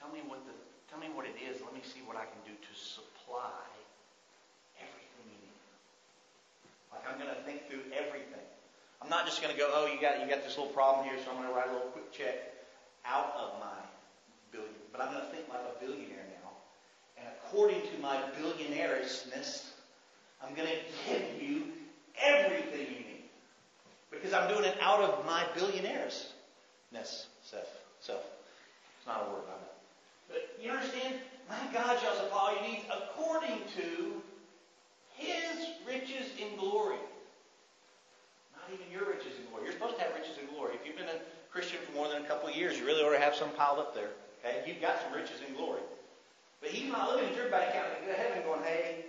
Tell 0.00 0.08
me 0.08 0.24
what 0.26 0.44
the 0.48 0.56
tell 0.90 1.00
me 1.00 1.08
what 1.10 1.26
it 1.26 1.34
is. 1.40 1.58
Let 1.64 1.74
me 1.74 1.82
see 1.82 2.04
what 2.06 2.14
I 2.14 2.28
can 2.28 2.38
do 2.46 2.54
to 2.54 2.72
supply 2.76 3.66
everything 4.78 5.26
you 5.26 5.40
need. 5.42 5.58
Like 6.92 7.02
I'm 7.08 7.18
to 7.18 7.40
think 7.42 7.66
through 7.66 7.88
everything. 7.90 8.13
I'm 9.14 9.20
not 9.20 9.30
just 9.30 9.40
going 9.40 9.54
to 9.54 9.60
go, 9.60 9.70
oh, 9.72 9.86
you 9.86 10.00
got 10.00 10.18
you 10.18 10.26
got 10.26 10.42
this 10.42 10.58
little 10.58 10.72
problem 10.72 11.06
here, 11.06 11.14
so 11.24 11.30
I'm 11.30 11.36
going 11.36 11.46
to 11.46 11.54
write 11.54 11.68
a 11.68 11.72
little 11.72 11.86
quick 11.94 12.10
check 12.10 12.50
out 13.06 13.32
of 13.38 13.60
my 13.60 13.78
billion. 14.50 14.74
But 14.90 15.02
I'm 15.02 15.14
going 15.14 15.24
to 15.24 15.30
think 15.30 15.48
like 15.48 15.60
a 15.60 15.78
billionaire 15.78 16.26
now. 16.42 16.50
And 17.16 17.26
according 17.38 17.80
to 17.82 18.02
my 18.02 18.18
billionairesness, 18.42 19.66
I'm 20.42 20.52
going 20.56 20.66
to 20.66 20.74
give 21.06 21.40
you 21.40 21.62
everything 22.20 22.80
you 22.80 23.06
need. 23.06 23.30
Because 24.10 24.32
I'm 24.32 24.48
doing 24.48 24.64
it 24.64 24.76
out 24.80 24.98
of 24.98 25.24
my 25.24 25.44
billionairesness. 25.54 26.34
Self. 27.44 27.70
Self. 28.00 28.24
It's 28.98 29.06
not 29.06 29.28
a 29.28 29.30
word, 29.30 29.44
I 29.46 29.54
know. 29.62 29.76
But 30.26 30.58
you 30.60 30.72
understand? 30.72 31.14
My 31.48 31.72
God 31.72 32.00
shall 32.00 32.16
supply 32.16 32.40
all 32.40 32.52
your 32.54 32.68
needs 32.68 32.84
according 32.90 33.60
to 33.76 34.22
his 35.14 35.68
riches 35.86 36.32
in 36.36 36.58
glory 36.58 36.98
not 38.64 38.72
even 38.72 38.88
your 38.88 39.04
riches 39.04 39.36
and 39.36 39.44
glory. 39.52 39.68
You're 39.68 39.76
supposed 39.76 40.00
to 40.00 40.02
have 40.08 40.16
riches 40.16 40.40
and 40.40 40.48
glory. 40.48 40.80
If 40.80 40.88
you've 40.88 40.96
been 40.96 41.12
a 41.12 41.20
Christian 41.52 41.76
for 41.84 41.92
more 41.92 42.08
than 42.08 42.24
a 42.24 42.28
couple 42.28 42.48
of 42.48 42.56
years, 42.56 42.80
you 42.80 42.88
really 42.88 43.04
ought 43.04 43.12
to 43.12 43.20
have 43.20 43.36
some 43.36 43.52
piled 43.52 43.76
up 43.76 43.92
there. 43.92 44.16
Okay? 44.40 44.64
You've 44.64 44.80
got 44.80 45.04
some 45.04 45.12
riches 45.12 45.44
and 45.44 45.52
glory. 45.52 45.84
But 46.64 46.72
he's 46.72 46.88
not 46.88 47.12
looking 47.12 47.28
at 47.28 47.36
your 47.36 47.52
bank 47.52 47.76
account 47.76 47.92
in 48.00 48.08
heaven 48.08 48.40
going, 48.48 48.64
hey, 48.64 49.04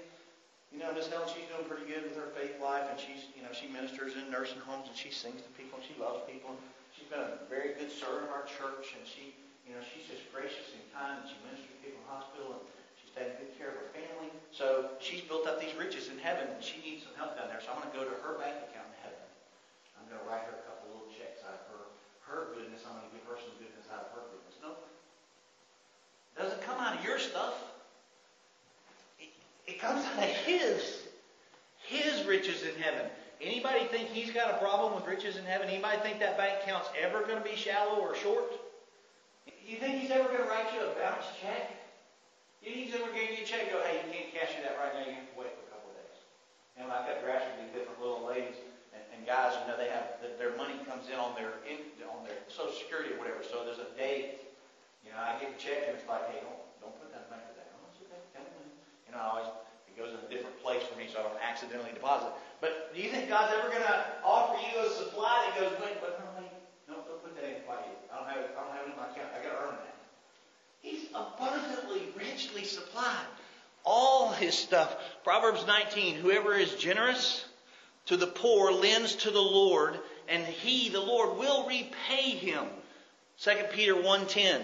you 0.76 0.84
know, 0.84 0.92
Miss 0.92 1.08
Helen, 1.08 1.32
she's 1.32 1.48
doing 1.48 1.64
pretty 1.72 1.88
good 1.88 2.04
with 2.04 2.20
her 2.20 2.28
faith 2.36 2.60
life, 2.60 2.84
and 2.92 3.00
she's, 3.00 3.32
you 3.32 3.40
know, 3.40 3.56
she 3.56 3.72
ministers 3.72 4.20
in 4.20 4.28
nursing 4.28 4.60
homes, 4.68 4.92
and 4.92 4.98
she 4.98 5.08
sings 5.08 5.40
to 5.40 5.52
people, 5.56 5.80
and 5.80 5.88
she 5.88 5.96
loves 5.96 6.20
people, 6.28 6.52
and 6.52 6.60
she's 6.92 7.08
been 7.08 7.24
a 7.24 7.40
very 7.48 7.72
good 7.80 7.88
servant 7.88 8.28
of 8.28 8.36
our 8.36 8.44
church, 8.44 8.92
and 8.92 9.08
she, 9.08 9.32
you 9.64 9.72
know, 9.72 9.80
she's 9.80 10.04
just 10.04 10.28
gracious 10.36 10.76
and 10.76 10.84
kind, 10.92 11.24
and 11.24 11.32
she 11.32 11.40
ministers 11.48 11.72
to 11.72 11.80
people 11.80 11.96
in 11.96 12.04
the 12.04 12.12
hospital, 12.12 12.60
and 12.60 12.64
she's 13.00 13.16
taking 13.16 13.40
good 13.40 13.56
care 13.56 13.72
of 13.72 13.88
her 13.88 13.90
family. 13.96 14.28
So 14.52 14.92
she's 15.00 15.24
built 15.24 15.48
up 15.48 15.64
these 15.64 15.72
riches 15.80 16.12
in 16.12 16.20
heaven, 16.20 16.52
and 16.52 16.60
she 16.60 16.84
needs 16.84 17.08
some 17.08 17.16
help 17.16 17.40
down 17.40 17.48
there. 17.48 17.64
So 17.64 17.72
I'm 17.72 17.80
going 17.80 17.96
to 17.96 17.96
go 17.96 18.04
to 18.04 18.16
her 18.20 18.36
bank 18.36 18.60
account 18.68 18.85
going 20.16 20.24
to 20.24 20.32
write 20.32 20.48
her 20.48 20.56
a 20.56 20.64
couple 20.64 20.96
little 20.96 21.12
checks 21.12 21.44
out 21.44 21.60
of 21.60 21.64
her, 21.76 21.84
her 22.32 22.56
goodness. 22.56 22.88
I'm 22.88 22.96
going 22.96 23.12
to 23.12 23.14
give 23.20 23.28
her 23.28 23.36
some 23.36 23.52
goodness 23.60 23.84
out 23.92 24.08
of 24.08 24.10
her 24.16 24.24
goodness. 24.32 24.56
No. 24.64 24.80
It 24.80 26.36
doesn't 26.40 26.64
come 26.64 26.80
out 26.80 26.96
of 26.96 27.04
your 27.04 27.20
stuff. 27.20 27.60
It, 29.20 29.36
it 29.68 29.78
comes 29.84 30.08
out 30.08 30.24
of 30.24 30.32
His. 30.48 31.04
His 31.84 32.24
riches 32.24 32.64
in 32.64 32.80
heaven. 32.82 33.12
Anybody 33.44 33.86
think 33.92 34.10
he's 34.10 34.32
got 34.32 34.56
a 34.56 34.58
problem 34.58 34.96
with 34.96 35.06
riches 35.06 35.36
in 35.36 35.44
heaven? 35.44 35.68
Anybody 35.68 36.00
think 36.00 36.18
that 36.24 36.40
bank 36.40 36.64
account's 36.64 36.88
ever 36.98 37.28
going 37.28 37.38
to 37.38 37.44
be 37.44 37.54
shallow 37.54 38.00
or 38.00 38.16
short? 38.16 38.48
You 39.68 39.78
think 39.78 40.00
he's 40.02 40.10
ever 40.10 40.26
going 40.32 40.42
to 40.42 40.50
write 40.50 40.72
you 40.74 40.82
a 40.82 40.96
bounce 40.98 41.28
check? 41.44 41.70
You 42.64 42.72
think 42.72 42.90
he's 42.90 42.96
ever 42.96 43.12
going 43.12 43.28
to 43.28 43.28
give 43.28 43.38
you 43.38 43.46
a 43.46 43.48
check 43.48 43.68
and 43.68 43.72
go, 43.76 43.84
hey, 43.84 44.02
you 44.02 44.08
can't 44.08 44.32
cash 44.34 44.56
you 44.56 44.64
that 44.64 44.80
right 44.82 44.96
now. 44.98 45.04
You 45.06 45.20
have 45.20 45.30
to 45.30 45.38
wait 45.38 45.52
for 45.52 45.68
a 45.68 45.72
couple 45.78 45.94
of 45.94 46.00
days. 46.00 46.18
And 46.80 46.90
I 46.90 47.06
cut 47.06 47.22
grass 47.22 47.44
with 47.44 47.68
these 47.68 47.74
different 47.76 48.00
little 48.02 48.26
ladies 48.26 48.56
and 49.16 49.24
guys, 49.24 49.56
you 49.56 49.72
know, 49.72 49.80
they 49.80 49.88
have 49.88 50.20
their 50.36 50.52
money 50.60 50.76
comes 50.84 51.08
in 51.08 51.16
on 51.16 51.32
their 51.40 51.64
in, 51.64 51.80
on 52.12 52.28
their 52.28 52.36
Social 52.52 52.76
Security 52.76 53.16
or 53.16 53.18
whatever. 53.18 53.40
So 53.42 53.64
there's 53.64 53.80
a 53.80 53.88
date. 53.96 54.44
You 55.08 55.16
know, 55.16 55.20
I 55.24 55.40
get 55.40 55.56
a 55.56 55.58
check 55.58 55.88
and 55.88 55.96
it's 55.96 56.04
like, 56.06 56.28
hey, 56.28 56.44
don't 56.44 56.60
don't 56.84 56.96
put 57.00 57.10
that 57.16 57.32
bank 57.32 57.48
with 57.48 57.58
that. 57.64 57.72
Oh, 57.80 57.88
it's 57.88 58.04
okay. 58.04 58.20
Come 58.36 58.44
in. 58.44 58.68
You 59.08 59.12
know, 59.16 59.24
I 59.24 59.28
always 59.32 59.50
it 59.88 59.96
goes 59.96 60.12
in 60.12 60.20
a 60.20 60.28
different 60.28 60.60
place 60.60 60.84
for 60.84 61.00
me, 61.00 61.08
so 61.08 61.24
I 61.24 61.32
don't 61.32 61.40
accidentally 61.40 61.96
deposit. 61.96 62.36
But 62.60 62.92
do 62.92 63.00
you 63.00 63.08
think 63.08 63.32
God's 63.32 63.56
ever 63.56 63.72
going 63.72 63.88
to 63.88 64.00
offer 64.28 64.60
you 64.60 64.84
a 64.84 64.90
supply 64.92 65.48
that 65.48 65.56
goes, 65.56 65.72
wait, 65.80 65.96
but 66.04 66.20
no, 66.20 66.28
wait, 66.36 66.52
no, 66.92 67.00
don't 67.08 67.24
put 67.24 67.32
that 67.40 67.48
in 67.48 67.64
quite 67.64 67.80
yet. 67.88 67.96
I 68.12 68.20
don't 68.20 68.28
have. 68.28 68.44
I 68.52 68.60
don't 68.60 68.76
have 68.76 68.84
it 68.84 68.92
in 68.92 68.98
my 69.00 69.08
account. 69.08 69.32
I 69.32 69.40
got 69.40 69.56
to 69.56 69.62
earn 69.72 69.78
that. 69.80 69.96
He's 70.84 71.08
abundantly, 71.16 72.12
richly 72.18 72.64
supplied. 72.66 73.32
All 73.86 74.32
his 74.34 74.56
stuff. 74.58 74.96
Proverbs 75.24 75.66
19. 75.66 76.16
Whoever 76.18 76.54
is 76.54 76.76
generous 76.76 77.46
to 78.06 78.18
the 78.18 78.28
poor 78.28 78.72
lends 78.72 79.16
to 79.16 79.32
the 79.32 79.42
Lord, 79.42 80.00
and 80.28 80.46
he, 80.46 80.90
the 80.90 81.00
Lord, 81.00 81.38
will 81.38 81.68
repay 81.68 82.32
him. 82.32 82.66
2 83.42 83.52
Peter 83.72 83.96
1.10 83.96 84.64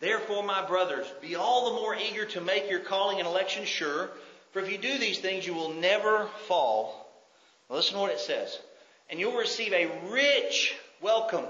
Therefore, 0.00 0.42
my 0.42 0.66
brothers, 0.66 1.06
be 1.20 1.36
all 1.36 1.66
the 1.66 1.80
more 1.80 1.94
eager 1.94 2.24
to 2.24 2.40
make 2.40 2.68
your 2.68 2.80
calling 2.80 3.18
and 3.18 3.28
election 3.28 3.64
sure, 3.64 4.10
for 4.52 4.60
if 4.60 4.70
you 4.70 4.76
do 4.76 4.98
these 4.98 5.20
things, 5.20 5.46
you 5.46 5.54
will 5.54 5.72
never 5.74 6.26
fall. 6.48 7.08
Listen 7.68 7.94
to 7.94 8.00
what 8.00 8.10
it 8.10 8.18
says. 8.18 8.58
And 9.08 9.20
you'll 9.20 9.36
receive 9.36 9.72
a 9.72 9.90
rich 10.10 10.74
welcome 11.00 11.44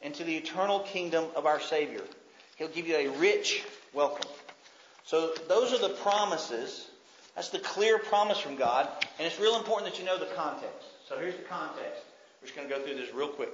into 0.00 0.24
the 0.24 0.34
eternal 0.34 0.80
kingdom 0.80 1.26
of 1.36 1.44
our 1.44 1.60
Savior. 1.60 2.00
He'll 2.56 2.68
give 2.68 2.86
you 2.86 2.96
a 2.96 3.08
rich 3.18 3.62
welcome. 3.92 4.30
So 5.04 5.34
those 5.48 5.72
are 5.72 5.78
the 5.78 5.94
promises 5.94 6.86
that's 7.34 7.48
the 7.48 7.58
clear 7.58 7.98
promise 7.98 8.38
from 8.38 8.56
God, 8.56 8.88
and 9.18 9.26
it's 9.26 9.40
real 9.40 9.56
important 9.56 9.90
that 9.90 9.98
you 9.98 10.06
know 10.06 10.18
the 10.18 10.32
context. 10.36 10.86
So 11.08 11.18
here's 11.18 11.36
the 11.36 11.42
context. 11.42 12.02
We're 12.40 12.46
just 12.46 12.56
going 12.56 12.68
to 12.68 12.74
go 12.74 12.80
through 12.82 12.94
this 12.94 13.12
real 13.12 13.28
quick. 13.28 13.52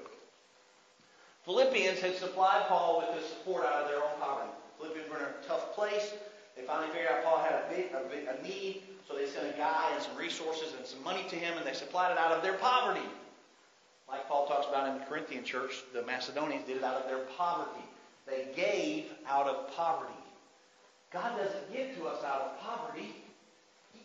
Philippians 1.45 2.01
had 2.01 2.17
supplied 2.17 2.67
Paul 2.69 2.99
with 2.99 3.21
the 3.21 3.27
support 3.27 3.65
out 3.65 3.83
of 3.83 3.89
their 3.89 3.97
own 3.97 4.21
poverty. 4.21 4.51
Philippians 4.79 5.11
were 5.11 5.17
in 5.17 5.25
a 5.25 5.49
tough 5.49 5.75
place. 5.75 6.13
They 6.57 6.63
finally 6.63 6.89
figured 6.93 7.11
out 7.11 7.25
Paul 7.25 7.39
had 7.39 7.55
a, 7.55 7.65
big, 7.75 7.87
a, 7.93 8.03
big, 8.09 8.29
a 8.29 8.43
need, 8.47 8.83
so 9.09 9.17
they 9.17 9.27
sent 9.27 9.49
a 9.49 9.57
guy 9.57 9.91
and 9.95 10.03
some 10.03 10.17
resources 10.17 10.75
and 10.77 10.87
some 10.87 11.03
money 11.03 11.25
to 11.31 11.37
him, 11.37 11.57
and 11.57 11.67
they 11.67 11.73
supplied 11.73 12.13
it 12.13 12.19
out 12.19 12.33
of 12.33 12.43
their 12.43 12.55
poverty. 12.55 13.07
Like 14.07 14.29
Paul 14.29 14.47
talks 14.47 14.67
about 14.69 14.89
in 14.89 14.99
the 14.99 15.07
Corinthian 15.07 15.45
church, 15.45 15.73
the 15.95 16.03
Macedonians 16.03 16.67
did 16.67 16.79
it 16.79 16.85
out 16.85 16.97
of 16.97 17.09
their 17.09 17.25
poverty. 17.39 17.85
They 18.27 18.49
gave 18.55 19.07
out 19.27 19.47
of 19.47 19.75
poverty. 19.75 20.13
God 21.13 21.39
doesn't 21.39 21.73
give 21.73 21.97
to 21.97 22.07
us 22.07 22.23
out 22.23 22.43
of 22.43 22.61
poverty 22.61 23.15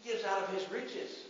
gives 0.05 0.23
out 0.23 0.43
of 0.43 0.53
his 0.53 0.69
riches. 0.69 1.25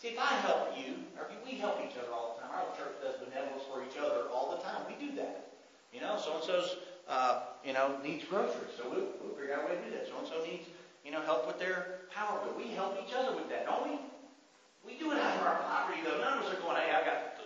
See, 0.00 0.08
if 0.08 0.18
I 0.18 0.32
help 0.40 0.72
you, 0.76 1.04
or 1.20 1.28
if 1.28 1.36
we 1.44 1.60
help 1.60 1.78
each 1.84 1.96
other 2.00 2.12
all 2.12 2.36
the 2.36 2.48
time, 2.48 2.56
our 2.56 2.68
church 2.76 2.96
does 3.04 3.20
benevolence 3.20 3.64
for 3.68 3.84
each 3.84 4.00
other 4.00 4.28
all 4.32 4.56
the 4.56 4.60
time. 4.64 4.88
We 4.88 4.96
do 4.96 5.14
that. 5.16 5.52
You 5.92 6.00
know, 6.00 6.16
so 6.16 6.36
and 6.36 6.44
so's, 6.44 6.76
uh, 7.08 7.60
you 7.64 7.72
know, 7.72 7.96
needs 8.02 8.24
groceries, 8.24 8.72
so 8.76 8.88
we'll, 8.88 9.08
we'll 9.20 9.36
figure 9.36 9.52
out 9.52 9.64
a 9.64 9.66
way 9.68 9.76
to 9.76 9.84
do 9.84 9.90
that. 9.96 10.08
So 10.08 10.18
and 10.18 10.28
so 10.28 10.40
needs, 10.44 10.68
you 11.04 11.12
know, 11.12 11.20
help 11.22 11.46
with 11.46 11.60
their 11.60 12.08
power 12.12 12.40
bill. 12.40 12.56
We 12.56 12.72
help 12.72 12.96
each 13.00 13.12
other 13.12 13.36
with 13.36 13.48
that, 13.48 13.64
don't 13.64 13.84
we? 13.88 13.96
We 14.84 14.96
do 14.98 15.12
it 15.12 15.18
out 15.18 15.36
of 15.36 15.46
our 15.46 15.60
poverty, 15.64 16.00
though. 16.04 16.20
None 16.20 16.38
of 16.38 16.44
us 16.44 16.52
are 16.52 16.60
going, 16.60 16.76
hey, 16.76 16.92
I 16.92 17.04
got 17.04 17.36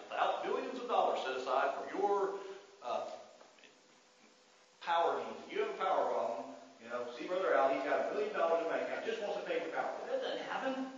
billions 0.45 0.79
of 0.79 0.89
dollars 0.89 1.21
set 1.25 1.37
aside 1.37 1.71
for 1.79 1.87
your 1.97 2.41
uh, 2.85 3.15
power 4.83 5.19
needs. 5.23 5.41
You 5.51 5.61
have 5.63 5.71
a 5.71 5.79
power 5.79 6.11
problem. 6.11 6.51
You 6.83 6.89
know, 6.91 7.07
see 7.15 7.27
Brother 7.29 7.55
Al, 7.55 7.71
he's 7.71 7.85
got 7.85 8.11
a 8.11 8.15
million 8.15 8.35
dollars 8.35 8.65
the 8.65 8.71
bank 8.71 8.89
account, 8.89 9.07
just 9.07 9.23
wants 9.23 9.39
to 9.39 9.45
pay 9.47 9.61
for 9.63 9.71
power. 9.71 9.95
That 10.11 10.21
doesn't 10.21 10.43
happen. 10.51 10.91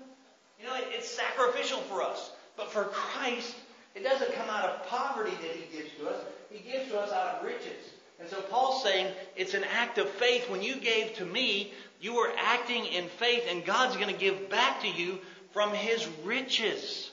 You 0.57 0.65
know, 0.67 0.75
it, 0.79 0.89
it's 1.03 1.11
sacrificial 1.11 1.81
for 1.81 2.01
us. 2.01 2.31
But 2.57 2.71
for 2.71 2.85
Christ, 2.85 3.57
it 3.97 4.05
doesn't 4.05 4.35
come 4.35 4.49
out 4.49 4.65
of 4.65 4.87
poverty 4.87 5.33
that 5.33 5.51
he 5.51 5.77
gives 5.77 5.91
to 5.99 6.09
us. 6.09 6.23
He 6.49 6.61
gives 6.71 6.91
to 6.91 7.01
us 7.01 7.11
out 7.11 7.37
of 7.37 7.45
riches. 7.45 7.91
And 8.21 8.29
so 8.29 8.41
Paul's 8.43 8.85
saying 8.85 9.09
it's 9.35 9.55
an 9.55 9.65
act 9.65 9.99
of 9.99 10.09
faith. 10.09 10.49
When 10.49 10.63
you 10.63 10.77
gave 10.77 11.15
to 11.17 11.25
me, 11.25 11.73
you 12.01 12.15
were 12.15 12.31
acting 12.39 12.87
in 12.87 13.09
faith, 13.09 13.45
and 13.49 13.65
God's 13.65 13.97
going 13.97 14.15
to 14.15 14.21
give 14.21 14.49
back 14.49 14.83
to 14.83 14.89
you 14.89 15.19
from 15.53 15.73
his 15.73 16.07
riches. 16.25 17.11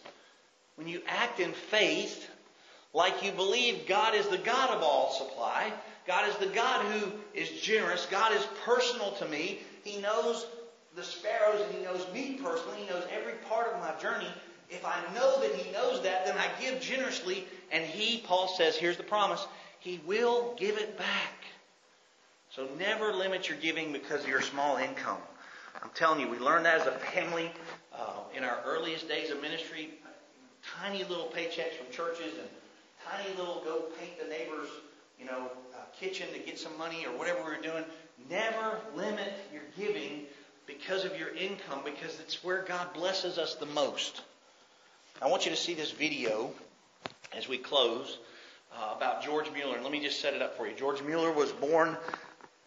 When 0.75 0.87
you 0.87 1.01
act 1.07 1.39
in 1.39 1.51
faith, 1.51 2.29
like 2.93 3.23
you 3.23 3.31
believe 3.31 3.87
God 3.87 4.13
is 4.13 4.27
the 4.27 4.37
God 4.37 4.69
of 4.69 4.83
all 4.83 5.11
supply, 5.13 5.73
God 6.05 6.29
is 6.29 6.35
the 6.35 6.53
God 6.53 6.85
who 6.85 7.11
is 7.33 7.49
generous. 7.49 8.07
God 8.09 8.33
is 8.33 8.47
personal 8.65 9.13
to 9.13 9.27
me. 9.27 9.59
He 9.83 9.99
knows 9.99 10.45
the 10.95 11.03
sparrows 11.03 11.61
and 11.61 11.73
He 11.73 11.83
knows 11.83 12.05
me 12.13 12.39
personally. 12.43 12.79
He 12.79 12.89
knows 12.89 13.03
every 13.11 13.33
part 13.47 13.73
of 13.73 13.79
my 13.79 13.93
journey. 14.01 14.27
If 14.69 14.85
I 14.85 15.01
know 15.15 15.41
that 15.41 15.53
He 15.55 15.71
knows 15.71 16.01
that, 16.03 16.25
then 16.25 16.37
I 16.37 16.47
give 16.61 16.79
generously. 16.81 17.45
And 17.71 17.83
He, 17.83 18.19
Paul 18.19 18.47
says, 18.47 18.75
here's 18.75 18.97
the 18.97 19.03
promise, 19.03 19.45
He 19.79 20.01
will 20.05 20.55
give 20.57 20.77
it 20.77 20.97
back. 20.97 21.33
So 22.51 22.67
never 22.77 23.13
limit 23.13 23.47
your 23.47 23.57
giving 23.57 23.93
because 23.93 24.23
of 24.23 24.29
your 24.29 24.41
small 24.41 24.77
income. 24.77 25.19
I'm 25.81 25.91
telling 25.93 26.19
you, 26.19 26.27
we 26.27 26.39
learned 26.39 26.65
that 26.65 26.81
as 26.81 26.87
a 26.87 26.91
family 26.91 27.51
uh, 27.93 28.17
in 28.35 28.43
our 28.43 28.59
earliest 28.65 29.07
days 29.07 29.29
of 29.31 29.41
ministry. 29.41 29.91
Tiny 30.81 31.03
little 31.05 31.31
paychecks 31.35 31.77
from 31.77 31.91
churches 31.91 32.33
and 32.37 32.49
tiny 33.07 33.29
little 33.37 33.61
go 33.63 33.83
paint 33.99 34.19
the 34.21 34.27
neighbor's, 34.27 34.67
you 35.17 35.25
know, 35.25 35.49
uh, 35.73 35.77
kitchen 35.97 36.27
to 36.33 36.39
get 36.39 36.59
some 36.59 36.77
money 36.77 37.05
or 37.05 37.17
whatever 37.17 37.39
we 37.39 37.55
were 37.55 37.61
doing. 37.61 37.83
Never 38.29 38.79
limit 38.95 39.33
your 39.53 39.63
giving 39.77 40.25
because 40.69 41.03
of 41.03 41.17
your 41.17 41.29
income 41.29 41.79
because 41.83 42.19
it's 42.19 42.43
where 42.43 42.61
God 42.61 42.93
blesses 42.93 43.39
us 43.39 43.55
the 43.55 43.65
most. 43.65 44.21
I 45.19 45.27
want 45.27 45.45
you 45.45 45.51
to 45.51 45.57
see 45.57 45.73
this 45.73 45.91
video 45.91 46.51
as 47.35 47.49
we 47.49 47.57
close 47.57 48.19
uh, 48.77 48.93
about 48.95 49.23
George 49.23 49.51
Mueller. 49.51 49.75
And 49.75 49.83
let 49.83 49.91
me 49.91 49.99
just 49.99 50.21
set 50.21 50.35
it 50.35 50.43
up 50.43 50.55
for 50.57 50.67
you. 50.67 50.75
George 50.75 51.01
Mueller 51.01 51.31
was 51.31 51.51
born 51.51 51.97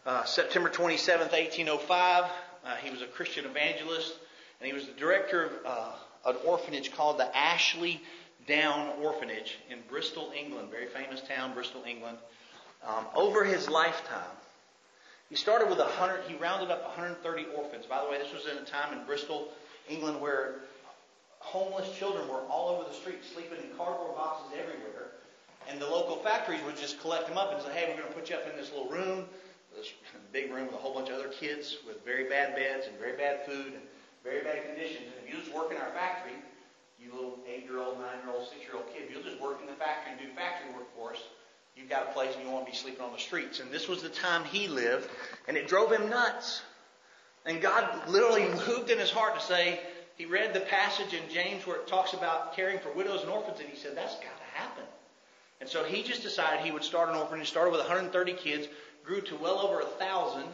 uh, 0.05 0.25
September 0.25 0.69
27, 0.69 1.29
1805. 1.29 2.25
Uh, 2.65 2.77
he 2.83 2.91
was 2.91 3.03
a 3.03 3.07
Christian 3.07 3.45
evangelist, 3.45 4.13
and 4.61 4.67
he 4.67 4.73
was 4.73 4.87
the 4.87 4.93
director 4.93 5.45
of 5.45 5.53
uh, 5.65 5.93
an 6.27 6.37
orphanage 6.45 6.93
called 6.93 7.19
the 7.19 7.37
Ashley 7.37 8.01
Down 8.49 8.91
Orphanage 9.01 9.59
in 9.71 9.79
Bristol, 9.89 10.33
England. 10.37 10.71
Very 10.71 10.87
famous 10.87 11.21
town, 11.21 11.55
Bristol, 11.55 11.85
England. 11.87 12.19
Um, 12.85 13.07
over 13.15 13.45
his 13.45 13.69
lifetime, 13.69 14.37
he 15.33 15.37
started 15.37 15.71
with 15.71 15.79
100, 15.79 16.29
he 16.29 16.35
rounded 16.35 16.71
up 16.71 16.85
130 16.85 17.47
orphans. 17.57 17.87
By 17.87 18.05
the 18.05 18.11
way, 18.11 18.19
this 18.19 18.35
was 18.35 18.45
in 18.53 18.59
a 18.61 18.67
time 18.67 18.93
in 18.93 19.03
Bristol, 19.07 19.49
England, 19.89 20.21
where 20.21 20.57
homeless 21.39 21.91
children 21.97 22.29
were 22.29 22.45
all 22.53 22.69
over 22.69 22.85
the 22.87 22.95
street, 22.95 23.25
sleeping 23.25 23.57
in 23.57 23.75
cardboard 23.79 24.15
boxes 24.15 24.53
everywhere. 24.53 25.17
And 25.71 25.81
the 25.81 25.89
local 25.89 26.17
factories 26.17 26.61
would 26.67 26.77
just 26.77 27.01
collect 27.01 27.29
them 27.29 27.39
up 27.39 27.51
and 27.51 27.63
say, 27.63 27.73
hey, 27.73 27.89
we're 27.89 27.97
going 27.97 28.13
to 28.13 28.15
put 28.15 28.29
you 28.29 28.37
up 28.37 28.45
in 28.45 28.55
this 28.61 28.71
little 28.73 28.91
room 28.91 29.25
this 29.77 29.93
big 30.33 30.53
room 30.53 30.67
with 30.67 30.75
a 30.75 30.79
whole 30.79 30.93
bunch 30.93 31.09
of 31.09 31.17
other 31.17 31.33
kids 31.33 31.79
with 31.87 32.05
very 32.05 32.29
bad 32.29 32.55
beds 32.55 32.87
and 32.87 32.99
very 32.99 33.17
bad 33.17 33.41
food 33.47 33.73
and 33.73 33.83
very 34.25 34.45
bad 34.45 34.67
conditions. 34.67 35.09
And 35.17 35.25
if 35.25 35.33
you 35.33 35.41
just 35.41 35.55
work 35.57 35.73
in 35.73 35.79
our 35.81 35.91
factory, 35.97 36.37
you 37.01 37.11
little 37.11 37.41
eight-year-old, 37.49 37.99
nine-year-old, 37.99 38.47
six-year-old 38.53 38.87
kid, 38.93 39.09
if 39.09 39.11
you'll 39.11 39.25
just 39.25 39.41
work 39.41 39.65
in 39.65 39.67
the 39.67 39.79
factory 39.81 40.13
and 40.13 40.21
do 40.21 40.29
factory 40.37 40.71
work 40.77 40.87
for 40.95 41.17
us, 41.17 41.25
you've 41.75 41.82
got 41.93 42.09
a 42.09 42.13
place 42.13 42.35
and 42.35 42.45
you 42.45 42.51
won't 42.51 42.67
be 42.67 42.73
sleeping 42.73 43.03
on 43.03 43.13
the 43.13 43.19
streets. 43.19 43.61
And 43.61 43.71
this 43.71 43.87
was 43.87 44.03
the 44.03 44.09
time 44.09 44.45
he 44.45 44.67
lived, 44.67 45.09
and 45.47 45.57
it 45.57 45.69
drove 45.69 45.93
him 45.93 46.09
nuts. 46.09 46.63
And 47.45 47.61
God 47.61 48.09
literally 48.09 48.49
moved 48.67 48.91
in 48.91 48.99
his 48.99 49.11
heart 49.11 49.35
to 49.35 49.45
say, 49.45 49.79
he 50.17 50.25
read 50.25 50.55
the 50.55 50.61
passage 50.61 51.13
in 51.13 51.23
James 51.33 51.67
where 51.67 51.77
it 51.77 51.87
talks 51.87 52.15
about 52.15 52.57
caring 52.57 52.79
for 52.79 52.91
widows 52.93 53.23
and 53.23 53.31
orphans, 53.31 53.61
and 53.61 53.69
he 53.69 53.77
said, 53.77 53.97
that's 53.97 54.15
got 54.15 54.23
to 54.23 54.59
happen. 54.61 54.85
And 55.61 55.69
so 55.69 55.85
he 55.85 56.03
just 56.03 56.23
decided 56.23 56.65
he 56.65 56.71
would 56.71 56.85
start 56.85 57.11
an 57.11 57.17
orphanage. 57.17 57.49
Started 57.49 57.71
with 57.71 57.81
130 57.81 58.33
kids, 58.35 58.69
grew 59.05 59.21
to 59.23 59.37
well 59.37 59.59
over 59.59 59.81
a 59.81 59.85
thousand. 59.85 60.47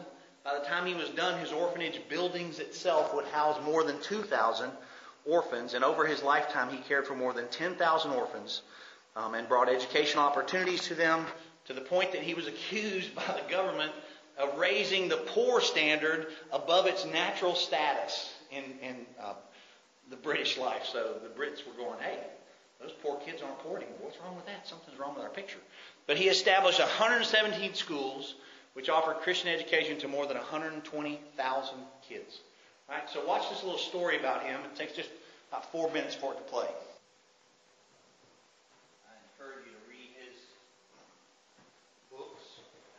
By 0.43 0.59
the 0.59 0.65
time 0.65 0.85
he 0.85 0.93
was 0.93 1.09
done, 1.09 1.39
his 1.39 1.51
orphanage 1.51 2.01
buildings 2.09 2.59
itself 2.59 3.13
would 3.13 3.25
house 3.25 3.57
more 3.65 3.83
than 3.83 3.99
2,000 4.01 4.71
orphans. 5.25 5.73
And 5.73 5.83
over 5.85 6.05
his 6.05 6.21
lifetime, 6.21 6.69
he 6.69 6.77
cared 6.77 7.07
for 7.07 7.15
more 7.15 7.33
than 7.33 7.47
10,000 7.47 8.11
orphans 8.11 8.61
um, 9.19 9.35
and 9.35 9.47
brought 9.47 9.69
educational 9.69 10.23
opportunities 10.23 10.81
to 10.87 10.95
them 10.95 11.25
to 11.65 11.73
the 11.73 11.81
point 11.81 12.13
that 12.13 12.21
he 12.21 12.33
was 12.33 12.47
accused 12.47 13.13
by 13.15 13.23
the 13.23 13.51
government 13.51 13.91
of 14.37 14.57
raising 14.57 15.09
the 15.09 15.17
poor 15.17 15.61
standard 15.61 16.27
above 16.51 16.85
its 16.87 17.05
natural 17.05 17.55
status 17.55 18.33
in, 18.51 18.63
in 18.81 18.95
uh, 19.21 19.33
the 20.09 20.15
British 20.15 20.57
life. 20.57 20.85
So 20.91 21.15
the 21.21 21.29
Brits 21.29 21.67
were 21.67 21.73
going, 21.77 21.99
hey, 21.99 22.19
those 22.81 22.93
poor 23.03 23.17
kids 23.17 23.41
aren't 23.41 23.59
poor 23.59 23.77
anymore. 23.77 23.97
What's 24.01 24.17
wrong 24.19 24.35
with 24.35 24.45
that? 24.45 24.65
Something's 24.67 24.97
wrong 24.97 25.13
with 25.13 25.23
our 25.23 25.29
picture. 25.29 25.59
But 26.07 26.17
he 26.17 26.29
established 26.29 26.79
117 26.79 27.73
schools 27.73 28.35
which 28.73 28.89
offered 28.89 29.17
Christian 29.17 29.49
education 29.49 29.99
to 29.99 30.07
more 30.07 30.25
than 30.25 30.37
120,000 30.37 31.75
kids. 32.07 32.39
All 32.87 32.95
right, 32.95 33.09
so 33.09 33.25
watch 33.25 33.49
this 33.49 33.63
little 33.63 33.77
story 33.77 34.17
about 34.17 34.43
him. 34.43 34.59
It 34.71 34.77
takes 34.77 34.93
just 34.93 35.09
about 35.51 35.69
four 35.71 35.91
minutes 35.91 36.15
for 36.15 36.33
it 36.33 36.37
to 36.37 36.43
play. 36.43 36.69
I 39.03 39.13
encourage 39.35 39.65
you 39.65 39.73
to 39.73 39.83
read 39.89 40.09
his 40.23 40.37
books 42.09 42.41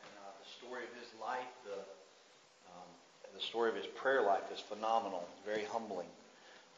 and 0.04 0.12
uh, 0.20 0.36
the 0.36 0.48
story 0.60 0.84
of 0.84 0.92
his 1.00 1.08
life. 1.16 1.48
The, 1.64 1.80
um, 2.68 2.88
the 3.34 3.39
story 3.50 3.68
of 3.68 3.74
his 3.74 3.86
prayer 3.86 4.22
life 4.22 4.44
is 4.54 4.60
phenomenal, 4.60 5.26
very 5.44 5.64
humbling 5.64 6.06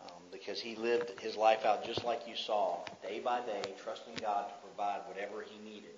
um, 0.06 0.22
because 0.32 0.58
he 0.58 0.74
lived 0.76 1.20
his 1.20 1.36
life 1.36 1.66
out 1.66 1.84
just 1.84 2.02
like 2.02 2.22
you 2.26 2.34
saw, 2.34 2.78
day 3.06 3.20
by 3.20 3.40
day, 3.40 3.62
trusting 3.84 4.14
God 4.20 4.48
to 4.48 4.54
provide 4.66 5.00
whatever 5.06 5.44
he 5.46 5.70
needed. 5.70 5.90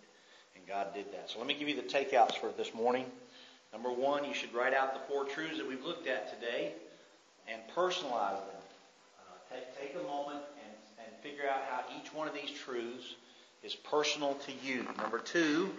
And 0.56 0.66
God 0.66 0.92
did 0.92 1.12
that. 1.12 1.30
So 1.30 1.38
let 1.38 1.46
me 1.46 1.54
give 1.54 1.68
you 1.68 1.76
the 1.76 1.82
takeouts 1.82 2.36
for 2.38 2.50
this 2.56 2.74
morning. 2.74 3.06
Number 3.72 3.90
one, 3.90 4.24
you 4.24 4.34
should 4.34 4.52
write 4.52 4.74
out 4.74 4.94
the 4.94 5.12
four 5.12 5.24
truths 5.24 5.58
that 5.58 5.68
we've 5.68 5.84
looked 5.84 6.08
at 6.08 6.40
today 6.40 6.72
and 7.46 7.62
personalize 7.76 8.40
them. 8.40 8.62
Uh, 9.18 9.54
take, 9.54 9.80
take 9.80 9.94
a 9.94 10.06
moment 10.08 10.42
and, 10.64 11.06
and 11.06 11.22
figure 11.22 11.48
out 11.48 11.62
how 11.70 11.84
each 12.00 12.12
one 12.12 12.26
of 12.26 12.34
these 12.34 12.50
truths 12.50 13.14
is 13.62 13.76
personal 13.76 14.34
to 14.34 14.52
you. 14.66 14.84
Number 14.98 15.20
two, 15.20 15.70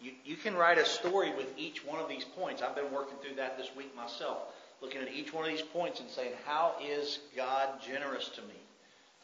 you, 0.00 0.36
can 0.36 0.54
write 0.54 0.78
a 0.78 0.84
story 0.84 1.32
with 1.34 1.52
each 1.56 1.84
one 1.84 2.00
of 2.00 2.08
these 2.08 2.24
points. 2.24 2.62
I've 2.62 2.76
been 2.76 2.92
working 2.92 3.16
through 3.22 3.36
that 3.36 3.58
this 3.58 3.68
week 3.76 3.94
myself 3.96 4.38
looking 4.80 5.00
at 5.00 5.12
each 5.12 5.32
one 5.32 5.44
of 5.44 5.50
these 5.50 5.62
points 5.62 6.00
and 6.00 6.08
saying, 6.08 6.32
how 6.44 6.74
is 6.84 7.18
God 7.36 7.68
generous 7.84 8.28
to 8.30 8.42
me? 8.42 8.54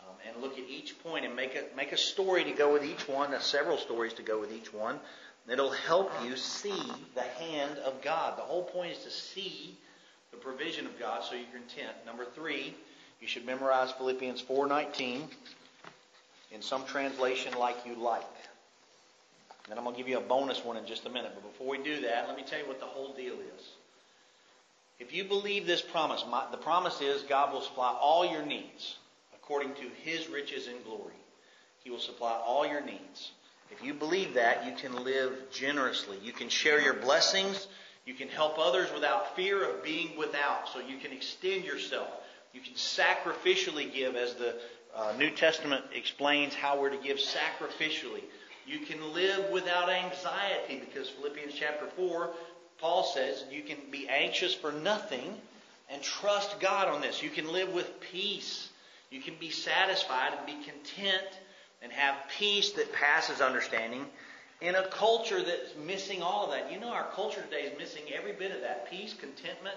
Um, 0.00 0.16
and 0.28 0.42
look 0.42 0.58
at 0.58 0.68
each 0.68 1.00
point 1.02 1.24
and 1.24 1.34
make 1.34 1.54
a, 1.54 1.76
make 1.76 1.92
a 1.92 1.96
story 1.96 2.44
to 2.44 2.52
go 2.52 2.72
with 2.72 2.84
each 2.84 3.08
one, 3.08 3.32
uh, 3.32 3.38
several 3.38 3.78
stories 3.78 4.12
to 4.14 4.22
go 4.22 4.40
with 4.40 4.52
each 4.52 4.72
one. 4.72 4.98
It'll 5.48 5.70
help 5.70 6.10
you 6.24 6.36
see 6.36 6.82
the 7.14 7.22
hand 7.22 7.78
of 7.84 8.02
God. 8.02 8.38
The 8.38 8.42
whole 8.42 8.64
point 8.64 8.92
is 8.92 9.04
to 9.04 9.10
see 9.10 9.76
the 10.30 10.38
provision 10.38 10.86
of 10.86 10.98
God 10.98 11.22
so 11.22 11.34
you're 11.34 11.44
content. 11.44 11.92
Number 12.06 12.24
three, 12.34 12.74
you 13.20 13.28
should 13.28 13.46
memorize 13.46 13.92
Philippians 13.92 14.42
4.19 14.42 15.22
in 16.50 16.62
some 16.62 16.84
translation 16.86 17.54
like 17.58 17.76
you 17.86 17.94
like. 17.94 18.22
Then 19.68 19.78
I'm 19.78 19.84
going 19.84 19.96
to 19.96 20.00
give 20.00 20.08
you 20.08 20.18
a 20.18 20.22
bonus 20.22 20.64
one 20.64 20.76
in 20.76 20.86
just 20.86 21.06
a 21.06 21.10
minute. 21.10 21.32
But 21.34 21.50
before 21.50 21.68
we 21.68 21.78
do 21.78 22.02
that, 22.02 22.28
let 22.28 22.36
me 22.36 22.44
tell 22.46 22.58
you 22.58 22.66
what 22.66 22.80
the 22.80 22.86
whole 22.86 23.14
deal 23.14 23.34
is. 23.34 23.68
If 25.00 25.12
you 25.12 25.24
believe 25.24 25.66
this 25.66 25.82
promise, 25.82 26.24
my, 26.28 26.44
the 26.50 26.56
promise 26.56 27.00
is 27.00 27.22
God 27.22 27.52
will 27.52 27.62
supply 27.62 27.96
all 28.00 28.24
your 28.24 28.44
needs 28.44 28.96
according 29.34 29.74
to 29.74 29.90
his 30.02 30.28
riches 30.28 30.68
and 30.68 30.82
glory. 30.84 31.14
He 31.82 31.90
will 31.90 31.98
supply 31.98 32.32
all 32.32 32.66
your 32.66 32.80
needs. 32.80 33.32
If 33.70 33.82
you 33.82 33.92
believe 33.92 34.34
that, 34.34 34.66
you 34.66 34.72
can 34.72 35.04
live 35.04 35.32
generously. 35.52 36.18
You 36.22 36.32
can 36.32 36.48
share 36.48 36.80
your 36.80 36.94
blessings. 36.94 37.66
You 38.06 38.14
can 38.14 38.28
help 38.28 38.58
others 38.58 38.88
without 38.92 39.34
fear 39.34 39.68
of 39.68 39.82
being 39.82 40.16
without. 40.16 40.68
So 40.72 40.80
you 40.80 40.98
can 40.98 41.12
extend 41.12 41.64
yourself. 41.64 42.08
You 42.52 42.60
can 42.60 42.74
sacrificially 42.74 43.92
give, 43.92 44.14
as 44.14 44.34
the 44.34 44.54
uh, 44.94 45.12
New 45.18 45.30
Testament 45.30 45.84
explains 45.92 46.54
how 46.54 46.80
we're 46.80 46.90
to 46.90 47.02
give 47.02 47.18
sacrificially. 47.18 48.22
You 48.66 48.80
can 48.80 49.12
live 49.12 49.23
without 49.52 49.88
anxiety 49.88 50.80
because 50.80 51.08
Philippians 51.08 51.54
chapter 51.54 51.86
4 51.96 52.30
Paul 52.84 53.04
says 53.04 53.44
you 53.50 53.62
can 53.62 53.78
be 53.90 54.08
anxious 54.08 54.54
for 54.54 54.72
nothing 54.72 55.34
and 55.90 56.02
trust 56.02 56.60
God 56.60 56.88
on 56.88 57.00
this. 57.00 57.22
You 57.22 57.30
can 57.30 57.52
live 57.52 57.72
with 57.72 58.00
peace. 58.00 58.68
You 59.10 59.20
can 59.20 59.36
be 59.40 59.50
satisfied 59.50 60.32
and 60.36 60.46
be 60.46 60.64
content 60.64 61.26
and 61.82 61.92
have 61.92 62.16
peace 62.38 62.72
that 62.72 62.92
passes 62.92 63.40
understanding 63.40 64.04
in 64.60 64.74
a 64.74 64.86
culture 64.88 65.42
that's 65.42 65.74
missing 65.86 66.22
all 66.22 66.44
of 66.44 66.50
that. 66.50 66.72
You 66.72 66.80
know, 66.80 66.90
our 66.90 67.08
culture 67.14 67.42
today 67.42 67.62
is 67.62 67.78
missing 67.78 68.02
every 68.14 68.32
bit 68.32 68.52
of 68.52 68.62
that 68.62 68.90
peace, 68.90 69.14
contentment, 69.14 69.76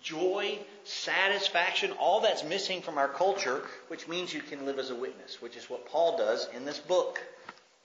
joy, 0.00 0.58
satisfaction. 0.84 1.90
All 1.92 2.20
that's 2.20 2.44
missing 2.44 2.80
from 2.80 2.98
our 2.98 3.08
culture, 3.08 3.62
which 3.88 4.08
means 4.08 4.32
you 4.32 4.40
can 4.40 4.66
live 4.66 4.78
as 4.78 4.90
a 4.90 4.94
witness, 4.94 5.40
which 5.42 5.56
is 5.56 5.68
what 5.68 5.86
Paul 5.86 6.16
does 6.16 6.48
in 6.54 6.64
this 6.64 6.78
book. 6.78 7.20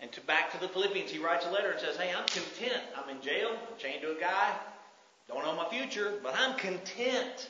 And 0.02 0.12
to 0.14 0.22
back 0.22 0.52
to 0.52 0.60
the 0.60 0.68
Philippians, 0.68 1.12
he 1.12 1.20
writes 1.20 1.45
a 1.45 1.52
letter 1.52 1.72
and 1.72 1.80
says, 1.80 1.95
Hey, 1.95 2.12
I'm 2.12 2.26
content. 2.26 2.82
I'm 2.95 3.10
in 3.16 3.22
jail. 3.22 3.52
Chained 3.78 4.02
to 4.02 4.18
a 4.18 4.20
guy. 4.20 4.56
Don't 5.28 5.45
know 5.45 5.56
my 5.56 5.70
future, 5.70 6.14
but 6.24 6.36
I'm 6.36 6.58
content. 6.58 7.49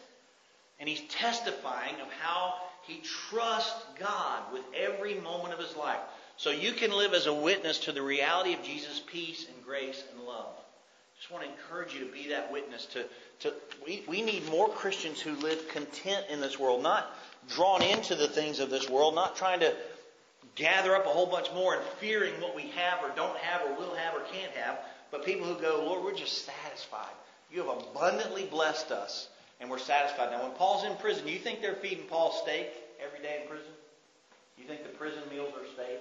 And 0.79 0.89
he's 0.89 1.01
testifying 1.09 1.95
of 2.01 2.07
how 2.21 2.55
he 2.83 3.01
trusts 3.29 3.85
God 3.99 4.51
with 4.51 4.63
every 4.75 5.15
moment 5.15 5.53
of 5.53 5.59
his 5.59 5.75
life. 5.75 5.99
So 6.37 6.49
you 6.49 6.73
can 6.73 6.91
live 6.91 7.13
as 7.13 7.27
a 7.27 7.33
witness 7.33 7.79
to 7.79 7.91
the 7.91 8.01
reality 8.01 8.53
of 8.53 8.63
Jesus' 8.63 9.01
peace 9.05 9.45
and 9.47 9.63
grace 9.63 10.03
and 10.11 10.25
love. 10.27 10.53
Just 11.17 11.31
want 11.31 11.43
to 11.43 11.51
encourage 11.51 11.93
you 11.93 12.05
to 12.05 12.11
be 12.11 12.29
that 12.29 12.51
witness. 12.51 12.87
To, 12.87 13.05
to 13.41 13.53
we, 13.85 14.03
we 14.07 14.23
need 14.23 14.49
more 14.49 14.67
Christians 14.67 15.21
who 15.21 15.35
live 15.35 15.67
content 15.69 16.25
in 16.29 16.41
this 16.41 16.59
world, 16.59 16.81
not 16.81 17.15
drawn 17.47 17.83
into 17.83 18.15
the 18.15 18.27
things 18.27 18.59
of 18.59 18.71
this 18.71 18.89
world, 18.89 19.13
not 19.13 19.35
trying 19.35 19.59
to 19.59 19.73
gather 20.55 20.95
up 20.95 21.05
a 21.05 21.09
whole 21.09 21.27
bunch 21.27 21.47
more 21.53 21.75
and 21.75 21.83
fearing 21.99 22.33
what 22.41 22.55
we 22.55 22.63
have 22.75 23.03
or 23.03 23.15
don't 23.15 23.37
have 23.37 23.61
or 23.69 23.75
will 23.75 23.95
have 23.95 24.15
or 24.15 24.21
can't 24.31 24.51
have, 24.53 24.79
but 25.11 25.25
people 25.25 25.45
who 25.45 25.59
go, 25.61 25.83
Lord, 25.85 26.03
we're 26.03 26.13
just 26.13 26.45
satisfied. 26.45 27.13
You 27.51 27.63
have 27.63 27.77
abundantly 27.77 28.45
blessed 28.45 28.91
us, 28.91 29.27
and 29.59 29.69
we're 29.69 29.79
satisfied. 29.79 30.31
Now, 30.31 30.43
when 30.43 30.51
Paul's 30.51 30.85
in 30.85 30.95
prison, 30.95 31.27
you 31.27 31.37
think 31.37 31.61
they're 31.61 31.75
feeding 31.75 32.05
Paul 32.05 32.31
steak 32.31 32.69
every 33.03 33.19
day 33.19 33.41
in 33.41 33.47
prison? 33.47 33.71
You 34.57 34.65
think 34.65 34.83
the 34.83 34.89
prison 34.89 35.23
meals 35.29 35.53
are 35.55 35.65
steak, 35.73 35.99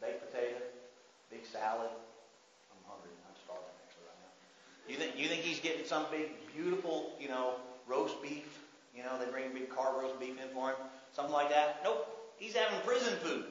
baked 0.00 0.30
potato, 0.30 0.56
big 1.30 1.44
salad? 1.44 1.90
I'm 1.90 2.84
hungry. 2.86 3.10
I'm 3.26 3.36
starving 3.44 3.66
actually 3.86 4.06
right 4.06 4.20
now. 4.22 4.92
You 4.92 4.96
think 4.96 5.18
you 5.18 5.28
think 5.28 5.42
he's 5.42 5.60
getting 5.60 5.84
some 5.84 6.06
big, 6.10 6.30
beautiful, 6.54 7.12
you 7.18 7.28
know, 7.28 7.54
roast 7.88 8.22
beef? 8.22 8.60
You 8.94 9.02
know, 9.02 9.18
they 9.18 9.30
bring 9.30 9.52
big 9.52 9.70
carved 9.70 10.02
roast 10.02 10.20
beef 10.20 10.40
in 10.40 10.54
for 10.54 10.70
him, 10.70 10.76
something 11.12 11.32
like 11.32 11.50
that. 11.50 11.80
Nope. 11.82 12.06
He's 12.36 12.54
having 12.54 12.80
prison 12.86 13.16
food. 13.18 13.44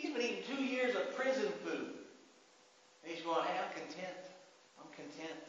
He's 0.00 0.14
been 0.14 0.22
eating 0.22 0.42
two 0.56 0.64
years 0.64 0.96
of 0.96 1.14
prison 1.14 1.52
food. 1.62 1.92
And 3.04 3.12
he's 3.12 3.22
going, 3.22 3.44
hey, 3.44 3.58
I'm 3.58 3.72
content. 3.74 4.16
I'm 4.80 4.90
content. 4.94 5.40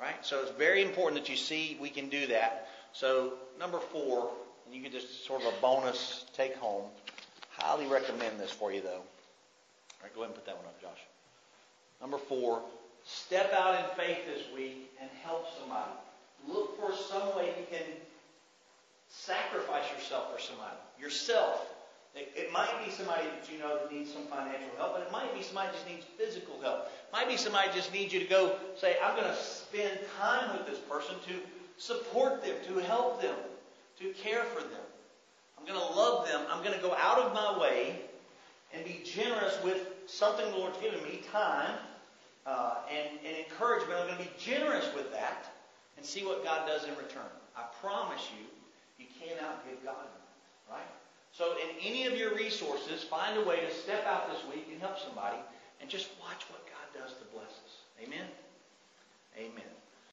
Right? 0.00 0.16
So 0.22 0.40
it's 0.42 0.50
very 0.50 0.82
important 0.82 1.22
that 1.22 1.30
you 1.30 1.36
see 1.36 1.78
we 1.80 1.88
can 1.88 2.08
do 2.08 2.26
that. 2.26 2.66
So 2.92 3.34
number 3.58 3.78
four, 3.78 4.30
and 4.66 4.74
you 4.74 4.82
can 4.82 4.90
just 4.90 5.24
sort 5.24 5.42
of 5.42 5.48
a 5.48 5.60
bonus 5.60 6.26
take 6.34 6.56
home. 6.56 6.86
Highly 7.50 7.86
recommend 7.86 8.40
this 8.40 8.50
for 8.50 8.72
you 8.72 8.80
though. 8.80 8.90
All 8.90 10.02
right, 10.02 10.14
go 10.14 10.22
ahead 10.22 10.34
and 10.34 10.34
put 10.34 10.46
that 10.46 10.56
one 10.56 10.66
up, 10.66 10.80
Josh. 10.80 10.98
Number 12.00 12.18
four, 12.18 12.62
step 13.04 13.52
out 13.52 13.78
in 13.78 13.96
faith 13.96 14.18
this 14.26 14.42
week 14.56 14.90
and 15.00 15.08
help 15.22 15.46
somebody. 15.60 15.90
Look 16.48 16.80
for 16.80 16.92
some 16.96 17.36
way 17.36 17.46
you 17.46 17.66
can 17.70 17.86
sacrifice 19.08 19.84
yourself 19.96 20.32
for 20.32 20.40
somebody. 20.40 20.76
Yourself. 21.00 21.64
It, 22.14 22.32
it, 22.34 22.52
might 22.52 22.70
be 22.84 22.90
somebody 22.90 23.24
that 23.24 23.52
you 23.52 23.58
know 23.58 23.78
that 23.78 23.92
needs 23.92 24.12
some 24.12 24.24
financial 24.24 24.70
help, 24.76 24.94
but 24.94 25.02
it 25.02 25.12
might 25.12 25.32
be 25.34 25.42
somebody 25.42 25.68
just 25.72 25.86
needs 25.86 26.04
physical 26.16 26.60
help. 26.60 26.86
It 26.86 27.12
might 27.12 27.28
be 27.28 27.36
somebody 27.36 27.68
just 27.74 27.92
needs 27.92 28.12
you 28.12 28.20
to 28.20 28.26
go 28.26 28.56
say, 28.76 28.96
I'm 29.02 29.14
going 29.14 29.28
to 29.28 29.36
spend 29.36 29.98
time 30.20 30.56
with 30.56 30.66
this 30.66 30.78
person 30.78 31.14
to 31.28 31.34
support 31.76 32.42
them, 32.42 32.56
to 32.66 32.78
help 32.80 33.22
them, 33.22 33.36
to 34.00 34.10
care 34.12 34.42
for 34.44 34.62
them. 34.62 34.80
I'm 35.58 35.66
going 35.66 35.78
to 35.78 35.94
love 35.94 36.26
them. 36.26 36.40
I'm 36.50 36.64
going 36.64 36.74
to 36.74 36.82
go 36.82 36.94
out 36.94 37.18
of 37.18 37.34
my 37.34 37.60
way 37.60 38.00
and 38.72 38.84
be 38.84 39.00
generous 39.04 39.58
with 39.62 39.86
something 40.06 40.50
the 40.50 40.56
Lord's 40.56 40.78
given 40.78 41.02
me, 41.02 41.20
time 41.30 41.76
uh, 42.46 42.76
and, 42.90 43.18
and 43.26 43.36
encouragement. 43.36 44.00
I'm 44.00 44.06
going 44.06 44.18
to 44.18 44.24
be 44.24 44.30
generous 44.38 44.88
with 44.94 45.12
that 45.12 45.50
and 45.96 46.04
see 46.04 46.24
what 46.24 46.44
God 46.44 46.66
does 46.66 46.84
in 46.84 46.90
return. 46.90 47.30
I 47.56 47.64
promise 47.80 48.28
you, 48.38 48.46
you 48.98 49.06
cannot 49.20 49.68
give 49.68 49.84
God, 49.84 50.06
right? 50.70 50.86
So 51.38 51.54
in 51.62 51.86
any 51.86 52.06
of 52.06 52.18
your 52.18 52.34
resources, 52.34 53.04
find 53.04 53.38
a 53.38 53.44
way 53.44 53.60
to 53.60 53.70
step 53.72 54.04
out 54.08 54.28
this 54.28 54.42
week 54.52 54.66
and 54.72 54.80
help 54.80 54.98
somebody 54.98 55.36
and 55.80 55.88
just 55.88 56.08
watch 56.20 56.42
what 56.50 56.66
God 56.66 57.00
does 57.00 57.12
to 57.12 57.24
bless 57.32 57.46
us. 57.46 57.78
Amen? 58.02 58.26
Amen. 59.38 59.70